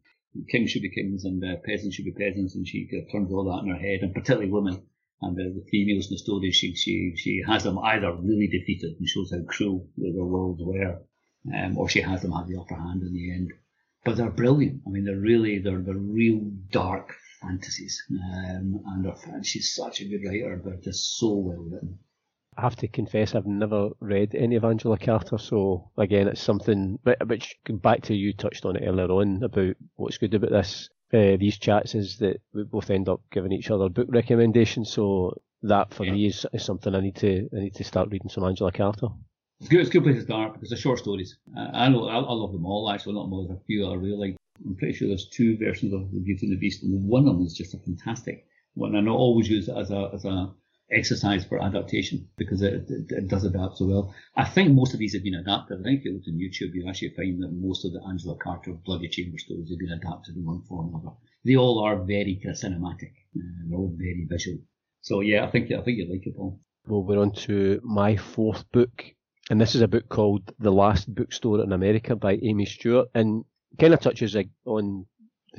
kings 0.51 0.71
should 0.71 0.83
be 0.83 0.91
kings 0.91 1.25
and 1.25 1.43
uh, 1.43 1.57
peasants 1.65 1.97
should 1.97 2.05
be 2.05 2.13
peasants, 2.13 2.55
and 2.55 2.67
she 2.67 2.87
kind 2.87 3.03
of 3.03 3.11
turns 3.11 3.33
all 3.33 3.45
that 3.45 3.65
in 3.65 3.71
her 3.75 3.81
head, 3.81 4.01
and 4.03 4.15
particularly 4.15 4.51
women. 4.51 4.83
And 5.21 5.37
uh, 5.39 5.55
the 5.55 5.65
females 5.71 6.07
in 6.07 6.15
the 6.15 6.19
story, 6.19 6.53
she, 6.53 6.75
she, 6.77 7.15
she 7.17 7.43
has 7.47 7.65
them 7.65 7.79
either 7.79 8.13
really 8.15 8.47
defeated 8.47 8.97
and 8.99 9.09
shows 9.09 9.33
how 9.33 9.43
cruel 9.49 9.89
their 9.97 10.25
worlds 10.25 10.63
were, 10.63 11.03
um, 11.53 11.77
or 11.77 11.89
she 11.89 12.01
has 12.03 12.23
them 12.23 12.33
have 12.33 12.47
the 12.47 12.61
upper 12.61 12.77
hand 12.77 13.03
in 13.03 13.13
the 13.13 13.33
end. 13.33 13.53
But 14.05 14.17
they're 14.17 14.31
brilliant. 14.31 14.83
I 14.87 14.91
mean, 14.91 15.05
they're 15.05 15.17
really, 15.17 15.59
they're, 15.59 15.81
they're 15.81 15.97
real 15.97 16.41
dark 16.71 17.17
fantasies. 17.41 18.01
Um, 18.11 18.81
and 18.85 19.45
she's 19.45 19.75
such 19.75 20.01
a 20.01 20.09
good 20.09 20.25
writer, 20.25 20.61
but 20.63 20.83
just 20.83 21.19
so 21.19 21.35
well 21.35 21.67
written. 21.69 21.99
I 22.59 22.63
have 22.63 22.77
to 22.77 22.89
confess 22.89 23.35
I've 23.35 23.47
never 23.47 23.91
read 24.01 24.35
any 24.35 24.57
of 24.57 24.65
Angela 24.65 24.99
Carter, 24.99 25.39
so 25.39 25.91
again 25.97 26.27
it's 26.29 26.43
something 26.43 26.99
which 27.25 27.57
back 27.71 28.03
to 28.03 28.15
you 28.15 28.33
touched 28.33 28.65
on 28.65 28.77
it 28.77 28.87
earlier 28.87 29.07
on 29.07 29.43
about 29.45 29.77
what's 29.95 30.19
good 30.19 30.35
about 30.35 30.51
this 30.51 30.91
uh, 31.13 31.37
these 31.39 31.57
chats 31.57 31.95
is 31.95 32.19
that 32.19 32.41
we 32.53 32.65
both 32.65 32.91
end 32.91 33.09
up 33.09 33.21
giving 33.33 33.53
each 33.53 33.71
other 33.71 33.89
book 33.89 34.09
recommendations. 34.11 34.91
So 34.91 35.35
that 35.63 35.95
for 35.95 36.05
yeah. 36.05 36.13
me 36.13 36.27
is, 36.27 36.47
is, 36.53 36.65
something 36.65 36.95
I 36.95 37.01
need 37.01 37.17
to 37.17 37.49
I 37.57 37.61
need 37.61 37.75
to 37.77 37.85
start 37.85 38.11
reading 38.11 38.29
some 38.29 38.45
Angela 38.45 38.73
Carter. 38.73 39.09
It's 39.61 39.69
good. 39.69 39.81
It's 39.81 39.91
a 39.91 39.93
good 39.93 40.05
place 40.05 40.17
to 40.17 40.23
start 40.23 40.53
because 40.53 40.69
they're 40.69 40.79
short 40.79 40.99
stories. 40.99 41.37
I, 41.57 41.85
I 41.85 41.89
know 41.89 42.09
I, 42.09 42.17
I, 42.17 42.33
love 42.33 42.53
them 42.53 42.67
all 42.67 42.91
actually. 42.91 43.15
Not 43.15 43.29
more. 43.29 43.47
There's 43.47 43.59
a 43.59 43.65
few 43.65 43.91
I 43.91 43.95
really 43.95 44.17
like. 44.17 44.37
I'm 44.65 44.77
pretty 44.77 44.95
sure 44.95 45.09
there's 45.09 45.29
two 45.29 45.57
versions 45.57 45.95
of 45.95 46.13
The 46.13 46.21
Beauty 46.21 46.47
and 46.47 46.53
the 46.53 46.61
Beast, 46.61 46.83
and 46.83 47.09
one 47.09 47.27
of 47.27 47.37
them 47.37 47.47
is 47.47 47.55
just 47.55 47.75
a 47.75 47.79
fantastic 47.79 48.45
one. 48.75 48.95
And 48.95 49.09
I 49.09 49.13
always 49.13 49.49
use 49.49 49.69
it 49.69 49.77
as 49.77 49.91
a 49.91 50.11
as 50.13 50.25
a 50.25 50.53
exercise 50.91 51.45
for 51.45 51.63
adaptation 51.63 52.29
because 52.37 52.63
it, 52.63 52.89
it, 52.89 53.11
it, 53.11 53.29
does 53.29 53.45
adapt 53.45 53.77
so 53.77 53.87
well. 53.87 54.15
I 54.37 54.45
think 54.45 54.73
most 54.73 54.95
of 54.95 55.01
these 55.01 55.13
have 55.15 55.23
been 55.23 55.35
adapted. 55.35 55.81
I 55.81 55.83
think 55.83 56.01
if 56.01 56.05
you 56.07 56.13
look 56.15 56.23
on 56.27 56.35
YouTube, 56.35 56.75
you 56.75 56.89
actually 56.89 57.11
find 57.11 57.43
that 57.43 57.53
most 57.53 57.85
of 57.85 57.93
the 57.93 58.01
Angela 58.09 58.37
Carter 58.37 58.73
Bloody 58.73 59.09
Chamber 59.09 59.39
stories 59.39 59.69
have 59.69 59.79
been 59.79 59.93
adapted 59.93 60.37
in 60.37 60.45
one 60.45 60.63
form 60.63 60.95
or 60.95 61.01
another. 61.01 61.17
They 61.45 61.57
all 61.57 61.85
are 61.85 61.97
very 61.97 62.41
kind 62.43 62.55
of 62.55 62.61
cinematic. 62.61 63.13
Uh, 63.37 63.43
they're 63.69 63.79
all 63.79 63.95
very 63.97 64.27
visual. 64.29 64.59
So 65.03 65.21
yeah, 65.21 65.45
I 65.45 65.51
think 65.51 65.71
I 65.71 65.83
think 65.83 65.99
you 65.99 66.11
like 66.11 66.27
it, 66.27 66.37
Paul. 66.37 66.61
Well, 66.87 67.03
we're 67.03 67.21
on 67.21 67.33
to 67.47 67.81
my 67.85 68.17
fourth 68.17 68.71
book, 68.73 69.05
and 69.51 69.61
this 69.61 69.75
is 69.75 69.83
a 69.83 69.89
book 69.89 70.09
called 70.09 70.53
The 70.59 70.73
Last 70.73 71.15
Bookstore 71.15 71.63
in 71.63 71.73
America 71.73 72.17
by 72.17 72.39
Amy 72.43 72.65
Stewart, 72.65 73.09
and 73.15 73.45
kind 73.79 73.95
of 73.95 74.01
touches 74.01 74.37
on 74.65 75.07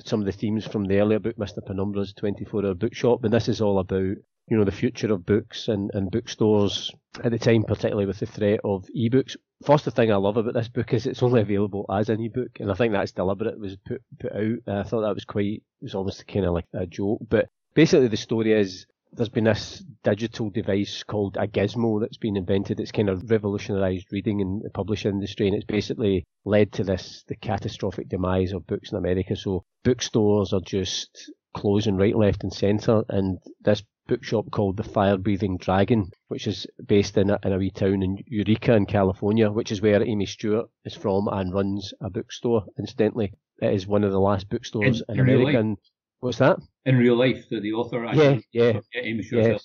some 0.05 0.19
of 0.19 0.25
the 0.25 0.31
themes 0.31 0.65
from 0.65 0.85
the 0.85 0.99
earlier 0.99 1.19
book, 1.19 1.35
Mr. 1.37 1.59
Penumbra's 1.65 2.13
24 2.13 2.65
Hour 2.65 2.73
Bookshop, 2.73 3.21
but 3.21 3.31
this 3.31 3.47
is 3.47 3.61
all 3.61 3.79
about 3.79 4.17
you 4.49 4.57
know, 4.57 4.65
the 4.65 4.71
future 4.71 5.11
of 5.13 5.25
books 5.25 5.67
and, 5.67 5.91
and 5.93 6.11
bookstores 6.11 6.91
at 7.23 7.31
the 7.31 7.39
time, 7.39 7.63
particularly 7.63 8.05
with 8.05 8.19
the 8.19 8.25
threat 8.25 8.59
of 8.63 8.85
ebooks. 8.95 9.35
First, 9.65 9.85
the 9.85 9.91
thing 9.91 10.11
I 10.11 10.15
love 10.15 10.37
about 10.37 10.53
this 10.53 10.69
book 10.69 10.93
is 10.93 11.05
it's 11.05 11.23
only 11.23 11.41
available 11.41 11.85
as 11.91 12.09
an 12.09 12.21
ebook, 12.21 12.59
and 12.59 12.71
I 12.71 12.75
think 12.75 12.93
that's 12.93 13.11
deliberate. 13.11 13.55
It 13.55 13.59
was 13.59 13.77
put 13.85 14.01
put 14.19 14.31
out. 14.31 14.57
I 14.67 14.83
thought 14.83 15.01
that 15.01 15.15
was 15.15 15.25
quite, 15.25 15.63
it 15.81 15.83
was 15.83 15.95
almost 15.95 16.27
kind 16.27 16.45
of 16.45 16.53
like 16.53 16.65
a 16.73 16.85
joke. 16.85 17.19
But 17.29 17.49
basically, 17.73 18.07
the 18.07 18.17
story 18.17 18.53
is 18.53 18.85
there's 19.11 19.29
been 19.29 19.45
this 19.45 19.83
digital 20.03 20.49
device 20.49 21.03
called 21.03 21.35
a 21.37 21.47
gizmo 21.47 21.99
that's 21.99 22.17
been 22.17 22.37
invented. 22.37 22.79
It's 22.79 22.91
kind 22.91 23.09
of 23.09 23.29
revolutionised 23.29 24.11
reading 24.11 24.39
in 24.39 24.61
the 24.63 24.69
publishing 24.69 25.11
industry, 25.11 25.47
and 25.47 25.55
it's 25.55 25.65
basically 25.65 26.23
led 26.45 26.71
to 26.73 26.83
this 26.83 27.23
the 27.27 27.35
catastrophic 27.35 28.07
demise 28.07 28.53
of 28.53 28.67
books 28.67 28.91
in 28.91 28.97
America. 28.97 29.35
So 29.35 29.65
bookstores 29.83 30.53
are 30.53 30.61
just 30.61 31.31
closing 31.55 31.97
right, 31.97 32.15
left, 32.15 32.43
and 32.43 32.53
centre, 32.53 33.03
and 33.09 33.39
this 33.61 33.83
bookshop 34.09 34.49
called 34.51 34.75
the 34.75 34.83
Fire 34.83 35.17
Breathing 35.17 35.57
Dragon, 35.57 36.09
which 36.27 36.47
is 36.47 36.67
based 36.85 37.17
in 37.17 37.29
a, 37.29 37.39
in 37.43 37.53
a 37.53 37.57
wee 37.57 37.69
town 37.69 38.01
in 38.03 38.17
Eureka 38.25 38.73
in 38.73 38.85
California, 38.85 39.49
which 39.51 39.71
is 39.71 39.81
where 39.81 40.03
Amy 40.03 40.25
Stewart 40.25 40.67
is 40.83 40.95
from 40.95 41.27
and 41.31 41.53
runs 41.53 41.93
a 42.01 42.09
bookstore. 42.09 42.65
Incidentally, 42.77 43.31
it 43.61 43.73
is 43.73 43.87
one 43.87 44.03
of 44.03 44.11
the 44.11 44.19
last 44.19 44.49
bookstores 44.49 45.03
in, 45.07 45.15
in 45.15 45.21
America. 45.21 45.75
What's 46.19 46.39
that? 46.39 46.57
In 46.85 46.97
real 46.97 47.15
life, 47.15 47.45
the, 47.49 47.61
the 47.61 47.73
author 47.73 48.05
actually, 48.05 48.45
yeah, 48.51 48.79
yeah, 48.93 49.01
Amy 49.01 49.23
Stewart. 49.23 49.45
Yeah. 49.45 49.57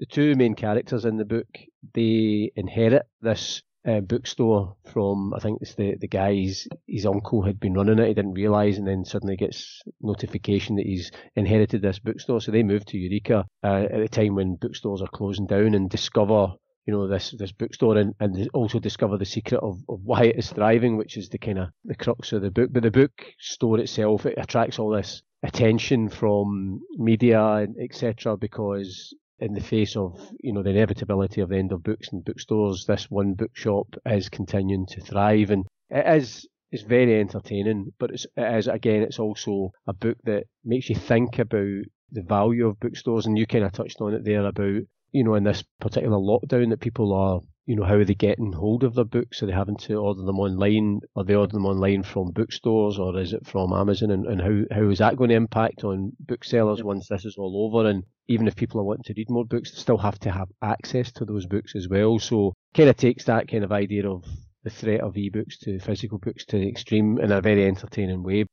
The 0.00 0.06
two 0.06 0.34
main 0.34 0.54
characters 0.54 1.04
in 1.04 1.18
the 1.18 1.26
book, 1.26 1.46
they 1.94 2.50
inherit 2.56 3.06
this 3.20 3.62
uh, 3.86 4.00
bookstore 4.00 4.76
from 4.92 5.32
I 5.34 5.40
think 5.40 5.60
it's 5.62 5.74
the 5.74 5.96
the 5.96 6.08
guy's 6.08 6.68
his 6.86 7.06
uncle 7.06 7.42
had 7.42 7.58
been 7.58 7.74
running 7.74 7.98
it. 7.98 8.08
He 8.08 8.14
didn't 8.14 8.34
realise, 8.34 8.76
and 8.76 8.86
then 8.86 9.04
suddenly 9.04 9.36
gets 9.36 9.82
notification 10.00 10.76
that 10.76 10.86
he's 10.86 11.10
inherited 11.36 11.82
this 11.82 11.98
bookstore. 11.98 12.40
So 12.40 12.52
they 12.52 12.62
move 12.62 12.84
to 12.86 12.98
Eureka 12.98 13.46
uh, 13.64 13.84
at 13.90 14.00
the 14.00 14.08
time 14.08 14.34
when 14.34 14.56
bookstores 14.56 15.02
are 15.02 15.08
closing 15.08 15.46
down 15.46 15.74
and 15.74 15.88
discover 15.88 16.52
you 16.86 16.92
know 16.92 17.08
this 17.08 17.34
this 17.38 17.52
bookstore 17.52 17.96
and, 17.96 18.14
and 18.20 18.48
also 18.52 18.78
discover 18.78 19.16
the 19.16 19.24
secret 19.24 19.60
of, 19.62 19.78
of 19.88 20.00
why 20.02 20.24
it 20.24 20.36
is 20.36 20.50
thriving, 20.50 20.96
which 20.96 21.16
is 21.16 21.28
the 21.28 21.38
kind 21.38 21.58
of 21.58 21.68
the 21.84 21.94
crux 21.94 22.32
of 22.32 22.42
the 22.42 22.50
book. 22.50 22.70
But 22.72 22.82
the 22.82 22.90
bookstore 22.90 23.78
itself 23.78 24.26
it 24.26 24.34
attracts 24.36 24.78
all 24.78 24.90
this 24.90 25.22
attention 25.42 26.10
from 26.10 26.80
media 26.98 27.42
and 27.42 27.74
etc 27.80 28.36
because 28.36 29.14
in 29.40 29.54
the 29.54 29.60
face 29.60 29.96
of 29.96 30.20
you 30.40 30.52
know 30.52 30.62
the 30.62 30.70
inevitability 30.70 31.40
of 31.40 31.48
the 31.48 31.56
end 31.56 31.72
of 31.72 31.82
books 31.82 32.08
and 32.12 32.24
bookstores, 32.24 32.84
this 32.86 33.10
one 33.10 33.34
bookshop 33.34 33.86
is 34.06 34.28
continuing 34.28 34.86
to 34.86 35.00
thrive, 35.00 35.50
and 35.50 35.64
it 35.88 36.06
is 36.16 36.46
it's 36.70 36.82
very 36.82 37.20
entertaining. 37.20 37.92
But 37.98 38.10
it's, 38.10 38.26
it 38.36 38.54
is 38.58 38.68
again, 38.68 39.02
it's 39.02 39.18
also 39.18 39.70
a 39.86 39.92
book 39.92 40.18
that 40.24 40.44
makes 40.64 40.88
you 40.88 40.96
think 40.96 41.38
about 41.38 41.84
the 42.12 42.22
value 42.22 42.66
of 42.66 42.80
bookstores, 42.80 43.26
and 43.26 43.38
you 43.38 43.46
kind 43.46 43.64
of 43.64 43.72
touched 43.72 44.00
on 44.00 44.14
it 44.14 44.24
there 44.24 44.44
about 44.44 44.82
you 45.12 45.24
know 45.24 45.34
in 45.34 45.44
this 45.44 45.64
particular 45.80 46.16
lockdown 46.16 46.70
that 46.70 46.80
people 46.80 47.12
are 47.12 47.40
you 47.70 47.76
know, 47.76 47.84
how 47.84 47.94
are 47.94 48.04
they 48.04 48.14
getting 48.14 48.52
hold 48.52 48.82
of 48.82 48.96
their 48.96 49.04
books? 49.04 49.40
Are 49.40 49.46
they 49.46 49.52
having 49.52 49.76
to 49.76 49.94
order 49.94 50.22
them 50.22 50.40
online? 50.40 51.02
Are 51.14 51.22
they 51.22 51.36
ordering 51.36 51.62
them 51.62 51.66
online 51.66 52.02
from 52.02 52.32
bookstores 52.32 52.98
or 52.98 53.16
is 53.16 53.32
it 53.32 53.46
from 53.46 53.72
Amazon? 53.72 54.10
And, 54.10 54.26
and 54.26 54.40
how, 54.40 54.76
how 54.76 54.90
is 54.90 54.98
that 54.98 55.14
going 55.14 55.30
to 55.30 55.36
impact 55.36 55.84
on 55.84 56.10
booksellers 56.18 56.82
once 56.82 57.06
this 57.06 57.24
is 57.24 57.36
all 57.38 57.70
over? 57.70 57.88
And 57.88 58.02
even 58.26 58.48
if 58.48 58.56
people 58.56 58.80
are 58.80 58.84
wanting 58.84 59.04
to 59.04 59.14
read 59.16 59.30
more 59.30 59.44
books, 59.44 59.70
they 59.70 59.78
still 59.78 59.98
have 59.98 60.18
to 60.18 60.32
have 60.32 60.48
access 60.60 61.12
to 61.12 61.24
those 61.24 61.46
books 61.46 61.76
as 61.76 61.88
well. 61.88 62.18
So 62.18 62.54
kind 62.74 62.88
of 62.88 62.96
takes 62.96 63.26
that 63.26 63.46
kind 63.46 63.62
of 63.62 63.70
idea 63.70 64.10
of 64.10 64.24
the 64.64 64.70
threat 64.70 65.02
of 65.02 65.14
ebooks 65.14 65.56
to 65.60 65.78
physical 65.78 66.18
books 66.18 66.44
to 66.46 66.58
the 66.58 66.68
extreme 66.68 67.20
in 67.20 67.30
a 67.30 67.40
very 67.40 67.68
entertaining 67.68 68.24
way. 68.24 68.46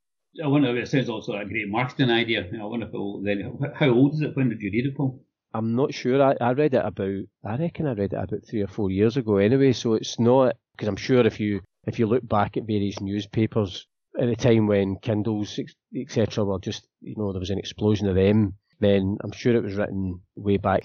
I 0.43 0.45
wonder 0.45 0.78
if 0.78 0.84
it 0.84 0.89
sounds 0.89 1.09
also 1.09 1.34
a 1.34 1.43
great 1.43 1.70
marketing 1.70 2.11
idea. 2.11 2.47
I 2.53 2.65
wonder 2.65 2.86
if 2.86 2.93
it, 2.93 3.24
then 3.24 3.74
how 3.74 3.89
old 3.89 4.13
is 4.13 4.22
it? 4.22 4.38
When 4.38 4.49
did 4.49 4.61
you 4.61 4.70
read 4.70 4.86
it, 4.86 4.95
Paul? 4.95 5.24
I'm 5.57 5.75
not 5.75 5.93
sure. 5.93 6.21
I, 6.21 6.35
I 6.39 6.51
read 6.51 6.75
it 6.75 6.85
about, 6.85 7.23
I 7.43 7.57
reckon 7.57 7.87
I 7.87 7.93
read 7.93 8.13
it 8.13 8.19
about 8.19 8.47
three 8.47 8.61
or 8.61 8.67
four 8.67 8.91
years 8.91 9.17
ago 9.17 9.37
anyway. 9.37 9.73
So 9.73 9.95
it's 9.95 10.19
not, 10.19 10.55
because 10.73 10.87
I'm 10.87 10.95
sure 10.95 11.25
if 11.25 11.39
you, 11.39 11.61
if 11.87 11.97
you 11.97 12.05
look 12.05 12.27
back 12.27 12.57
at 12.57 12.67
various 12.67 13.01
newspapers 13.01 13.87
at 14.19 14.27
the 14.27 14.35
time 14.35 14.67
when 14.67 14.97
Kindles, 14.97 15.59
etc., 15.95 16.45
were 16.45 16.59
just, 16.59 16.87
you 17.01 17.15
know, 17.17 17.31
there 17.31 17.39
was 17.39 17.49
an 17.49 17.57
explosion 17.57 18.07
of 18.07 18.15
them, 18.15 18.53
then 18.79 19.17
I'm 19.23 19.31
sure 19.31 19.55
it 19.55 19.63
was 19.63 19.73
written 19.73 20.21
way 20.35 20.57
back. 20.57 20.83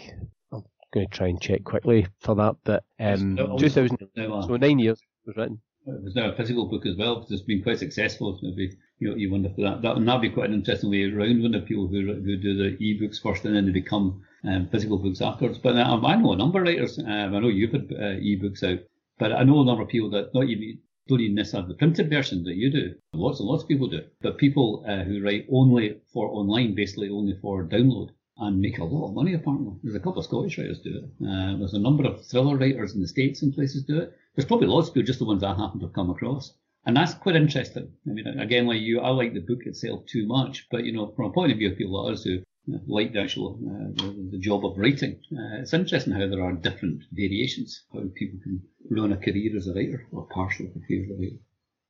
I'm 0.51 0.65
going 0.95 1.07
to 1.07 1.15
try 1.15 1.29
and 1.29 1.41
check 1.41 1.65
quickly 1.65 2.07
for 2.21 2.35
that, 2.37 2.57
but 2.65 2.85
um, 2.99 3.37
2000, 3.59 3.99
so 4.17 4.57
nine 4.57 4.79
years 4.79 5.01
was 5.27 5.37
written. 5.37 5.61
There's 5.85 6.15
now 6.15 6.31
a 6.31 6.37
physical 6.37 6.67
book 6.67 6.87
as 6.87 6.97
well 6.97 7.27
it's 7.29 7.43
been 7.43 7.63
quite 7.63 7.79
successful. 7.79 8.39
Maybe 8.41 8.77
you, 9.01 9.17
you 9.17 9.31
wonder 9.31 9.51
for 9.51 9.63
that. 9.63 9.83
That 9.83 9.97
would 9.97 10.21
be 10.21 10.31
quite 10.31 10.49
an 10.49 10.55
interesting 10.55 10.91
way 10.91 11.05
around 11.05 11.43
when 11.43 11.53
the 11.53 11.61
people 11.61 11.89
who, 11.89 12.15
who 12.15 12.37
do 12.37 12.57
the 12.57 12.77
e-books 12.79 13.19
first 13.19 13.45
and 13.45 13.57
then 13.57 13.67
they 13.67 13.73
become 13.73 14.23
um, 14.45 14.69
physical 14.69 14.99
books 14.99 15.21
afterwards. 15.21 15.59
But 15.59 15.77
um, 15.77 16.07
I 16.07 16.15
know 16.15 16.33
a 16.33 16.37
number 16.37 16.61
of 16.61 16.67
writers. 16.67 16.99
Um, 16.99 17.35
I 17.35 17.39
know 17.41 17.49
you've 17.49 17.73
had 17.73 17.93
uh, 17.93 18.21
e-books 18.21 18.63
out, 18.63 18.79
but 19.19 19.33
I 19.33 19.43
know 19.43 19.61
a 19.61 19.65
number 19.65 19.83
of 19.83 19.89
people 19.89 20.11
that 20.11 20.33
not 20.35 20.45
even 20.45 20.79
don't 21.09 21.21
even 21.21 21.35
necessarily 21.35 21.65
have 21.65 21.69
the 21.69 21.79
printed 21.79 22.11
version 22.11 22.45
that 22.45 22.55
you 22.55 22.71
do. 22.71 22.95
Lots 23.13 23.41
and 23.41 23.49
lots 23.49 23.65
of 23.65 23.69
people 23.69 23.89
do. 23.89 24.05
But 24.21 24.39
people 24.39 24.85
uh, 24.87 25.03
who 25.03 25.21
write 25.21 25.47
only 25.51 26.01
for 26.13 26.29
online, 26.29 26.77
basically 26.77 27.09
only 27.09 27.37
for 27.43 27.65
download, 27.65 28.11
and 28.39 28.61
make 28.61 28.79
a 28.79 28.85
lot 28.85 29.09
of 29.09 29.15
money 29.15 29.35
apparently. 29.35 29.75
There's 29.83 29.97
a 29.97 30.01
couple 30.01 30.19
of 30.19 30.25
Scottish 30.25 30.59
writers 30.59 30.81
do 30.81 30.99
it. 30.99 31.27
Uh, 31.27 31.59
there's 31.59 31.75
a 31.75 31.79
number 31.79 32.05
of 32.05 32.25
thriller 32.27 32.57
writers 32.57 32.95
in 32.95 33.01
the 33.01 33.09
States 33.09 33.43
and 33.43 33.55
places 33.55 33.85
do 33.85 33.99
it. 33.99 34.13
There's 34.35 34.47
probably 34.47 34.69
lots 34.69 34.89
of 34.89 34.95
people, 34.95 35.07
just 35.07 35.19
the 35.19 35.27
ones 35.27 35.43
I 35.43 35.55
happen 35.55 35.81
to 35.81 35.87
have 35.87 35.95
come 35.95 36.11
across. 36.11 36.55
And 36.85 36.97
that's 36.97 37.15
quite 37.15 37.37
interesting. 37.37 37.93
I 38.09 38.13
mean, 38.13 38.27
again, 38.27 38.67
like 38.67 38.81
you, 38.81 39.01
I 39.01 39.11
like 39.11 39.35
the 39.35 39.41
book 39.41 39.67
itself 39.67 40.05
too 40.07 40.27
much, 40.27 40.67
but 40.71 40.85
you 40.85 40.93
know, 40.93 41.13
from 41.15 41.27
a 41.27 41.33
point 41.33 41.53
of 41.53 41.59
view 41.59 41.71
of 41.71 41.79
people 41.79 42.05
like 42.05 42.15
us 42.15 42.25
who 42.25 42.43
like 42.87 43.13
the 43.13 43.21
actual 43.21 43.59
uh, 43.67 44.03
the, 44.03 44.29
the, 44.33 44.39
job 44.39 44.65
of 44.65 44.79
writing. 44.79 45.21
Uh, 45.33 45.61
it's 45.61 45.75
interesting 45.75 46.13
how 46.13 46.29
there 46.29 46.43
are 46.43 46.53
different 46.53 47.03
variations, 47.13 47.85
how 47.93 48.03
people 48.15 48.39
can 48.43 48.63
run 48.91 49.13
a 49.13 49.17
career 49.17 49.57
as 49.57 49.67
a 49.67 49.75
writer 49.75 50.07
or 50.13 50.27
partial 50.27 50.67
career 50.87 51.05
as 51.05 51.11
a 51.11 51.21
writer. 51.21 51.37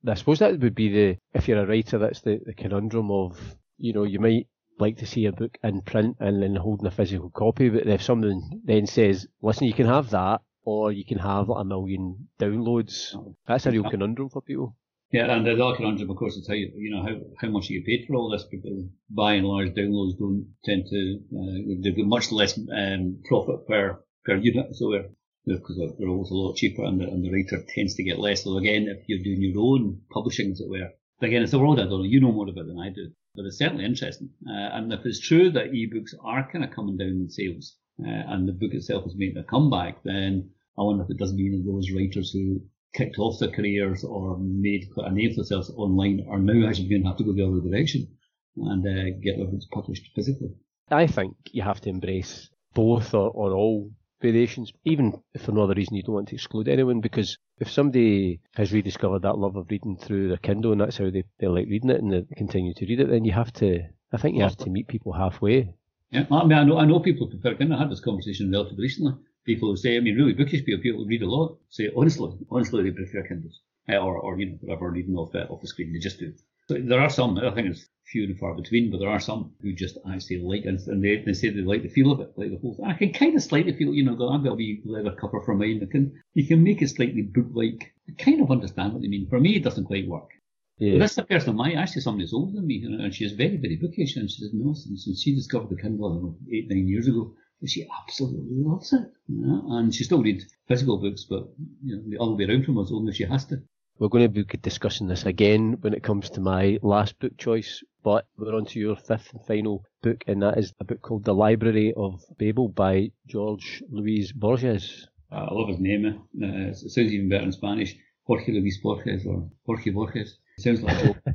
I 0.05 0.15
suppose 0.15 0.39
that 0.39 0.59
would 0.59 0.75
be 0.75 0.89
the 0.89 1.17
if 1.33 1.47
you're 1.47 1.63
a 1.63 1.67
writer, 1.67 1.97
that's 1.99 2.21
the, 2.21 2.39
the 2.45 2.53
conundrum 2.53 3.11
of 3.11 3.39
you 3.77 3.93
know 3.93 4.03
you 4.03 4.19
might 4.19 4.47
like 4.79 4.97
to 4.97 5.05
see 5.05 5.25
a 5.25 5.31
book 5.31 5.57
in 5.63 5.81
print 5.81 6.17
and 6.19 6.41
then 6.41 6.55
holding 6.55 6.87
a 6.87 6.91
physical 6.91 7.29
copy, 7.29 7.69
but 7.69 7.87
if 7.87 8.01
someone 8.01 8.61
then 8.63 8.87
says, 8.87 9.27
"Listen, 9.41 9.67
you 9.67 9.73
can 9.73 9.87
have 9.87 10.09
that," 10.11 10.41
or 10.63 10.91
you 10.91 11.05
can 11.05 11.19
have 11.19 11.49
like 11.49 11.61
a 11.61 11.65
million 11.65 12.29
downloads, 12.39 13.15
that's 13.47 13.65
a 13.65 13.71
real 13.71 13.89
conundrum 13.89 14.29
for 14.29 14.41
people. 14.41 14.75
Yeah, 15.11 15.31
and 15.31 15.45
the 15.45 15.63
other 15.63 15.75
conundrum, 15.75 16.09
of 16.09 16.17
course, 16.17 16.35
is 16.37 16.47
how 16.47 16.55
you 16.55 16.89
know 16.89 17.03
how, 17.03 17.15
how 17.39 17.49
much 17.49 17.69
you 17.69 17.83
paid 17.83 18.05
for 18.07 18.15
all 18.15 18.31
this. 18.31 18.45
Because 18.49 18.85
by 19.11 19.33
and 19.33 19.45
large, 19.45 19.69
downloads 19.69 20.17
don't 20.17 20.47
tend 20.65 20.85
to 20.89 21.19
uh, 21.37 21.81
they've 21.83 22.05
much 22.05 22.31
less 22.31 22.57
um, 22.57 23.19
profit 23.25 23.67
per 23.67 23.99
per 24.25 24.35
unit, 24.37 24.75
so 24.75 24.91
they're 24.91 25.09
because 25.45 25.77
they're 25.77 26.09
always 26.09 26.31
a 26.31 26.33
lot 26.33 26.55
cheaper, 26.55 26.83
and 26.83 26.99
the, 26.99 27.05
and 27.05 27.23
the 27.23 27.31
writer 27.31 27.63
tends 27.75 27.93
to 27.95 28.03
get 28.03 28.17
less. 28.17 28.43
So 28.43 28.57
again, 28.57 28.87
if 28.87 29.07
you're 29.07 29.23
doing 29.23 29.43
your 29.43 29.61
own 29.61 30.01
publishing, 30.11 30.51
as 30.51 30.61
it 30.61 30.69
were, 30.69 30.89
again, 31.21 31.43
it's 31.43 31.51
the 31.51 31.59
world 31.59 31.79
I 31.79 31.83
don't 31.83 31.91
know. 31.91 32.03
You 32.03 32.19
know 32.19 32.31
more 32.31 32.49
about 32.49 32.61
it 32.61 32.67
than 32.67 32.79
I 32.79 32.89
do, 32.89 33.11
but 33.35 33.45
it's 33.45 33.57
certainly 33.57 33.85
interesting. 33.85 34.29
Uh, 34.47 34.69
and 34.77 34.93
if 34.93 35.05
it's 35.05 35.19
true 35.19 35.51
that 35.51 35.71
ebooks 35.71 36.13
are 36.23 36.49
kind 36.51 36.63
of 36.63 36.71
coming 36.71 36.97
down 36.97 37.09
in 37.09 37.29
sales, 37.29 37.75
uh, 37.99 38.33
and 38.33 38.47
the 38.47 38.53
book 38.53 38.73
itself 38.73 39.05
is 39.05 39.15
making 39.15 39.37
a 39.37 39.43
comeback, 39.43 40.01
then 40.03 40.49
I 40.77 40.83
wonder 40.83 41.03
if 41.03 41.09
it 41.09 41.17
doesn't 41.17 41.37
mean 41.37 41.51
that 41.51 41.71
those 41.71 41.91
writers 41.91 42.31
who 42.31 42.61
kicked 42.93 43.17
off 43.19 43.39
their 43.39 43.51
careers 43.51 44.03
or 44.03 44.37
made 44.39 44.87
quite 44.93 45.11
a 45.11 45.13
name 45.13 45.31
for 45.31 45.37
themselves 45.37 45.71
online 45.71 46.25
are 46.29 46.39
now 46.39 46.67
actually 46.67 46.89
going 46.89 47.03
to 47.03 47.07
have 47.09 47.17
to 47.17 47.23
go 47.23 47.33
the 47.33 47.45
other 47.45 47.61
direction 47.61 48.07
and 48.55 48.85
uh, 48.85 49.17
get 49.21 49.37
their 49.37 49.47
books 49.47 49.65
published 49.71 50.09
physically. 50.15 50.49
I 50.89 51.07
think 51.07 51.35
you 51.51 51.63
have 51.63 51.81
to 51.81 51.89
embrace 51.89 52.49
both 52.73 53.13
or, 53.13 53.29
or 53.31 53.53
all 53.53 53.91
variations, 54.23 54.73
even 54.85 55.21
if 55.35 55.43
for 55.43 55.51
no 55.51 55.63
other 55.63 55.75
reason 55.75 55.95
you 55.95 56.01
don't 56.01 56.15
want 56.15 56.29
to 56.29 56.35
exclude 56.35 56.67
anyone, 56.67 56.99
because 56.99 57.37
if 57.59 57.69
somebody 57.69 58.39
has 58.55 58.73
rediscovered 58.73 59.21
that 59.21 59.37
love 59.37 59.55
of 59.55 59.69
reading 59.69 59.95
through 59.95 60.29
their 60.29 60.37
Kindle 60.37 60.71
and 60.71 60.81
that's 60.81 60.97
how 60.97 61.11
they, 61.11 61.23
they 61.37 61.47
like 61.47 61.67
reading 61.67 61.91
it 61.91 62.01
and 62.01 62.11
they 62.11 62.23
continue 62.35 62.73
to 62.73 62.85
read 62.87 63.01
it, 63.01 63.09
then 63.09 63.25
you 63.25 63.33
have 63.33 63.53
to, 63.53 63.83
I 64.11 64.17
think 64.17 64.35
you 64.35 64.41
have 64.41 64.57
to 64.57 64.71
meet 64.71 64.87
people 64.87 65.13
halfway. 65.13 65.75
Yeah, 66.09 66.25
I 66.31 66.43
mean, 66.45 66.57
I 66.57 66.63
know, 66.63 66.77
I 66.79 66.85
know 66.85 66.99
people 66.99 67.27
prefer 67.27 67.53
Kindle. 67.53 67.77
I 67.77 67.81
had 67.81 67.91
this 67.91 67.99
conversation 67.99 68.51
relatively 68.51 68.83
recently 68.83 69.13
people 69.45 69.69
who 69.69 69.77
say, 69.77 69.97
I 69.97 69.99
mean, 69.99 70.15
really 70.15 70.33
bookish 70.33 70.65
people, 70.65 70.81
people 70.81 71.03
who 71.03 71.09
read 71.09 71.21
a 71.21 71.29
lot, 71.29 71.57
say, 71.69 71.91
honestly, 71.95 72.31
honestly, 72.49 72.83
they 72.83 72.91
prefer 72.91 73.23
Kindles. 73.23 73.59
Uh, 73.89 73.97
or, 73.97 74.17
or, 74.17 74.39
you 74.39 74.45
know, 74.45 74.57
whatever, 74.61 74.89
reading 74.89 75.15
off, 75.17 75.35
uh, 75.35 75.45
off 75.49 75.61
the 75.61 75.67
screen. 75.67 75.91
They 75.91 75.99
just 75.99 76.19
do. 76.19 76.33
So 76.69 76.77
there 76.79 76.99
are 76.99 77.09
some, 77.09 77.37
I 77.37 77.51
think 77.51 77.67
it's 77.67 77.87
few 78.05 78.23
and 78.23 78.37
far 78.37 78.53
between, 78.53 78.91
but 78.91 78.99
there 78.99 79.09
are 79.09 79.19
some 79.19 79.53
who 79.61 79.73
just 79.73 79.97
actually 80.09 80.39
like 80.39 80.65
it, 80.65 80.87
and 80.87 81.03
they, 81.03 81.23
they 81.25 81.33
say 81.33 81.49
they 81.49 81.61
like 81.61 81.83
the 81.83 81.89
feel 81.89 82.11
of 82.11 82.19
it, 82.21 82.31
like 82.37 82.51
the 82.51 82.57
whole 82.57 82.75
thing. 82.75 82.85
I 82.85 82.93
can 82.93 83.11
kind 83.11 83.35
of 83.35 83.43
slightly 83.43 83.73
feel, 83.73 83.93
you 83.93 84.03
know, 84.03 84.13
I've 84.29 84.43
got 84.43 84.51
a 84.51 84.55
wee 84.55 84.81
leather 84.85 85.15
cover 85.19 85.41
for 85.41 85.55
mine. 85.55 85.81
I 85.83 85.91
can, 85.91 86.21
you 86.33 86.47
can 86.47 86.63
make 86.63 86.81
it 86.81 86.89
slightly 86.89 87.21
book-like. 87.21 87.93
I 88.07 88.23
kind 88.23 88.41
of 88.41 88.51
understand 88.51 88.93
what 88.93 89.01
they 89.01 89.07
mean. 89.07 89.27
For 89.29 89.39
me, 89.39 89.55
it 89.55 89.63
doesn't 89.63 89.85
quite 89.85 90.07
work. 90.07 90.29
Yeah. 90.77 90.93
But 90.93 90.99
that's 90.99 91.15
the 91.15 91.23
person 91.23 91.49
of 91.49 91.55
mine, 91.55 91.77
actually 91.77 92.01
somebody 92.01 92.23
who's 92.23 92.33
older 92.33 92.53
than 92.53 92.67
me, 92.67 92.83
and 92.83 93.13
she's 93.13 93.33
very, 93.33 93.57
very 93.57 93.75
bookish, 93.75 94.15
and 94.15 94.29
she 94.29 94.41
says, 94.41 94.51
no, 94.53 94.73
since, 94.73 95.21
she 95.21 95.35
discovered 95.35 95.69
the 95.69 95.81
Kindle, 95.81 96.21
know, 96.21 96.37
eight, 96.51 96.69
nine 96.69 96.87
years 96.87 97.07
ago, 97.07 97.33
she 97.65 97.87
absolutely 98.01 98.57
loves 98.57 98.91
it. 98.91 99.09
And 99.29 99.93
she 99.93 100.03
still 100.03 100.21
reads 100.21 100.45
physical 100.67 100.97
books, 100.97 101.25
but 101.29 101.47
you 101.83 101.95
know, 101.95 102.03
the 102.07 102.21
other 102.21 102.33
way 102.33 102.45
around 102.45 102.65
from 102.65 102.77
us, 102.77 102.91
only 102.91 103.11
if 103.11 103.15
she 103.15 103.23
has 103.23 103.45
to. 103.45 103.61
We're 103.99 104.09
going 104.09 104.23
to 104.23 104.29
be 104.29 104.43
discussing 104.57 105.07
this 105.07 105.25
again 105.25 105.77
when 105.81 105.93
it 105.93 106.03
comes 106.03 106.29
to 106.31 106.41
my 106.41 106.79
last 106.81 107.19
book 107.19 107.37
choice, 107.37 107.83
but 108.03 108.25
we're 108.37 108.55
on 108.55 108.65
to 108.65 108.79
your 108.79 108.95
fifth 108.95 109.31
and 109.33 109.45
final 109.45 109.85
book, 110.01 110.23
and 110.27 110.41
that 110.41 110.57
is 110.57 110.73
a 110.79 110.83
book 110.83 111.01
called 111.01 111.25
The 111.25 111.33
Library 111.33 111.93
of 111.95 112.23
Babel 112.37 112.69
by 112.69 113.11
George 113.27 113.83
Luis 113.91 114.31
Borges. 114.31 115.07
I 115.31 115.53
love 115.53 115.69
his 115.69 115.79
name. 115.79 116.05
Uh, 116.05 116.69
it 116.69 116.75
sounds 116.75 117.13
even 117.13 117.29
better 117.29 117.43
in 117.43 117.51
Spanish. 117.51 117.95
Jorge 118.25 118.51
Luis 118.51 118.79
Borges 118.81 119.25
or 119.25 119.49
Jorge 119.65 119.91
Borges. 119.91 120.37
It 120.57 120.61
sounds 120.63 120.81
like 120.81 121.15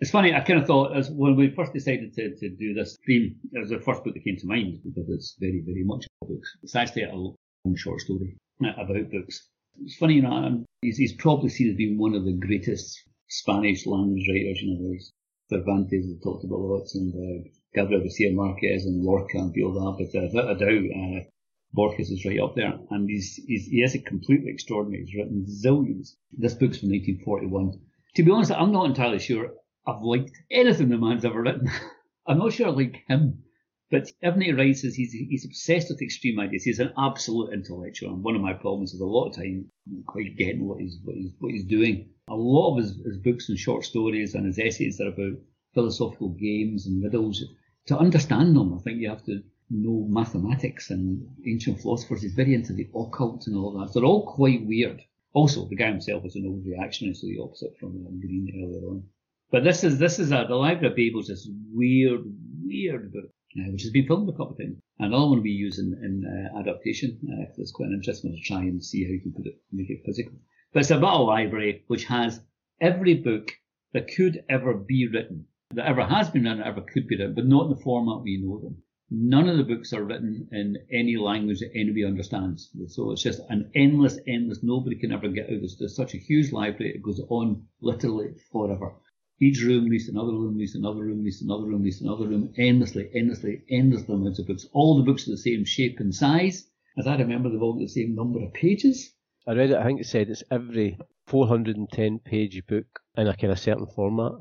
It's 0.00 0.12
funny, 0.12 0.32
I 0.32 0.40
kind 0.40 0.60
of 0.60 0.66
thought 0.66 0.96
as 0.96 1.10
when 1.10 1.34
we 1.34 1.50
first 1.50 1.72
decided 1.72 2.14
to, 2.14 2.36
to 2.36 2.48
do 2.50 2.72
this 2.72 2.96
theme, 3.04 3.34
it 3.52 3.58
was 3.58 3.70
the 3.70 3.80
first 3.80 4.04
book 4.04 4.14
that 4.14 4.22
came 4.22 4.36
to 4.36 4.46
mind 4.46 4.78
because 4.84 5.08
it's 5.08 5.36
very, 5.40 5.60
very 5.66 5.82
much 5.82 6.06
books. 6.22 6.56
It's 6.62 6.76
actually 6.76 7.02
a 7.02 7.14
long 7.14 7.34
short 7.74 8.00
story 8.00 8.36
about 8.60 9.10
books. 9.10 9.48
It's 9.82 9.96
funny, 9.96 10.14
you 10.14 10.22
know, 10.22 10.32
um, 10.32 10.64
he's, 10.82 10.96
he's 10.96 11.14
probably 11.14 11.50
seen 11.50 11.70
as 11.70 11.76
being 11.76 11.98
one 11.98 12.14
of 12.14 12.24
the 12.24 12.32
greatest 12.32 13.02
Spanish 13.28 13.86
language 13.86 14.26
writers. 14.28 14.60
You 14.60 14.74
know, 14.74 14.88
there's 14.88 15.12
Cervantes, 15.50 16.06
we 16.06 16.18
talked 16.22 16.44
about 16.44 16.60
lots, 16.60 16.94
and 16.94 17.14
uh, 17.14 17.48
Gabriel 17.74 18.00
Garcia 18.00 18.32
Marquez 18.32 18.84
and 18.84 19.02
Lorca 19.02 19.38
and 19.38 19.54
like 19.54 19.74
that. 19.74 20.08
But 20.12 20.18
uh, 20.18 20.22
without 20.22 20.50
a 20.50 20.58
doubt, 20.58 20.90
uh, 20.96 21.24
Borges 21.72 22.10
is 22.10 22.24
right 22.24 22.40
up 22.40 22.54
there. 22.54 22.78
And 22.90 23.08
he's, 23.08 23.36
he's, 23.46 23.66
he 23.66 23.82
is 23.82 23.94
a 23.94 23.98
completely 23.98 24.50
extraordinary. 24.50 25.04
He's 25.04 25.14
written 25.14 25.46
zillions. 25.46 26.14
This 26.32 26.54
book's 26.54 26.78
from 26.78 26.90
1941. 26.90 27.80
To 28.16 28.22
be 28.22 28.30
honest, 28.30 28.52
I'm 28.52 28.72
not 28.72 28.86
entirely 28.86 29.18
sure 29.18 29.52
I've 29.86 30.02
liked 30.02 30.32
anything 30.50 30.88
the 30.88 30.98
man's 30.98 31.24
ever 31.24 31.42
written. 31.42 31.70
I'm 32.26 32.38
not 32.38 32.52
sure 32.52 32.68
I 32.68 32.70
like 32.70 33.04
him, 33.06 33.44
but 33.90 34.10
he 34.20 34.52
writes 34.52 34.84
is 34.84 34.94
he's, 34.94 35.12
he's 35.12 35.46
obsessed 35.46 35.88
with 35.88 36.02
extreme 36.02 36.38
ideas. 36.38 36.64
He's 36.64 36.78
an 36.78 36.92
absolute 36.98 37.54
intellectual. 37.54 38.12
And 38.12 38.22
one 38.22 38.36
of 38.36 38.42
my 38.42 38.52
problems 38.52 38.92
is 38.92 39.00
a 39.00 39.06
lot 39.06 39.28
of 39.28 39.36
time 39.36 39.70
I'm 39.88 40.04
quite 40.06 40.36
getting 40.36 40.68
what 40.68 40.80
he's, 40.80 40.98
what 41.02 41.16
he's, 41.16 41.32
what 41.38 41.52
he's 41.52 41.64
doing. 41.64 42.10
A 42.28 42.34
lot 42.34 42.72
of 42.72 42.84
his, 42.84 42.96
his 43.04 43.16
books 43.18 43.48
and 43.48 43.58
short 43.58 43.84
stories 43.84 44.34
and 44.34 44.44
his 44.44 44.58
essays 44.58 45.00
are 45.00 45.08
about 45.08 45.40
philosophical 45.72 46.28
games 46.30 46.86
and 46.86 47.02
riddles. 47.02 47.42
To 47.86 47.96
understand 47.96 48.54
them, 48.54 48.74
I 48.74 48.82
think 48.82 49.00
you 49.00 49.08
have 49.08 49.24
to 49.24 49.42
know 49.70 50.06
mathematics 50.08 50.90
and 50.90 51.26
ancient 51.46 51.80
philosophers. 51.80 52.22
He's 52.22 52.34
very 52.34 52.54
into 52.54 52.74
the 52.74 52.88
occult 52.94 53.46
and 53.46 53.56
all 53.56 53.78
that. 53.78 53.92
So 53.92 54.00
they're 54.00 54.06
all 54.06 54.26
quite 54.26 54.66
weird. 54.66 55.00
Also, 55.32 55.66
the 55.66 55.76
guy 55.76 55.88
himself 55.88 56.24
is 56.24 56.36
an 56.36 56.46
old 56.46 56.66
reactionary, 56.66 57.14
so 57.14 57.26
the 57.26 57.38
opposite 57.42 57.76
from 57.78 57.92
Greene 58.20 58.62
earlier 58.62 58.86
on. 58.88 59.04
But 59.50 59.64
this 59.64 59.84
is 59.84 59.98
this 59.98 60.18
is 60.18 60.30
a 60.30 60.44
the 60.48 60.54
Library 60.54 60.88
of 60.88 60.96
Babel 60.96 61.20
is 61.20 61.48
weird, 61.72 62.20
weird 62.62 63.12
book, 63.12 63.30
uh, 63.56 63.70
which 63.72 63.82
has 63.82 63.90
been 63.90 64.06
filmed 64.06 64.28
a 64.28 64.32
couple 64.32 64.52
of 64.52 64.58
times. 64.58 64.78
And 64.98 65.08
another 65.08 65.30
one 65.30 65.42
we 65.42 65.50
use 65.50 65.78
in, 65.78 65.94
in 66.02 66.24
uh, 66.24 66.58
adaptation. 66.60 67.18
Uh, 67.30 67.52
it's 67.56 67.72
quite 67.72 67.88
an 67.88 67.94
interesting 67.94 68.30
one 68.30 68.38
to 68.38 68.44
try 68.46 68.60
and 68.60 68.84
see 68.84 69.04
how 69.04 69.10
you 69.10 69.20
can 69.20 69.32
put 69.32 69.46
it, 69.46 69.58
make 69.72 69.90
it 69.90 70.02
physical. 70.04 70.34
But 70.72 70.80
it's 70.80 70.90
about 70.90 71.20
a 71.20 71.22
library 71.22 71.84
which 71.86 72.04
has 72.04 72.40
every 72.80 73.14
book 73.14 73.52
that 73.94 74.14
could 74.14 74.44
ever 74.48 74.74
be 74.74 75.08
written, 75.08 75.46
that 75.72 75.86
ever 75.86 76.04
has 76.04 76.28
been 76.28 76.44
written, 76.44 76.62
ever 76.62 76.82
could 76.82 77.08
be 77.08 77.16
written, 77.16 77.34
but 77.34 77.46
not 77.46 77.64
in 77.64 77.70
the 77.70 77.82
format 77.82 78.22
we 78.22 78.42
know 78.42 78.60
them. 78.60 78.82
None 79.10 79.48
of 79.48 79.56
the 79.56 79.64
books 79.64 79.94
are 79.94 80.04
written 80.04 80.46
in 80.52 80.76
any 80.92 81.16
language 81.16 81.60
that 81.60 81.72
anybody 81.74 82.04
understands. 82.04 82.70
So 82.88 83.12
it's 83.12 83.22
just 83.22 83.40
an 83.48 83.70
endless, 83.74 84.18
endless, 84.28 84.62
nobody 84.62 84.96
can 84.96 85.12
ever 85.12 85.28
get 85.28 85.44
out. 85.44 85.60
There's, 85.60 85.78
there's 85.78 85.96
such 85.96 86.12
a 86.12 86.18
huge 86.18 86.52
library, 86.52 86.92
it 86.94 87.02
goes 87.02 87.20
on 87.30 87.64
literally 87.80 88.34
forever. 88.52 88.92
Each 89.40 89.62
room 89.62 89.88
leads 89.88 90.08
another 90.08 90.32
room, 90.32 90.58
leads 90.58 90.74
another 90.74 91.04
room, 91.04 91.22
leads 91.22 91.42
another 91.42 91.64
room, 91.64 91.84
leads 91.84 92.00
another 92.00 92.26
room, 92.26 92.52
endlessly, 92.56 93.08
endlessly, 93.14 93.62
endless 93.70 94.08
amounts 94.08 94.40
of 94.40 94.48
books. 94.48 94.66
All 94.72 94.96
the 94.96 95.04
books 95.04 95.28
are 95.28 95.30
the 95.30 95.36
same 95.36 95.64
shape 95.64 96.00
and 96.00 96.12
size. 96.12 96.68
As 96.98 97.06
I 97.06 97.16
remember, 97.16 97.48
they've 97.48 97.62
all 97.62 97.74
got 97.74 97.80
the 97.80 97.88
same 97.88 98.16
number 98.16 98.42
of 98.42 98.52
pages. 98.52 99.12
I 99.46 99.52
read 99.52 99.70
it, 99.70 99.76
I 99.76 99.84
think 99.84 100.00
it 100.00 100.06
said 100.06 100.28
it's 100.28 100.42
every 100.50 100.98
410 101.28 102.18
page 102.18 102.66
book 102.66 102.86
in 103.16 103.28
a 103.28 103.36
kind 103.36 103.52
of 103.52 103.60
certain 103.60 103.86
format. 103.86 104.32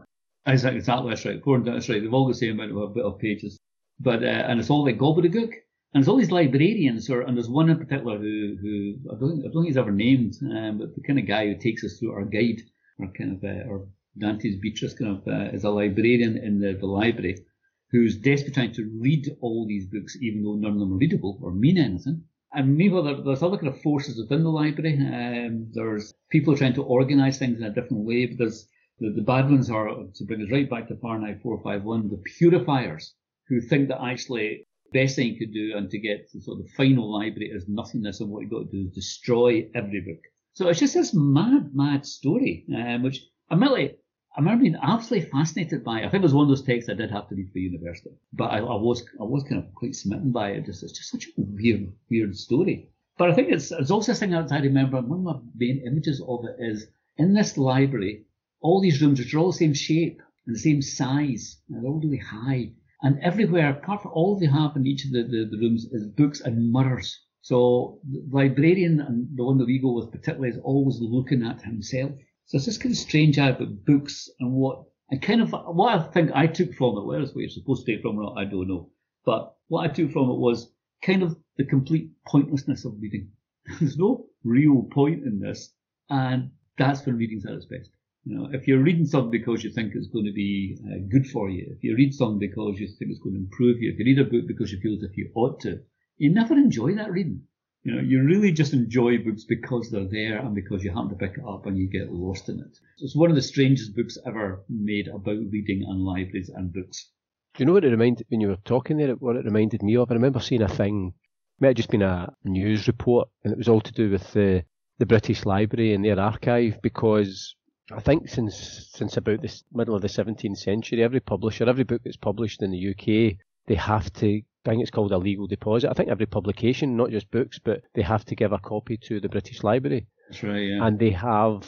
Exactly, 0.47 0.79
exactly 0.79 1.09
that's 1.09 1.25
right. 1.25 1.43
400, 1.43 1.73
that's 1.75 1.89
right. 1.89 2.01
They've 2.01 2.13
all 2.13 2.25
got 2.25 2.33
the 2.33 2.39
same 2.39 2.59
amount 2.59 2.75
of, 2.75 2.93
bit 2.95 3.05
of 3.05 3.19
pages. 3.19 3.59
But, 3.99 4.23
uh, 4.23 4.45
and 4.47 4.59
it's 4.59 4.71
all 4.71 4.83
like 4.83 4.97
gobbledygook. 4.97 5.53
And 5.93 6.03
there's 6.03 6.07
all 6.07 6.17
these 6.17 6.31
librarians, 6.31 7.09
or, 7.09 7.21
and 7.21 7.37
there's 7.37 7.49
one 7.49 7.69
in 7.69 7.77
particular 7.77 8.17
who, 8.17 8.57
who 8.59 8.95
I 9.11 9.19
don't, 9.19 9.39
I 9.39 9.43
don't 9.43 9.53
think 9.53 9.67
he's 9.67 9.77
ever 9.77 9.91
named, 9.91 10.35
um, 10.41 10.79
but 10.79 10.95
the 10.95 11.01
kind 11.01 11.19
of 11.19 11.27
guy 11.27 11.47
who 11.47 11.55
takes 11.55 11.83
us 11.83 11.97
through 11.97 12.13
our 12.13 12.25
guide, 12.25 12.61
or 12.99 13.07
kind 13.17 13.37
of, 13.37 13.43
uh, 13.43 13.69
or 13.69 13.87
Dante's 14.19 14.59
Beatrice 14.59 14.93
kind 14.93 15.17
of 15.17 15.27
uh, 15.27 15.55
is 15.55 15.63
a 15.63 15.69
librarian 15.69 16.37
in 16.37 16.59
the, 16.59 16.73
the 16.73 16.85
library 16.85 17.45
who's 17.91 18.17
desperately 18.17 18.53
trying 18.53 18.73
to 18.73 18.99
read 18.99 19.29
all 19.41 19.65
these 19.65 19.87
books, 19.87 20.17
even 20.21 20.43
though 20.43 20.55
none 20.55 20.73
of 20.73 20.79
them 20.79 20.93
are 20.93 20.97
readable 20.97 21.39
or 21.41 21.51
mean 21.53 21.77
anything. 21.77 22.23
And 22.53 22.75
meanwhile, 22.75 23.03
there, 23.03 23.21
there's 23.21 23.43
other 23.43 23.57
kind 23.57 23.73
of 23.73 23.81
forces 23.81 24.17
within 24.17 24.43
the 24.43 24.49
library. 24.49 24.97
Um, 24.97 25.67
there's 25.73 26.13
people 26.29 26.55
trying 26.55 26.73
to 26.73 26.83
organise 26.83 27.37
things 27.37 27.57
in 27.57 27.63
a 27.63 27.73
different 27.73 28.05
way. 28.05 28.25
But 28.25 28.37
there's 28.39 28.67
the, 28.99 29.11
the 29.11 29.21
bad 29.21 29.49
ones 29.49 29.69
are, 29.69 29.89
to 30.15 30.25
bring 30.25 30.41
us 30.41 30.51
right 30.51 30.69
back 30.69 30.87
to 30.87 30.97
Fahrenheit 30.97 31.41
451, 31.41 32.09
the 32.09 32.17
purifiers 32.37 33.13
who 33.47 33.61
think 33.61 33.89
that 33.89 34.01
actually 34.01 34.67
best 34.93 35.15
thing 35.15 35.33
you 35.33 35.37
could 35.37 35.53
do 35.53 35.73
and 35.75 35.89
to 35.89 35.99
get 35.99 36.29
to 36.31 36.41
sort 36.41 36.59
of 36.59 36.65
the 36.65 36.71
final 36.71 37.11
library 37.11 37.51
is 37.53 37.65
nothingness 37.67 38.21
and 38.21 38.29
what 38.29 38.41
you've 38.41 38.51
got 38.51 38.71
to 38.71 38.71
do 38.71 38.87
is 38.87 38.95
destroy 38.95 39.67
every 39.75 40.01
book. 40.01 40.23
So 40.53 40.69
it's 40.69 40.79
just 40.79 40.93
this 40.95 41.13
mad, 41.13 41.71
mad 41.73 42.05
story, 42.05 42.65
um, 42.75 43.03
which 43.03 43.21
admittedly 43.51 43.95
I 44.37 44.39
remember 44.39 44.65
being 44.65 44.77
absolutely 44.79 45.31
fascinated 45.31 45.83
by 45.83 46.01
it. 46.01 46.05
I 46.05 46.09
think 46.09 46.21
it 46.21 46.29
was 46.29 46.33
one 46.35 46.43
of 46.43 46.49
those 46.49 46.61
texts 46.61 46.91
I 46.91 46.93
did 46.93 47.09
have 47.09 47.27
to 47.27 47.35
read 47.35 47.51
for 47.51 47.57
university, 47.57 48.11
but 48.31 48.51
I, 48.51 48.59
I 48.59 48.75
was 48.75 49.03
I 49.19 49.23
was 49.23 49.41
kind 49.41 49.63
of 49.63 49.73
quite 49.73 49.95
smitten 49.95 50.31
by 50.31 50.51
it. 50.51 50.65
Just 50.67 50.83
it's 50.83 50.95
just 50.95 51.09
such 51.09 51.25
a 51.25 51.31
weird 51.37 51.91
weird 52.11 52.35
story. 52.37 52.91
But 53.17 53.31
I 53.31 53.33
think 53.33 53.51
it's 53.51 53.71
it's 53.71 53.89
also 53.89 54.11
a 54.11 54.15
thing 54.15 54.29
that 54.29 54.51
I 54.51 54.59
remember. 54.59 55.01
One 55.01 55.19
of 55.19 55.25
my 55.25 55.39
main 55.55 55.81
images 55.87 56.21
of 56.21 56.45
it 56.45 56.63
is 56.63 56.85
in 57.17 57.33
this 57.33 57.57
library, 57.57 58.25
all 58.61 58.79
these 58.79 59.01
rooms 59.01 59.17
which 59.17 59.33
are 59.33 59.39
all 59.39 59.51
the 59.51 59.57
same 59.57 59.73
shape 59.73 60.21
and 60.45 60.55
the 60.55 60.59
same 60.59 60.83
size, 60.83 61.59
and 61.67 61.83
they're 61.83 61.89
all 61.89 61.99
really 61.99 62.19
high. 62.19 62.73
And 63.01 63.19
everywhere, 63.23 63.71
apart 63.71 64.03
from 64.03 64.11
all 64.11 64.37
they 64.37 64.45
have 64.45 64.75
in 64.75 64.85
each 64.85 65.03
of 65.05 65.13
the, 65.13 65.23
the, 65.23 65.47
the 65.49 65.57
rooms, 65.57 65.85
is 65.85 66.05
books 66.05 66.41
and 66.41 66.71
mirrors. 66.71 67.19
So 67.41 68.01
the 68.07 68.23
librarian 68.29 68.99
and 68.99 69.35
the 69.35 69.45
one 69.45 69.57
that 69.57 69.65
we 69.65 69.79
go 69.79 69.93
with 69.93 70.11
particularly 70.11 70.49
is 70.49 70.61
always 70.63 70.99
looking 70.99 71.43
at 71.43 71.63
himself. 71.63 72.11
So 72.47 72.55
it's 72.55 72.65
just 72.65 72.81
kind 72.81 72.93
of 72.93 72.97
strange 72.97 73.35
how 73.35 73.49
about 73.49 73.85
books 73.85 74.29
and 74.39 74.53
what 74.53 74.85
and 75.09 75.21
kind 75.21 75.41
of 75.41 75.51
what 75.51 75.99
I 75.99 76.03
think 76.11 76.31
I 76.33 76.47
took 76.47 76.73
from 76.73 76.97
it, 76.97 77.05
whereas 77.05 77.33
where 77.33 77.41
you're 77.41 77.49
supposed 77.49 77.85
to 77.85 77.91
take 77.91 78.01
from 78.01 78.21
it, 78.21 78.33
I 78.37 78.45
don't 78.45 78.69
know. 78.69 78.89
But 79.25 79.55
what 79.67 79.89
I 79.89 79.93
took 79.93 80.11
from 80.11 80.29
it 80.29 80.39
was 80.39 80.71
kind 81.01 81.23
of 81.23 81.37
the 81.57 81.65
complete 81.65 82.11
pointlessness 82.25 82.85
of 82.85 83.01
reading. 83.01 83.31
There's 83.79 83.97
no 83.97 84.27
real 84.45 84.83
point 84.83 85.25
in 85.25 85.39
this, 85.39 85.73
and 86.09 86.51
that's 86.77 87.05
when 87.05 87.17
reading's 87.17 87.45
at 87.45 87.53
its 87.53 87.65
best. 87.65 87.91
You 88.23 88.37
know, 88.37 88.49
if 88.53 88.65
you're 88.65 88.83
reading 88.83 89.05
something 89.05 89.31
because 89.31 89.63
you 89.63 89.71
think 89.71 89.93
it's 89.93 90.07
going 90.07 90.25
to 90.25 90.33
be 90.33 90.77
uh, 90.85 90.99
good 91.09 91.27
for 91.27 91.49
you, 91.49 91.67
if 91.75 91.83
you 91.83 91.95
read 91.95 92.13
something 92.13 92.39
because 92.39 92.79
you 92.79 92.87
think 92.87 93.11
it's 93.11 93.19
going 93.19 93.35
to 93.35 93.41
improve 93.41 93.81
you, 93.81 93.91
if 93.91 93.99
you 93.99 94.05
read 94.05 94.19
a 94.19 94.23
book 94.23 94.47
because 94.47 94.71
you 94.71 94.79
feel 94.79 94.95
as 94.95 95.03
if 95.03 95.17
you 95.17 95.31
ought 95.35 95.59
to, 95.61 95.81
you 96.17 96.33
never 96.33 96.53
enjoy 96.53 96.95
that 96.95 97.11
reading. 97.11 97.43
You 97.87 97.95
know, 97.95 98.01
you 98.01 98.21
really 98.21 98.51
just 98.51 98.73
enjoy 98.73 99.19
books 99.19 99.45
because 99.45 99.89
they're 99.89 100.09
there 100.09 100.39
and 100.39 100.53
because 100.53 100.83
you 100.83 100.89
happen 100.89 101.07
to 101.07 101.15
pick 101.15 101.37
it 101.37 101.45
up 101.47 101.65
and 101.67 101.77
you 101.77 101.87
get 101.87 102.11
lost 102.11 102.49
in 102.49 102.59
it. 102.59 102.75
So 102.97 103.05
it's 103.05 103.15
one 103.15 103.29
of 103.29 103.37
the 103.37 103.41
strangest 103.41 103.95
books 103.95 104.17
ever 104.25 104.65
made 104.67 105.07
about 105.07 105.37
reading 105.49 105.85
and 105.87 106.01
libraries 106.01 106.49
and 106.53 106.73
books. 106.73 107.09
Do 107.55 107.61
you 107.61 107.65
know 107.65 107.71
what 107.71 107.85
it 107.85 107.91
reminded 107.91 108.25
when 108.27 108.41
you 108.41 108.49
were 108.49 108.57
talking 108.65 108.97
there? 108.97 109.13
What 109.13 109.37
it 109.37 109.45
reminded 109.45 109.83
me 109.83 109.95
of? 109.95 110.11
I 110.11 110.15
remember 110.15 110.41
seeing 110.41 110.63
a 110.63 110.67
thing. 110.67 111.13
It 111.15 111.61
might 111.61 111.67
have 111.69 111.77
just 111.77 111.89
been 111.89 112.01
a 112.01 112.27
news 112.43 112.87
report, 112.87 113.29
and 113.45 113.53
it 113.53 113.57
was 113.57 113.69
all 113.69 113.79
to 113.79 113.93
do 113.93 114.11
with 114.11 114.33
the 114.33 114.65
the 114.99 115.05
British 115.05 115.45
Library 115.45 115.93
and 115.93 116.03
their 116.03 116.19
archive 116.19 116.81
because 116.83 117.55
I 117.89 118.01
think 118.01 118.27
since 118.27 118.89
since 118.91 119.15
about 119.15 119.41
the 119.41 119.61
middle 119.71 119.95
of 119.95 120.01
the 120.01 120.09
17th 120.09 120.57
century, 120.57 121.01
every 121.01 121.21
publisher, 121.21 121.69
every 121.69 121.85
book 121.85 122.01
that's 122.03 122.17
published 122.17 122.61
in 122.61 122.71
the 122.71 122.89
UK, 122.89 123.37
they 123.67 123.75
have 123.75 124.11
to. 124.13 124.41
I 124.67 124.71
think 124.71 124.81
it's 124.81 124.91
called 124.91 125.13
a 125.13 125.17
legal 125.17 125.47
deposit. 125.47 125.89
I 125.89 125.93
think 125.93 126.09
every 126.09 126.25
publication, 126.25 126.97
not 126.97 127.11
just 127.11 127.31
books, 127.31 127.57
but 127.57 127.81
they 127.95 128.01
have 128.01 128.25
to 128.25 128.35
give 128.35 128.51
a 128.51 128.59
copy 128.59 128.97
to 129.03 129.19
the 129.19 129.29
British 129.29 129.63
Library. 129.63 130.07
That's 130.29 130.43
right. 130.43 130.59
Yeah. 130.59 130.85
And 130.85 130.99
they 130.99 131.11
have 131.11 131.65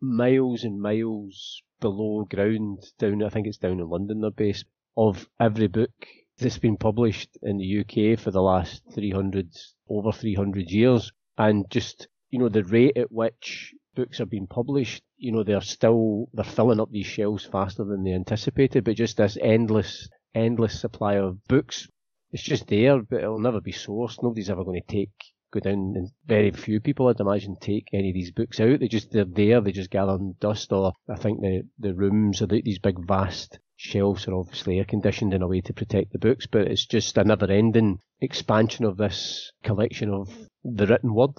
miles 0.00 0.64
and 0.64 0.80
miles 0.80 1.62
below 1.80 2.26
ground 2.28 2.82
down. 2.98 3.22
I 3.22 3.28
think 3.28 3.46
it's 3.46 3.58
down 3.58 3.78
in 3.78 3.88
London. 3.88 4.20
They're 4.20 4.30
based 4.30 4.64
of 4.96 5.28
every 5.38 5.68
book 5.68 5.90
that's 6.38 6.58
been 6.58 6.76
published 6.76 7.38
in 7.42 7.58
the 7.58 7.80
UK 7.80 8.18
for 8.18 8.30
the 8.30 8.42
last 8.42 8.82
300 8.92 9.48
over 9.88 10.10
300 10.12 10.70
years, 10.70 11.12
and 11.38 11.64
just 11.70 12.08
you 12.30 12.38
know 12.38 12.48
the 12.48 12.64
rate 12.64 12.96
at 12.96 13.12
which 13.12 13.74
books 13.94 14.20
are 14.20 14.26
being 14.26 14.46
published, 14.46 15.02
you 15.16 15.30
know 15.30 15.44
they're 15.44 15.60
still 15.60 16.28
they're 16.32 16.44
filling 16.44 16.80
up 16.80 16.90
these 16.90 17.06
shelves 17.06 17.44
faster 17.44 17.84
than 17.84 18.02
they 18.02 18.12
anticipated. 18.12 18.84
But 18.84 18.96
just 18.96 19.16
this 19.16 19.38
endless 19.40 20.08
endless 20.34 20.80
supply 20.80 21.14
of 21.14 21.44
books, 21.46 21.88
it's 22.32 22.42
just 22.42 22.66
there, 22.66 23.00
but 23.02 23.20
it'll 23.20 23.38
never 23.38 23.60
be 23.60 23.72
sourced. 23.72 24.22
Nobody's 24.22 24.50
ever 24.50 24.64
going 24.64 24.80
to 24.80 24.92
take 24.92 25.10
go 25.52 25.60
down 25.60 25.92
and 25.96 26.08
very 26.26 26.50
few 26.50 26.80
people 26.80 27.08
I'd 27.08 27.20
imagine 27.20 27.56
take 27.60 27.88
any 27.92 28.08
of 28.08 28.14
these 28.14 28.30
books 28.30 28.58
out. 28.58 28.80
They 28.80 28.88
just 28.88 29.12
they're 29.12 29.26
there, 29.26 29.60
they 29.60 29.72
just 29.72 29.90
gather 29.90 30.18
dust 30.40 30.72
or 30.72 30.94
I 31.08 31.16
think 31.16 31.40
the 31.40 31.62
the 31.78 31.94
rooms 31.94 32.40
are 32.40 32.46
these 32.46 32.78
big 32.78 33.06
vast 33.06 33.58
shelves 33.76 34.26
are 34.28 34.34
obviously 34.34 34.78
air 34.78 34.84
conditioned 34.84 35.34
in 35.34 35.42
a 35.42 35.48
way 35.48 35.60
to 35.60 35.74
protect 35.74 36.12
the 36.12 36.18
books, 36.18 36.46
but 36.46 36.68
it's 36.68 36.86
just 36.86 37.18
a 37.18 37.24
never 37.24 37.50
ending 37.50 37.98
expansion 38.20 38.84
of 38.84 38.96
this 38.96 39.52
collection 39.62 40.10
of 40.10 40.30
the 40.64 40.86
written 40.86 41.14
word. 41.14 41.32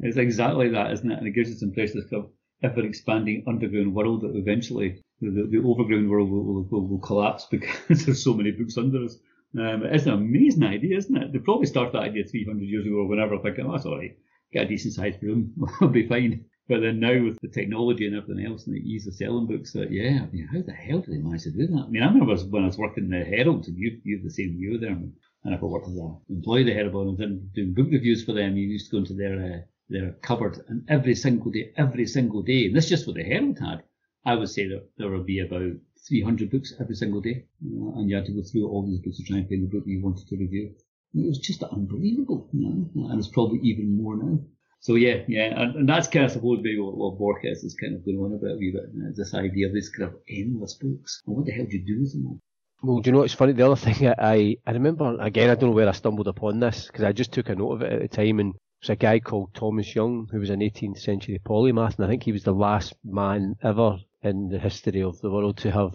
It's 0.00 0.16
exactly 0.16 0.70
that, 0.70 0.92
isn't 0.92 1.10
it? 1.10 1.18
And 1.18 1.26
it 1.26 1.32
gives 1.32 1.50
us 1.50 1.62
impression 1.62 2.02
of 2.12 2.30
ever 2.62 2.84
expanding 2.84 3.44
underground 3.46 3.94
world 3.94 4.22
that 4.22 4.34
eventually 4.34 5.02
the, 5.20 5.46
the 5.50 5.62
overground 5.64 6.10
world 6.10 6.30
will, 6.30 6.64
will, 6.64 6.88
will 6.88 6.98
collapse 6.98 7.46
because 7.50 8.04
there's 8.04 8.24
so 8.24 8.34
many 8.34 8.50
books 8.50 8.76
under 8.76 9.04
us. 9.04 9.16
Um, 9.58 9.84
it's 9.84 10.06
an 10.06 10.12
amazing 10.14 10.64
idea, 10.64 10.96
isn't 10.96 11.16
it? 11.16 11.32
They 11.32 11.38
probably 11.38 11.66
started 11.66 11.94
that 11.94 12.02
idea 12.02 12.24
300 12.24 12.62
years 12.62 12.86
ago 12.86 12.96
or 12.96 13.08
whenever, 13.08 13.38
thinking, 13.38 13.66
oh, 13.66 13.72
that's 13.72 13.86
all 13.86 13.98
right, 13.98 14.16
get 14.52 14.64
a 14.64 14.68
decent 14.68 14.94
sized 14.94 15.22
room, 15.22 15.52
we'll 15.80 15.90
be 15.90 16.08
fine. 16.08 16.44
But 16.66 16.80
then 16.80 16.98
now 16.98 17.22
with 17.22 17.38
the 17.40 17.48
technology 17.48 18.06
and 18.06 18.16
everything 18.16 18.46
else 18.46 18.66
and 18.66 18.74
the 18.74 18.80
ease 18.80 19.06
of 19.06 19.14
selling 19.14 19.46
books, 19.46 19.72
that 19.74 19.92
yeah, 19.92 20.22
I 20.22 20.30
mean, 20.32 20.48
how 20.50 20.62
the 20.62 20.72
hell 20.72 21.00
did 21.00 21.14
they 21.14 21.18
manage 21.18 21.42
to 21.42 21.50
do 21.50 21.66
that? 21.66 21.84
I 21.86 21.90
mean, 21.90 22.02
I 22.02 22.06
remember 22.06 22.34
when 22.44 22.62
I 22.62 22.66
was 22.66 22.78
working 22.78 23.04
in 23.04 23.10
the 23.10 23.24
Herald, 23.24 23.66
and 23.68 23.76
you 23.76 24.00
you 24.02 24.22
the 24.22 24.30
same 24.30 24.56
you 24.58 24.78
there, 24.78 24.92
and 24.92 25.12
I 25.44 25.58
worked 25.60 25.88
as 25.88 25.96
an 25.96 26.20
employee 26.30 26.62
of 26.62 26.68
the 26.68 26.72
Herald 26.72 27.20
and 27.20 27.52
doing 27.52 27.74
book 27.74 27.88
reviews 27.92 28.24
for 28.24 28.32
them, 28.32 28.56
you 28.56 28.66
used 28.66 28.86
to 28.86 28.92
go 28.92 28.98
into 28.98 29.12
their 29.12 29.38
uh, 29.38 29.58
their 29.90 30.12
cupboard 30.22 30.58
and 30.68 30.84
every 30.88 31.14
single 31.14 31.50
day, 31.50 31.72
every 31.76 32.06
single 32.06 32.42
day, 32.42 32.64
and 32.66 32.74
this 32.74 32.84
is 32.84 32.90
just 32.90 33.06
what 33.06 33.16
the 33.16 33.22
Herald 33.22 33.58
had. 33.58 33.82
I 34.24 34.34
would 34.34 34.48
say 34.48 34.66
that 34.68 34.88
there 34.96 35.10
would 35.10 35.26
be 35.26 35.40
about 35.40 35.72
300 36.08 36.50
books 36.50 36.74
every 36.80 36.94
single 36.94 37.20
day, 37.20 37.46
and 37.60 38.08
you 38.08 38.16
had 38.16 38.26
to 38.26 38.32
go 38.32 38.42
through 38.42 38.68
all 38.68 38.86
these 38.86 39.00
books 39.00 39.16
to 39.18 39.24
try 39.24 39.38
and 39.38 39.48
find 39.48 39.62
the 39.62 39.74
book 39.74 39.84
you 39.86 40.02
wanted 40.02 40.26
to 40.28 40.36
review. 40.36 40.74
it 41.14 41.26
was 41.26 41.38
just 41.38 41.62
unbelievable, 41.62 42.48
you 42.52 42.90
know? 42.94 43.08
and 43.10 43.18
it's 43.18 43.28
probably 43.28 43.60
even 43.62 43.96
more 43.96 44.16
now. 44.16 44.38
So 44.84 44.96
yeah, 44.96 45.22
yeah, 45.28 45.62
and, 45.62 45.76
and 45.76 45.88
that's 45.88 46.08
kind 46.08 46.26
of 46.26 46.30
supposed 46.30 46.58
to 46.58 46.62
be 46.62 46.78
what, 46.78 46.94
what 46.94 47.16
Borges 47.16 47.64
is 47.64 47.74
kind 47.74 47.94
of 47.94 48.04
going 48.04 48.18
on 48.18 48.34
about 48.34 48.60
bit. 48.60 48.74
Uh, 48.76 49.12
this 49.16 49.32
idea 49.32 49.66
of 49.66 49.72
these 49.72 49.88
kind 49.88 50.10
of 50.10 50.20
endless 50.28 50.74
books. 50.74 51.22
Well, 51.24 51.36
what 51.36 51.46
the 51.46 51.52
hell 51.52 51.64
do 51.64 51.78
you 51.78 51.86
do 51.86 52.02
with 52.02 52.12
them 52.12 52.26
all? 52.26 52.40
Well, 52.82 53.00
do 53.00 53.08
you 53.08 53.12
know 53.12 53.20
what's 53.20 53.32
funny? 53.32 53.54
The 53.54 53.64
other 53.64 53.76
thing 53.80 54.12
I 54.18 54.58
I 54.66 54.72
remember 54.72 55.16
again, 55.18 55.48
I 55.48 55.54
don't 55.54 55.70
know 55.70 55.76
where 55.76 55.88
I 55.88 55.92
stumbled 55.92 56.28
upon 56.28 56.60
this 56.60 56.86
because 56.86 57.04
I 57.04 57.12
just 57.12 57.32
took 57.32 57.48
a 57.48 57.54
note 57.54 57.72
of 57.72 57.82
it 57.82 57.92
at 57.94 58.02
the 58.02 58.08
time, 58.08 58.40
and 58.40 58.54
was 58.84 58.90
a 58.90 58.96
guy 58.96 59.18
called 59.18 59.54
Thomas 59.54 59.94
Young 59.94 60.28
who 60.30 60.38
was 60.38 60.50
an 60.50 60.60
18th 60.60 60.98
century 60.98 61.40
polymath, 61.42 61.96
and 61.96 62.04
I 62.04 62.08
think 62.08 62.22
he 62.22 62.32
was 62.32 62.44
the 62.44 62.52
last 62.52 62.92
man 63.02 63.56
ever 63.62 63.96
in 64.22 64.50
the 64.50 64.58
history 64.58 65.02
of 65.02 65.18
the 65.22 65.30
world 65.30 65.56
to 65.58 65.70
have, 65.70 65.94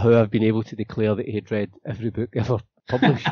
who 0.00 0.10
have 0.10 0.30
been 0.30 0.44
able 0.44 0.62
to 0.62 0.76
declare 0.76 1.16
that 1.16 1.26
he 1.26 1.34
had 1.34 1.50
read 1.50 1.72
every 1.84 2.10
book 2.10 2.30
ever 2.36 2.58
published. 2.88 3.26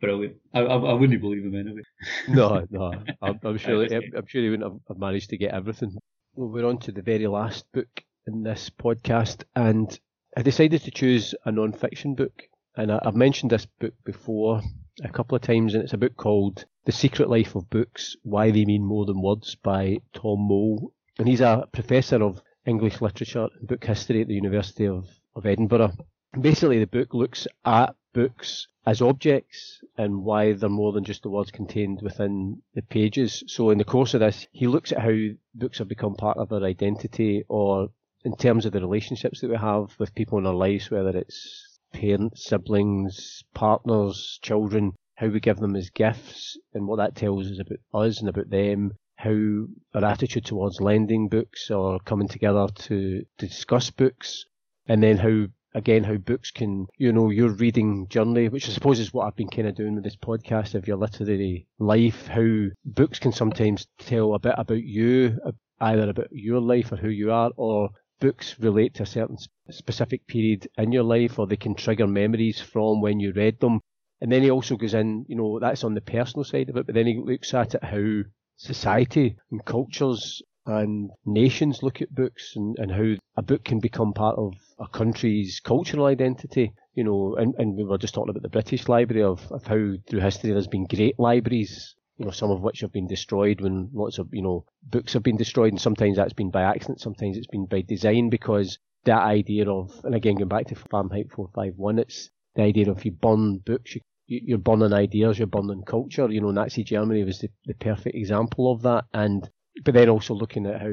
Brilliant. 0.00 0.36
I, 0.54 0.60
I, 0.60 0.76
I, 0.78 0.92
wouldn't 0.94 1.20
believe 1.20 1.44
him 1.44 1.54
anyway. 1.54 1.82
no, 2.30 2.66
no. 2.70 2.94
I'm, 3.20 3.38
I'm 3.44 3.58
sure. 3.58 3.84
I'm 3.84 4.26
sure 4.26 4.42
he 4.42 4.48
wouldn't 4.48 4.80
have 4.88 4.98
managed 4.98 5.28
to 5.30 5.36
get 5.36 5.52
everything. 5.52 5.94
Well, 6.34 6.48
we're 6.48 6.64
on 6.64 6.78
to 6.78 6.92
the 6.92 7.02
very 7.02 7.26
last 7.26 7.66
book 7.74 8.02
in 8.26 8.42
this 8.42 8.70
podcast, 8.70 9.44
and 9.54 10.00
I 10.34 10.40
decided 10.40 10.80
to 10.84 10.90
choose 10.90 11.34
a 11.44 11.52
non-fiction 11.52 12.14
book. 12.14 12.48
And 12.74 12.90
I, 12.90 13.00
I've 13.02 13.16
mentioned 13.16 13.50
this 13.50 13.66
book 13.66 13.92
before 14.02 14.62
a 15.02 15.08
couple 15.08 15.36
of 15.36 15.42
times, 15.42 15.74
and 15.74 15.82
it's 15.82 15.92
a 15.92 15.98
book 15.98 16.16
called 16.16 16.64
The 16.84 16.92
Secret 16.92 17.28
Life 17.28 17.54
of 17.54 17.70
Books 17.70 18.16
Why 18.22 18.50
They 18.50 18.64
Mean 18.64 18.84
More 18.84 19.06
Than 19.06 19.22
Words 19.22 19.54
by 19.56 19.98
Tom 20.12 20.40
Mole. 20.48 20.92
And 21.18 21.28
he's 21.28 21.40
a 21.40 21.68
professor 21.72 22.22
of 22.22 22.42
English 22.66 23.00
literature 23.00 23.48
and 23.58 23.68
book 23.68 23.84
history 23.84 24.22
at 24.22 24.28
the 24.28 24.34
University 24.34 24.86
of, 24.86 25.06
of 25.34 25.46
Edinburgh. 25.46 25.92
Basically, 26.38 26.78
the 26.78 26.86
book 26.86 27.14
looks 27.14 27.46
at 27.64 27.94
books 28.12 28.68
as 28.86 29.02
objects 29.02 29.80
and 29.96 30.24
why 30.24 30.52
they're 30.52 30.68
more 30.68 30.92
than 30.92 31.04
just 31.04 31.22
the 31.22 31.30
words 31.30 31.50
contained 31.50 32.00
within 32.02 32.62
the 32.74 32.82
pages. 32.82 33.42
So, 33.46 33.70
in 33.70 33.78
the 33.78 33.84
course 33.84 34.14
of 34.14 34.20
this, 34.20 34.46
he 34.52 34.66
looks 34.66 34.92
at 34.92 35.00
how 35.00 35.16
books 35.54 35.78
have 35.78 35.88
become 35.88 36.14
part 36.14 36.38
of 36.38 36.52
our 36.52 36.62
identity 36.62 37.44
or 37.48 37.88
in 38.24 38.36
terms 38.36 38.66
of 38.66 38.72
the 38.72 38.80
relationships 38.80 39.40
that 39.40 39.50
we 39.50 39.56
have 39.56 39.94
with 39.98 40.14
people 40.14 40.38
in 40.38 40.46
our 40.46 40.54
lives, 40.54 40.90
whether 40.90 41.16
it's 41.16 41.69
parents, 41.92 42.44
siblings, 42.44 43.44
partners, 43.54 44.38
children, 44.42 44.92
how 45.14 45.28
we 45.28 45.40
give 45.40 45.58
them 45.58 45.76
as 45.76 45.90
gifts, 45.90 46.58
and 46.72 46.86
what 46.86 46.96
that 46.96 47.14
tells 47.14 47.50
us 47.50 47.58
about 47.58 47.78
us 48.06 48.20
and 48.20 48.28
about 48.28 48.50
them, 48.50 48.92
how 49.16 49.66
our 49.94 50.04
attitude 50.04 50.44
towards 50.44 50.80
lending 50.80 51.28
books 51.28 51.70
or 51.70 51.98
coming 52.00 52.28
together 52.28 52.66
to, 52.74 53.24
to 53.38 53.46
discuss 53.46 53.90
books, 53.90 54.46
and 54.86 55.02
then 55.02 55.18
how 55.18 55.46
again 55.74 56.02
how 56.04 56.16
books 56.16 56.50
can 56.50 56.86
you 56.98 57.12
know 57.12 57.30
your 57.30 57.50
reading 57.50 58.08
journey 58.08 58.48
which 58.48 58.68
i 58.68 58.72
suppose 58.72 58.98
is 58.98 59.14
what 59.14 59.26
i've 59.26 59.36
been 59.36 59.48
kind 59.48 59.68
of 59.68 59.76
doing 59.76 59.94
with 59.94 60.02
this 60.02 60.16
podcast 60.16 60.74
of 60.74 60.88
your 60.88 60.96
literary 60.96 61.64
life 61.78 62.26
how 62.26 62.66
books 62.84 63.20
can 63.20 63.30
sometimes 63.30 63.86
tell 63.98 64.34
a 64.34 64.38
bit 64.40 64.54
about 64.58 64.82
you 64.82 65.38
either 65.80 66.10
about 66.10 66.28
your 66.32 66.60
life 66.60 66.90
or 66.90 66.96
who 66.96 67.08
you 67.08 67.30
are 67.30 67.52
or 67.56 67.88
books 68.20 68.56
relate 68.60 68.94
to 68.94 69.02
a 69.02 69.06
certain 69.06 69.36
specific 69.70 70.26
period 70.26 70.68
in 70.78 70.92
your 70.92 71.02
life 71.02 71.38
or 71.38 71.46
they 71.46 71.56
can 71.56 71.74
trigger 71.74 72.06
memories 72.06 72.60
from 72.60 73.00
when 73.00 73.18
you 73.18 73.32
read 73.32 73.58
them. 73.60 73.80
And 74.20 74.30
then 74.30 74.42
he 74.42 74.50
also 74.50 74.76
goes 74.76 74.94
in, 74.94 75.24
you 75.28 75.36
know, 75.36 75.58
that's 75.58 75.84
on 75.84 75.94
the 75.94 76.00
personal 76.00 76.44
side 76.44 76.68
of 76.68 76.76
it, 76.76 76.86
but 76.86 76.94
then 76.94 77.06
he 77.06 77.18
looks 77.18 77.54
at 77.54 77.74
it 77.74 77.82
how 77.82 78.22
society 78.56 79.36
and 79.50 79.64
cultures 79.64 80.42
and 80.66 81.10
nations 81.24 81.82
look 81.82 82.02
at 82.02 82.14
books 82.14 82.52
and, 82.54 82.76
and 82.78 82.92
how 82.92 83.16
a 83.36 83.42
book 83.42 83.64
can 83.64 83.80
become 83.80 84.12
part 84.12 84.36
of 84.38 84.52
a 84.78 84.86
country's 84.86 85.60
cultural 85.60 86.06
identity. 86.06 86.72
You 86.94 87.04
know, 87.04 87.36
and, 87.36 87.54
and 87.56 87.76
we 87.76 87.84
were 87.84 87.98
just 87.98 88.14
talking 88.14 88.30
about 88.30 88.42
the 88.42 88.50
British 88.50 88.88
Library 88.88 89.22
of, 89.22 89.40
of 89.50 89.66
how 89.66 89.94
through 90.08 90.20
history 90.20 90.50
there's 90.50 90.66
been 90.66 90.86
great 90.86 91.18
libraries 91.18 91.94
you 92.20 92.26
know, 92.26 92.32
some 92.32 92.50
of 92.50 92.60
which 92.60 92.80
have 92.80 92.92
been 92.92 93.06
destroyed 93.06 93.62
when 93.62 93.88
lots 93.94 94.18
of, 94.18 94.28
you 94.30 94.42
know, 94.42 94.66
books 94.82 95.14
have 95.14 95.22
been 95.22 95.38
destroyed 95.38 95.72
and 95.72 95.80
sometimes 95.80 96.18
that's 96.18 96.34
been 96.34 96.50
by 96.50 96.60
accident, 96.60 97.00
sometimes 97.00 97.38
it's 97.38 97.46
been 97.46 97.64
by 97.64 97.80
design 97.80 98.28
because 98.28 98.78
that 99.04 99.22
idea 99.22 99.66
of, 99.70 99.90
and 100.04 100.14
again 100.14 100.34
going 100.34 100.46
back 100.46 100.66
to 100.66 100.74
Fahrenheit 100.74 101.32
451, 101.32 101.98
it's 101.98 102.28
the 102.56 102.62
idea 102.62 102.90
of 102.90 102.98
if 102.98 103.06
you 103.06 103.12
burn 103.12 103.56
books, 103.64 103.94
you, 103.94 104.02
you're 104.26 104.58
burning 104.58 104.92
ideas, 104.92 105.38
you're 105.38 105.46
burning 105.46 105.82
culture. 105.82 106.30
You 106.30 106.42
know, 106.42 106.50
Nazi 106.50 106.84
Germany 106.84 107.24
was 107.24 107.38
the, 107.38 107.48
the 107.64 107.72
perfect 107.72 108.14
example 108.14 108.70
of 108.70 108.82
that. 108.82 109.06
And, 109.14 109.48
but 109.82 109.94
then 109.94 110.10
also 110.10 110.34
looking 110.34 110.66
at 110.66 110.82
how 110.82 110.92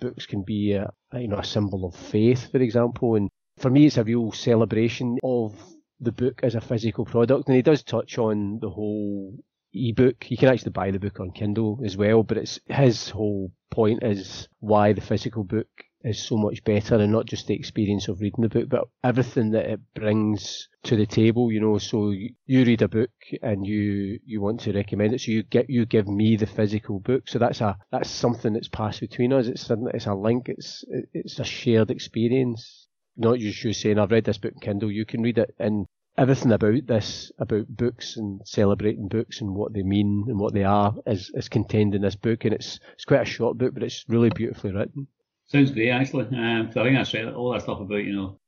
books 0.00 0.26
can 0.26 0.42
be 0.42 0.72
a, 0.72 0.90
you 1.12 1.28
know, 1.28 1.38
a 1.38 1.44
symbol 1.44 1.86
of 1.86 1.94
faith, 1.94 2.50
for 2.50 2.58
example. 2.58 3.14
And 3.14 3.30
for 3.58 3.70
me, 3.70 3.86
it's 3.86 3.96
a 3.96 4.02
real 4.02 4.32
celebration 4.32 5.18
of 5.22 5.54
the 6.00 6.10
book 6.10 6.40
as 6.42 6.56
a 6.56 6.60
physical 6.60 7.04
product. 7.04 7.46
And 7.46 7.54
he 7.54 7.62
does 7.62 7.84
touch 7.84 8.18
on 8.18 8.58
the 8.60 8.70
whole 8.70 9.34
ebook. 9.72 10.30
You 10.30 10.36
can 10.36 10.48
actually 10.48 10.72
buy 10.72 10.90
the 10.90 10.98
book 10.98 11.20
on 11.20 11.32
Kindle 11.32 11.80
as 11.84 11.96
well, 11.96 12.22
but 12.22 12.38
it's 12.38 12.60
his 12.66 13.10
whole 13.10 13.52
point 13.70 14.02
is 14.02 14.48
why 14.60 14.92
the 14.92 15.00
physical 15.00 15.44
book 15.44 15.68
is 16.04 16.22
so 16.22 16.36
much 16.36 16.62
better 16.64 16.94
and 16.94 17.10
not 17.12 17.26
just 17.26 17.46
the 17.46 17.54
experience 17.54 18.08
of 18.08 18.20
reading 18.20 18.42
the 18.42 18.48
book, 18.48 18.68
but 18.68 18.88
everything 19.02 19.50
that 19.50 19.66
it 19.66 19.80
brings 19.94 20.68
to 20.84 20.96
the 20.96 21.06
table, 21.06 21.50
you 21.50 21.60
know, 21.60 21.76
so 21.78 22.10
you 22.10 22.64
read 22.64 22.82
a 22.82 22.88
book 22.88 23.10
and 23.42 23.66
you, 23.66 24.18
you 24.24 24.40
want 24.40 24.60
to 24.60 24.72
recommend 24.72 25.12
it. 25.12 25.20
So 25.20 25.32
you 25.32 25.42
get, 25.42 25.68
you 25.68 25.86
give 25.86 26.06
me 26.06 26.36
the 26.36 26.46
physical 26.46 27.00
book. 27.00 27.28
So 27.28 27.38
that's 27.38 27.60
a, 27.60 27.76
that's 27.90 28.10
something 28.10 28.52
that's 28.52 28.68
passed 28.68 29.00
between 29.00 29.32
us. 29.32 29.48
It's, 29.48 29.68
it's 29.70 30.06
a 30.06 30.14
link. 30.14 30.48
It's, 30.48 30.84
it's 31.12 31.40
a 31.40 31.44
shared 31.44 31.90
experience. 31.90 32.86
Not 33.16 33.40
just 33.40 33.64
you 33.64 33.72
saying, 33.72 33.98
I've 33.98 34.12
read 34.12 34.24
this 34.24 34.38
book 34.38 34.52
in 34.54 34.60
Kindle. 34.60 34.92
You 34.92 35.04
can 35.04 35.22
read 35.22 35.38
it 35.38 35.54
in 35.58 35.86
everything 36.18 36.52
about 36.52 36.86
this, 36.86 37.30
about 37.38 37.68
books 37.68 38.16
and 38.16 38.40
celebrating 38.44 39.08
books 39.08 39.40
and 39.40 39.54
what 39.54 39.72
they 39.72 39.82
mean 39.82 40.24
and 40.28 40.38
what 40.38 40.52
they 40.52 40.64
are 40.64 40.94
is, 41.06 41.30
is 41.34 41.48
contained 41.48 41.94
in 41.94 42.02
this 42.02 42.16
book. 42.16 42.44
And 42.44 42.52
it's, 42.52 42.80
it's 42.94 43.04
quite 43.04 43.22
a 43.22 43.24
short 43.24 43.56
book, 43.56 43.72
but 43.74 43.84
it's 43.84 44.04
really 44.08 44.30
beautifully 44.30 44.72
written. 44.72 45.06
Sounds 45.46 45.70
great, 45.70 45.90
actually. 45.90 46.26
Um, 46.36 46.70
so 46.72 46.80
I 46.80 46.84
think 46.84 46.96
that's 46.96 47.14
right. 47.14 47.32
All 47.32 47.52
that 47.52 47.62
stuff 47.62 47.80
about, 47.80 48.04
you 48.04 48.14
know, 48.14 48.38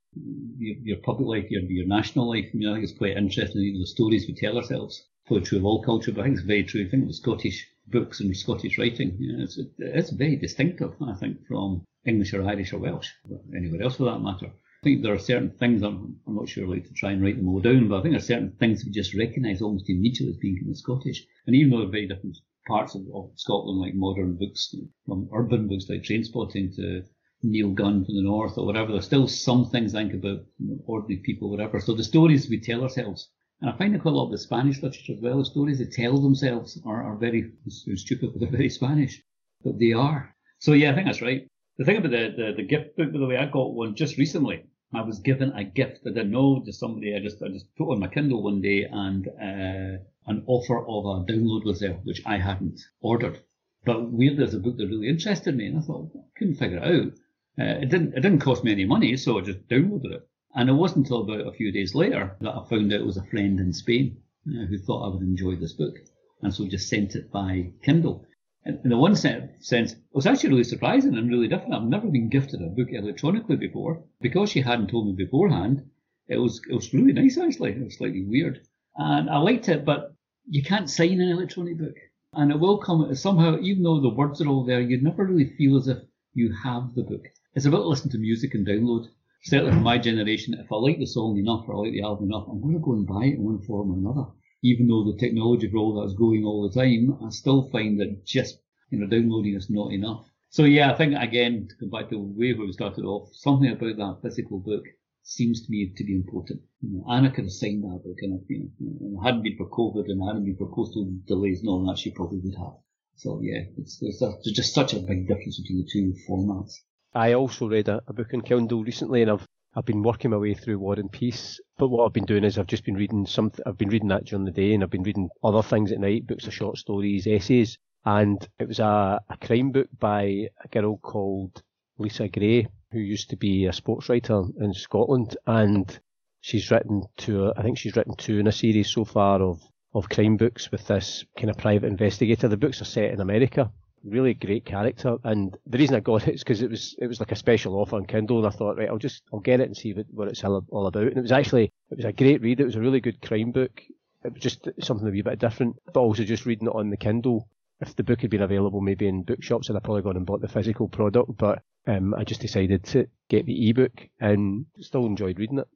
your, 0.58 0.76
your 0.82 0.96
public 0.98 1.28
life, 1.28 1.50
your, 1.50 1.62
your 1.62 1.86
national 1.86 2.28
life. 2.28 2.46
I 2.52 2.56
mean, 2.56 2.68
I 2.68 2.74
think 2.74 2.84
it's 2.84 2.98
quite 2.98 3.16
interesting, 3.16 3.62
you 3.62 3.74
know, 3.74 3.80
the 3.80 3.86
stories 3.86 4.26
we 4.26 4.34
tell 4.34 4.56
ourselves. 4.56 5.06
Probably 5.26 5.46
true 5.46 5.58
of 5.58 5.64
all 5.64 5.82
culture, 5.82 6.12
but 6.12 6.22
I 6.22 6.24
think 6.24 6.38
it's 6.38 6.46
very 6.46 6.64
true. 6.64 6.84
I 6.84 6.90
think 6.90 7.06
the 7.06 7.14
Scottish 7.14 7.66
books 7.86 8.20
and 8.20 8.36
Scottish 8.36 8.78
writing, 8.78 9.16
you 9.20 9.36
know, 9.36 9.44
it's, 9.44 9.60
it's 9.78 10.10
very 10.10 10.36
distinctive, 10.36 10.94
I 11.00 11.14
think, 11.14 11.46
from 11.46 11.84
English 12.04 12.34
or 12.34 12.42
Irish 12.42 12.72
or 12.72 12.78
Welsh, 12.78 13.08
or 13.30 13.40
anywhere 13.56 13.82
else 13.82 13.96
for 13.96 14.04
that 14.04 14.18
matter. 14.18 14.50
I 14.82 14.84
think 14.84 15.02
there 15.02 15.12
are 15.12 15.18
certain 15.18 15.50
things, 15.50 15.82
I'm, 15.82 16.18
I'm 16.26 16.36
not 16.36 16.48
sure 16.48 16.66
like 16.66 16.84
to 16.84 16.94
try 16.94 17.10
and 17.12 17.22
write 17.22 17.36
them 17.36 17.48
all 17.48 17.60
down, 17.60 17.88
but 17.88 17.98
I 17.98 18.02
think 18.02 18.12
there 18.14 18.20
are 18.20 18.32
certain 18.32 18.52
things 18.52 18.82
we 18.82 18.90
just 18.90 19.14
recognise 19.14 19.60
almost 19.60 19.90
immediately 19.90 20.30
as 20.30 20.38
being 20.38 20.56
in 20.56 20.68
the 20.68 20.74
Scottish. 20.74 21.26
And 21.46 21.54
even 21.54 21.70
though 21.70 21.80
they're 21.80 21.88
very 21.88 22.08
different 22.08 22.38
parts 22.66 22.94
of, 22.94 23.02
of 23.14 23.30
Scotland, 23.36 23.78
like 23.78 23.94
modern 23.94 24.36
books, 24.36 24.74
from 25.04 25.28
urban 25.34 25.68
books 25.68 25.86
like 25.90 26.02
Trainspotting 26.02 26.74
to 26.76 27.04
Neil 27.42 27.72
Gunn 27.72 28.06
from 28.06 28.14
the 28.14 28.22
north 28.22 28.56
or 28.56 28.64
whatever. 28.64 28.92
There's 28.92 29.04
still 29.04 29.28
some 29.28 29.66
things 29.66 29.94
I 29.94 30.02
think 30.02 30.14
about 30.14 30.46
ordinary 30.86 31.22
people, 31.22 31.50
whatever. 31.50 31.78
So 31.80 31.94
the 31.94 32.02
stories 32.02 32.48
we 32.48 32.58
tell 32.58 32.82
ourselves, 32.82 33.28
and 33.60 33.70
I 33.70 33.76
find 33.76 33.94
that 33.94 34.00
quite 34.00 34.12
a 34.12 34.16
lot 34.16 34.26
of 34.26 34.32
the 34.32 34.38
Spanish 34.38 34.82
literature 34.82 35.12
as 35.12 35.20
well, 35.20 35.38
the 35.38 35.44
stories 35.44 35.78
they 35.78 35.84
tell 35.84 36.16
themselves 36.18 36.80
are, 36.86 37.02
are 37.02 37.16
very 37.16 37.52
stupid, 37.68 38.30
but 38.32 38.40
they're 38.40 38.50
very 38.50 38.70
Spanish. 38.70 39.22
But 39.62 39.78
they 39.78 39.92
are. 39.92 40.34
So 40.58 40.72
yeah, 40.72 40.92
I 40.92 40.94
think 40.94 41.06
that's 41.06 41.20
right. 41.20 41.46
The 41.80 41.86
thing 41.86 41.96
about 41.96 42.10
the, 42.10 42.34
the, 42.36 42.52
the 42.58 42.62
gift 42.62 42.94
book, 42.94 43.10
by 43.10 43.18
the 43.18 43.24
way, 43.24 43.38
I 43.38 43.46
got 43.46 43.72
one 43.72 43.94
just 43.94 44.18
recently. 44.18 44.66
I 44.92 45.00
was 45.00 45.18
given 45.20 45.50
a 45.52 45.64
gift. 45.64 46.00
I 46.04 46.10
didn't 46.10 46.30
know, 46.30 46.62
just 46.62 46.78
somebody 46.78 47.16
I 47.16 47.20
just 47.20 47.42
I 47.42 47.48
just 47.48 47.74
put 47.74 47.90
on 47.90 48.00
my 48.00 48.08
Kindle 48.08 48.42
one 48.42 48.60
day 48.60 48.84
and 48.84 49.26
uh, 49.26 50.02
an 50.26 50.44
offer 50.46 50.86
of 50.86 51.06
a 51.06 51.24
download 51.24 51.64
was 51.64 51.80
there, 51.80 51.94
which 52.04 52.20
I 52.26 52.36
hadn't 52.36 52.78
ordered. 53.00 53.40
But 53.86 54.12
weirdly, 54.12 54.36
there's 54.40 54.52
a 54.52 54.58
book 54.58 54.76
that 54.76 54.88
really 54.88 55.08
interested 55.08 55.56
me, 55.56 55.68
and 55.68 55.78
I 55.78 55.80
thought 55.80 56.12
I 56.14 56.20
couldn't 56.38 56.56
figure 56.56 56.76
it 56.76 56.84
out. 56.84 57.12
Uh, 57.58 57.80
it 57.80 57.88
didn't 57.88 58.12
it 58.12 58.20
didn't 58.20 58.40
cost 58.40 58.62
me 58.62 58.72
any 58.72 58.84
money, 58.84 59.16
so 59.16 59.38
I 59.38 59.40
just 59.40 59.66
downloaded 59.66 60.12
it. 60.12 60.28
And 60.54 60.68
it 60.68 60.74
wasn't 60.74 61.06
until 61.06 61.22
about 61.22 61.46
a 61.46 61.56
few 61.56 61.72
days 61.72 61.94
later 61.94 62.36
that 62.42 62.56
I 62.56 62.62
found 62.68 62.92
out 62.92 63.00
it 63.00 63.06
was 63.06 63.16
a 63.16 63.24
friend 63.24 63.58
in 63.58 63.72
Spain 63.72 64.18
uh, 64.46 64.66
who 64.66 64.76
thought 64.76 65.06
I 65.06 65.14
would 65.14 65.22
enjoy 65.22 65.56
this 65.56 65.72
book, 65.72 65.94
and 66.42 66.52
so 66.52 66.68
just 66.68 66.90
sent 66.90 67.14
it 67.14 67.32
by 67.32 67.72
Kindle. 67.82 68.26
In 68.66 68.90
the 68.90 68.98
one 68.98 69.16
sense, 69.16 69.72
it 69.72 69.96
was 70.12 70.26
actually 70.26 70.50
really 70.50 70.64
surprising 70.64 71.16
and 71.16 71.30
really 71.30 71.48
different. 71.48 71.72
I've 71.72 71.84
never 71.84 72.08
been 72.08 72.28
gifted 72.28 72.60
a 72.60 72.66
book 72.66 72.88
electronically 72.92 73.56
before 73.56 74.04
because 74.20 74.50
she 74.50 74.60
hadn't 74.60 74.88
told 74.88 75.06
me 75.06 75.14
beforehand. 75.14 75.88
It 76.28 76.36
was 76.36 76.60
it 76.68 76.74
was 76.74 76.92
really 76.92 77.14
nice 77.14 77.38
actually. 77.38 77.72
It 77.72 77.82
was 77.82 77.96
slightly 77.96 78.22
weird, 78.22 78.60
and 78.96 79.30
I 79.30 79.38
liked 79.38 79.70
it, 79.70 79.86
but 79.86 80.14
you 80.46 80.62
can't 80.62 80.90
sign 80.90 81.22
an 81.22 81.30
electronic 81.30 81.78
book, 81.78 81.96
and 82.34 82.50
it 82.50 82.60
will 82.60 82.76
come 82.76 83.14
somehow. 83.14 83.58
Even 83.60 83.82
though 83.82 84.00
the 84.00 84.10
words 84.10 84.42
are 84.42 84.46
all 84.46 84.64
there, 84.64 84.80
you 84.80 85.00
never 85.00 85.24
really 85.24 85.56
feel 85.56 85.78
as 85.78 85.88
if 85.88 85.98
you 86.34 86.52
have 86.62 86.94
the 86.94 87.02
book. 87.02 87.24
It's 87.54 87.64
about 87.64 87.86
listening 87.86 88.12
to 88.12 88.18
music 88.18 88.54
and 88.54 88.66
download. 88.66 89.08
Certainly 89.42 89.72
for 89.72 89.80
my 89.80 89.96
generation, 89.96 90.52
if 90.52 90.70
I 90.70 90.76
like 90.76 90.98
the 90.98 91.06
song 91.06 91.38
enough 91.38 91.66
or 91.66 91.76
I 91.76 91.78
like 91.78 91.92
the 91.92 92.02
album 92.02 92.26
enough, 92.26 92.46
I'm 92.46 92.60
going 92.60 92.74
to 92.74 92.80
go 92.80 92.92
and 92.92 93.06
buy 93.06 93.24
it 93.24 93.36
in 93.36 93.42
one 93.42 93.62
form 93.62 93.90
or 93.90 93.96
another. 93.96 94.30
Even 94.62 94.88
though 94.88 95.04
the 95.04 95.18
technology 95.18 95.70
for 95.70 95.78
all 95.78 96.00
that's 96.00 96.18
going 96.18 96.44
all 96.44 96.68
the 96.68 96.80
time, 96.80 97.18
I 97.24 97.30
still 97.30 97.68
find 97.70 98.00
that 98.00 98.24
just 98.26 98.58
you 98.90 98.98
know 98.98 99.06
downloading 99.06 99.54
is 99.54 99.70
not 99.70 99.92
enough. 99.92 100.26
So 100.50 100.64
yeah, 100.64 100.90
I 100.90 100.96
think 100.96 101.14
again 101.16 101.68
to 101.68 101.74
come 101.76 101.90
back 101.90 102.10
to 102.10 102.18
way 102.18 102.52
where 102.54 102.66
we 102.66 102.72
started 102.72 103.04
off, 103.04 103.30
something 103.32 103.70
about 103.70 103.96
that 103.96 104.18
physical 104.22 104.58
book 104.58 104.84
seems 105.22 105.64
to 105.64 105.70
me 105.70 105.92
to 105.96 106.04
be 106.04 106.14
important. 106.14 106.60
You 106.80 106.98
know, 106.98 107.04
Anna 107.08 107.30
could 107.30 107.44
have 107.44 107.52
signed 107.52 107.84
that 107.84 108.02
book, 108.04 108.18
and 108.20 108.40
you 108.48 108.70
know, 108.80 109.18
it 109.18 109.24
hadn't 109.24 109.42
been 109.42 109.56
for 109.56 109.68
COVID 109.68 110.06
and 110.08 110.26
hadn't 110.26 110.44
been 110.44 110.56
for 110.56 110.74
postal 110.74 111.10
delays, 111.26 111.62
no, 111.62 111.86
that 111.86 111.98
she 111.98 112.10
probably 112.10 112.40
would 112.40 112.56
have. 112.56 112.74
So 113.16 113.40
yeah, 113.42 113.62
it's, 113.76 114.02
a, 114.22 114.32
just 114.52 114.74
such 114.74 114.94
a 114.94 115.00
big 115.00 115.28
difference 115.28 115.60
between 115.60 115.84
the 115.84 115.90
two 115.90 116.14
formats. 116.28 116.72
I 117.14 117.34
also 117.34 117.68
read 117.68 117.88
a, 117.88 118.00
a 118.06 118.12
book 118.12 118.32
on 118.34 118.40
Kindle 118.40 118.82
recently, 118.82 119.22
and 119.22 119.30
I've 119.30 119.46
I've 119.74 119.84
been 119.84 120.02
working 120.02 120.32
my 120.32 120.36
way 120.36 120.54
through 120.54 120.80
War 120.80 120.94
and 120.94 121.10
Peace. 121.10 121.60
But 121.78 121.88
what 121.88 122.04
I've 122.04 122.12
been 122.12 122.24
doing 122.24 122.44
is 122.44 122.58
I've 122.58 122.66
just 122.66 122.84
been 122.84 122.96
reading 122.96 123.24
something. 123.24 123.62
I've 123.66 123.78
been 123.78 123.88
reading 123.88 124.08
that 124.08 124.24
during 124.24 124.44
the 124.44 124.50
day, 124.50 124.74
and 124.74 124.82
I've 124.82 124.90
been 124.90 125.04
reading 125.04 125.30
other 125.44 125.62
things 125.62 125.92
at 125.92 126.00
night, 126.00 126.26
books 126.26 126.46
of 126.46 126.54
short 126.54 126.76
stories, 126.76 127.26
essays. 127.26 127.78
And 128.04 128.46
it 128.58 128.66
was 128.66 128.80
a, 128.80 129.20
a 129.28 129.36
crime 129.36 129.70
book 129.70 129.88
by 129.98 130.48
a 130.64 130.68
girl 130.72 130.96
called 130.98 131.62
Lisa 131.98 132.28
Gray, 132.28 132.66
who 132.92 132.98
used 132.98 133.30
to 133.30 133.36
be 133.36 133.66
a 133.66 133.72
sports 133.72 134.08
writer 134.08 134.42
in 134.60 134.74
Scotland, 134.74 135.36
and 135.46 136.00
she's 136.40 136.70
written 136.70 137.02
two. 137.16 137.52
I 137.56 137.62
think 137.62 137.78
she's 137.78 137.94
written 137.94 138.16
two 138.16 138.38
in 138.38 138.46
a 138.46 138.52
series 138.52 138.90
so 138.90 139.04
far 139.04 139.40
of 139.40 139.60
of 139.92 140.08
crime 140.08 140.36
books 140.36 140.70
with 140.70 140.86
this 140.86 141.24
kind 141.36 141.50
of 141.50 141.58
private 141.58 141.88
investigator. 141.88 142.48
The 142.48 142.56
books 142.56 142.80
are 142.80 142.86
set 142.86 143.12
in 143.12 143.20
America, 143.20 143.70
really 144.04 144.34
great 144.34 144.64
character. 144.64 145.16
And 145.24 145.56
the 145.66 145.78
reason 145.78 145.96
I 145.96 146.00
got 146.00 146.28
it 146.28 146.34
is 146.34 146.42
because 146.42 146.62
it 146.62 146.70
was 146.70 146.94
it 146.98 147.06
was 147.06 147.20
like 147.20 147.32
a 147.32 147.36
special 147.36 147.74
offer 147.74 147.96
on 147.96 148.06
Kindle, 148.06 148.38
and 148.38 148.46
I 148.46 148.50
thought, 148.50 148.78
right, 148.78 148.88
I'll 148.88 148.98
just 148.98 149.22
I'll 149.32 149.40
get 149.40 149.60
it 149.60 149.66
and 149.66 149.76
see 149.76 149.92
what, 149.92 150.06
what 150.10 150.28
it's 150.28 150.44
all, 150.44 150.64
all 150.70 150.86
about. 150.86 151.08
And 151.08 151.18
it 151.18 151.22
was 151.22 151.32
actually 151.32 151.70
it 151.90 151.96
was 151.96 152.04
a 152.04 152.12
great 152.12 152.40
read. 152.40 152.60
It 152.60 152.66
was 152.66 152.76
a 152.76 152.80
really 152.80 153.00
good 153.00 153.20
crime 153.20 153.52
book. 153.52 153.82
It 154.24 154.34
was 154.34 154.42
just 154.42 154.68
something 154.80 155.08
a 155.08 155.10
wee 155.10 155.22
bit 155.22 155.38
different, 155.38 155.76
but 155.92 156.00
also 156.00 156.24
just 156.24 156.46
reading 156.46 156.68
it 156.68 156.74
on 156.74 156.90
the 156.90 156.96
Kindle. 156.96 157.48
If 157.80 157.96
the 157.96 158.04
book 158.04 158.20
had 158.20 158.30
been 158.30 158.42
available 158.42 158.82
maybe 158.82 159.08
in 159.08 159.22
bookshops, 159.22 159.70
I'd 159.70 159.74
have 159.74 159.82
probably 159.82 160.02
gone 160.02 160.16
and 160.16 160.26
bought 160.26 160.42
the 160.42 160.48
physical 160.48 160.88
product. 160.88 161.36
But 161.38 161.62
um, 161.86 162.14
I 162.14 162.24
just 162.24 162.42
decided 162.42 162.84
to 162.84 163.06
get 163.28 163.46
the 163.46 163.70
ebook 163.70 164.08
and 164.20 164.66
still 164.80 165.06
enjoyed 165.06 165.38
reading 165.38 165.60
it. 165.60 165.68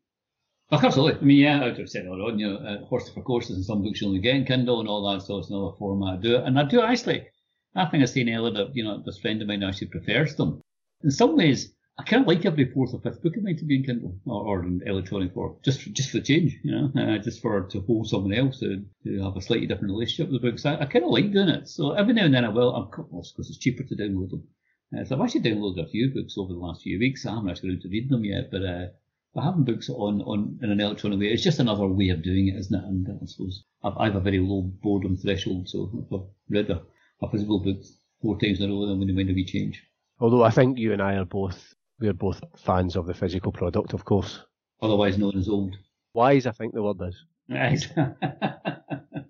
Oh, 0.70 0.80
absolutely. 0.82 1.20
I 1.20 1.24
mean, 1.24 1.38
yeah, 1.38 1.60
I 1.60 1.66
would 1.66 1.78
have 1.78 1.88
said 1.88 2.06
earlier 2.06 2.24
on, 2.24 2.38
you 2.38 2.48
know, 2.48 2.56
uh, 2.56 2.84
horse 2.86 3.08
for 3.08 3.22
courses 3.22 3.56
and 3.56 3.64
some 3.64 3.82
books 3.82 4.00
you 4.00 4.08
only 4.08 4.20
get 4.20 4.34
in 4.34 4.44
Kindle 4.44 4.80
and 4.80 4.88
all 4.88 5.10
that, 5.12 5.22
so 5.22 5.38
it's 5.38 5.50
another 5.50 5.76
format. 5.78 6.18
I 6.18 6.22
do 6.22 6.36
it. 6.36 6.44
And 6.44 6.58
I 6.58 6.64
do 6.64 6.80
actually, 6.80 7.26
I 7.74 7.86
think 7.86 8.00
I 8.00 8.04
was 8.04 8.12
saying 8.12 8.28
earlier 8.28 8.52
that, 8.54 8.76
you 8.76 8.84
know, 8.84 9.02
this 9.04 9.18
friend 9.18 9.42
of 9.42 9.48
mine 9.48 9.62
actually 9.62 9.88
prefers 9.88 10.36
them. 10.36 10.60
In 11.02 11.10
some 11.10 11.36
ways, 11.36 11.74
I 11.98 12.02
kind 12.02 12.22
of 12.22 12.28
like 12.28 12.44
every 12.44 12.64
fourth 12.72 12.92
or 12.92 13.00
fifth 13.00 13.22
book 13.22 13.36
of 13.36 13.44
mine 13.44 13.56
to 13.56 13.64
be 13.64 13.76
in 13.76 13.84
Kindle 13.84 14.18
or, 14.26 14.44
or 14.44 14.62
in 14.64 14.82
electronic 14.84 15.32
form, 15.32 15.56
just 15.64 15.82
for, 15.82 15.90
just 15.90 16.10
for 16.10 16.20
change, 16.20 16.58
you 16.62 16.72
know, 16.72 16.90
uh, 17.00 17.18
just 17.18 17.40
for 17.40 17.62
to 17.62 17.80
hold 17.82 18.08
someone 18.08 18.32
else 18.32 18.60
to, 18.60 18.84
to 19.04 19.22
have 19.22 19.36
a 19.36 19.40
slightly 19.40 19.66
different 19.66 19.92
relationship 19.92 20.30
with 20.30 20.42
the 20.42 20.50
books. 20.50 20.66
I, 20.66 20.76
I 20.76 20.86
kind 20.86 21.04
of 21.04 21.10
like 21.10 21.32
doing 21.32 21.48
it. 21.48 21.68
So 21.68 21.92
every 21.92 22.14
now 22.14 22.24
and 22.24 22.34
then 22.34 22.44
I 22.44 22.48
will, 22.48 22.86
course, 22.86 23.32
because 23.32 23.48
it's 23.48 23.58
cheaper 23.58 23.84
to 23.84 23.96
download 23.96 24.30
them. 24.30 24.48
Uh, 24.96 25.04
so 25.04 25.16
I've 25.16 25.22
actually 25.22 25.42
downloaded 25.42 25.84
a 25.84 25.88
few 25.88 26.12
books 26.12 26.34
over 26.36 26.52
the 26.52 26.58
last 26.58 26.82
few 26.82 26.98
weeks. 26.98 27.26
I 27.26 27.34
haven't 27.34 27.50
actually 27.50 27.74
got 27.74 27.82
to 27.82 27.88
read 27.88 28.08
them 28.08 28.24
yet, 28.24 28.50
but 28.50 28.64
uh, 28.64 28.86
but 29.34 29.42
having 29.42 29.64
books 29.64 29.90
on, 29.90 30.22
on 30.22 30.60
in 30.62 30.70
an 30.70 30.80
electronic 30.80 31.18
way, 31.18 31.26
it's 31.26 31.42
just 31.42 31.58
another 31.58 31.88
way 31.88 32.10
of 32.10 32.22
doing 32.22 32.48
it, 32.48 32.56
isn't 32.56 32.74
it? 32.74 32.84
And 32.84 33.08
I 33.20 33.26
suppose 33.26 33.64
I've, 33.82 33.96
I 33.96 34.04
have 34.06 34.14
a 34.14 34.20
very 34.20 34.38
low 34.38 34.62
boredom 34.62 35.16
threshold, 35.16 35.68
so 35.68 36.06
I've 36.12 36.20
read 36.48 36.70
a, 36.70 36.82
a 37.22 37.30
physical 37.30 37.60
book 37.60 37.78
four 38.20 38.38
times 38.38 38.60
in 38.60 38.70
a 38.70 38.72
row, 38.72 38.86
then 38.86 38.98
when 38.98 39.14
when 39.14 39.26
do 39.26 39.34
we 39.34 39.44
change? 39.44 39.82
Although 40.20 40.42
I 40.42 40.50
think 40.50 40.78
you 40.78 40.92
and 40.92 41.02
I 41.02 41.14
are 41.14 41.24
both 41.24 41.74
we 42.00 42.08
are 42.08 42.12
both 42.12 42.42
fans 42.56 42.96
of 42.96 43.06
the 43.06 43.14
physical 43.14 43.52
product, 43.52 43.92
of 43.94 44.04
course. 44.04 44.40
Otherwise 44.82 45.18
known 45.18 45.38
as 45.38 45.48
old. 45.48 45.76
Wise, 46.12 46.46
I 46.46 46.52
think 46.52 46.74
the 46.74 46.82
word 46.82 47.00
is. 47.02 47.24
Right. 47.48 47.86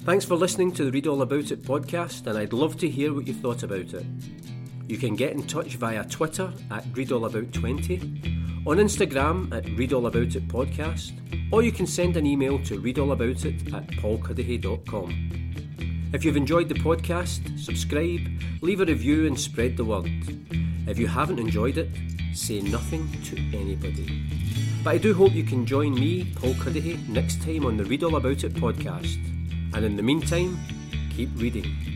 Thanks 0.00 0.24
for 0.24 0.36
listening 0.36 0.72
to 0.72 0.84
the 0.84 0.90
Read 0.90 1.06
All 1.06 1.22
About 1.22 1.50
It 1.50 1.62
podcast, 1.62 2.26
and 2.26 2.36
I'd 2.36 2.52
love 2.52 2.76
to 2.78 2.88
hear 2.88 3.14
what 3.14 3.26
you 3.26 3.34
thought 3.34 3.62
about 3.62 3.94
it. 3.94 4.04
You 4.86 4.98
can 4.98 5.16
get 5.16 5.32
in 5.32 5.46
touch 5.46 5.76
via 5.76 6.04
Twitter 6.04 6.52
at 6.70 6.84
ReadAllAbout20, 6.92 8.66
on 8.66 8.76
Instagram 8.76 9.50
at 9.54 9.64
ReadAllAboutIt 9.64 10.46
podcast, 10.48 11.12
or 11.52 11.62
you 11.62 11.72
can 11.72 11.86
send 11.86 12.16
an 12.16 12.26
email 12.26 12.62
to 12.64 12.80
readallaboutit 12.80 13.72
at 13.72 13.86
paulcuddihy.com. 13.88 15.63
If 16.14 16.24
you've 16.24 16.36
enjoyed 16.36 16.68
the 16.68 16.76
podcast, 16.76 17.58
subscribe, 17.58 18.20
leave 18.60 18.80
a 18.80 18.84
review, 18.84 19.26
and 19.26 19.38
spread 19.38 19.76
the 19.76 19.84
word. 19.84 20.08
If 20.86 20.96
you 20.96 21.08
haven't 21.08 21.40
enjoyed 21.40 21.76
it, 21.76 21.88
say 22.32 22.60
nothing 22.60 23.10
to 23.24 23.36
anybody. 23.52 24.22
But 24.84 24.90
I 24.90 24.98
do 24.98 25.12
hope 25.12 25.32
you 25.32 25.42
can 25.42 25.66
join 25.66 25.92
me, 25.92 26.32
Paul 26.36 26.54
Cuddihy, 26.54 27.08
next 27.08 27.42
time 27.42 27.66
on 27.66 27.76
the 27.76 27.84
Read 27.84 28.04
All 28.04 28.14
About 28.14 28.44
It 28.44 28.54
podcast. 28.54 29.18
And 29.74 29.84
in 29.84 29.96
the 29.96 30.04
meantime, 30.04 30.56
keep 31.10 31.30
reading. 31.34 31.93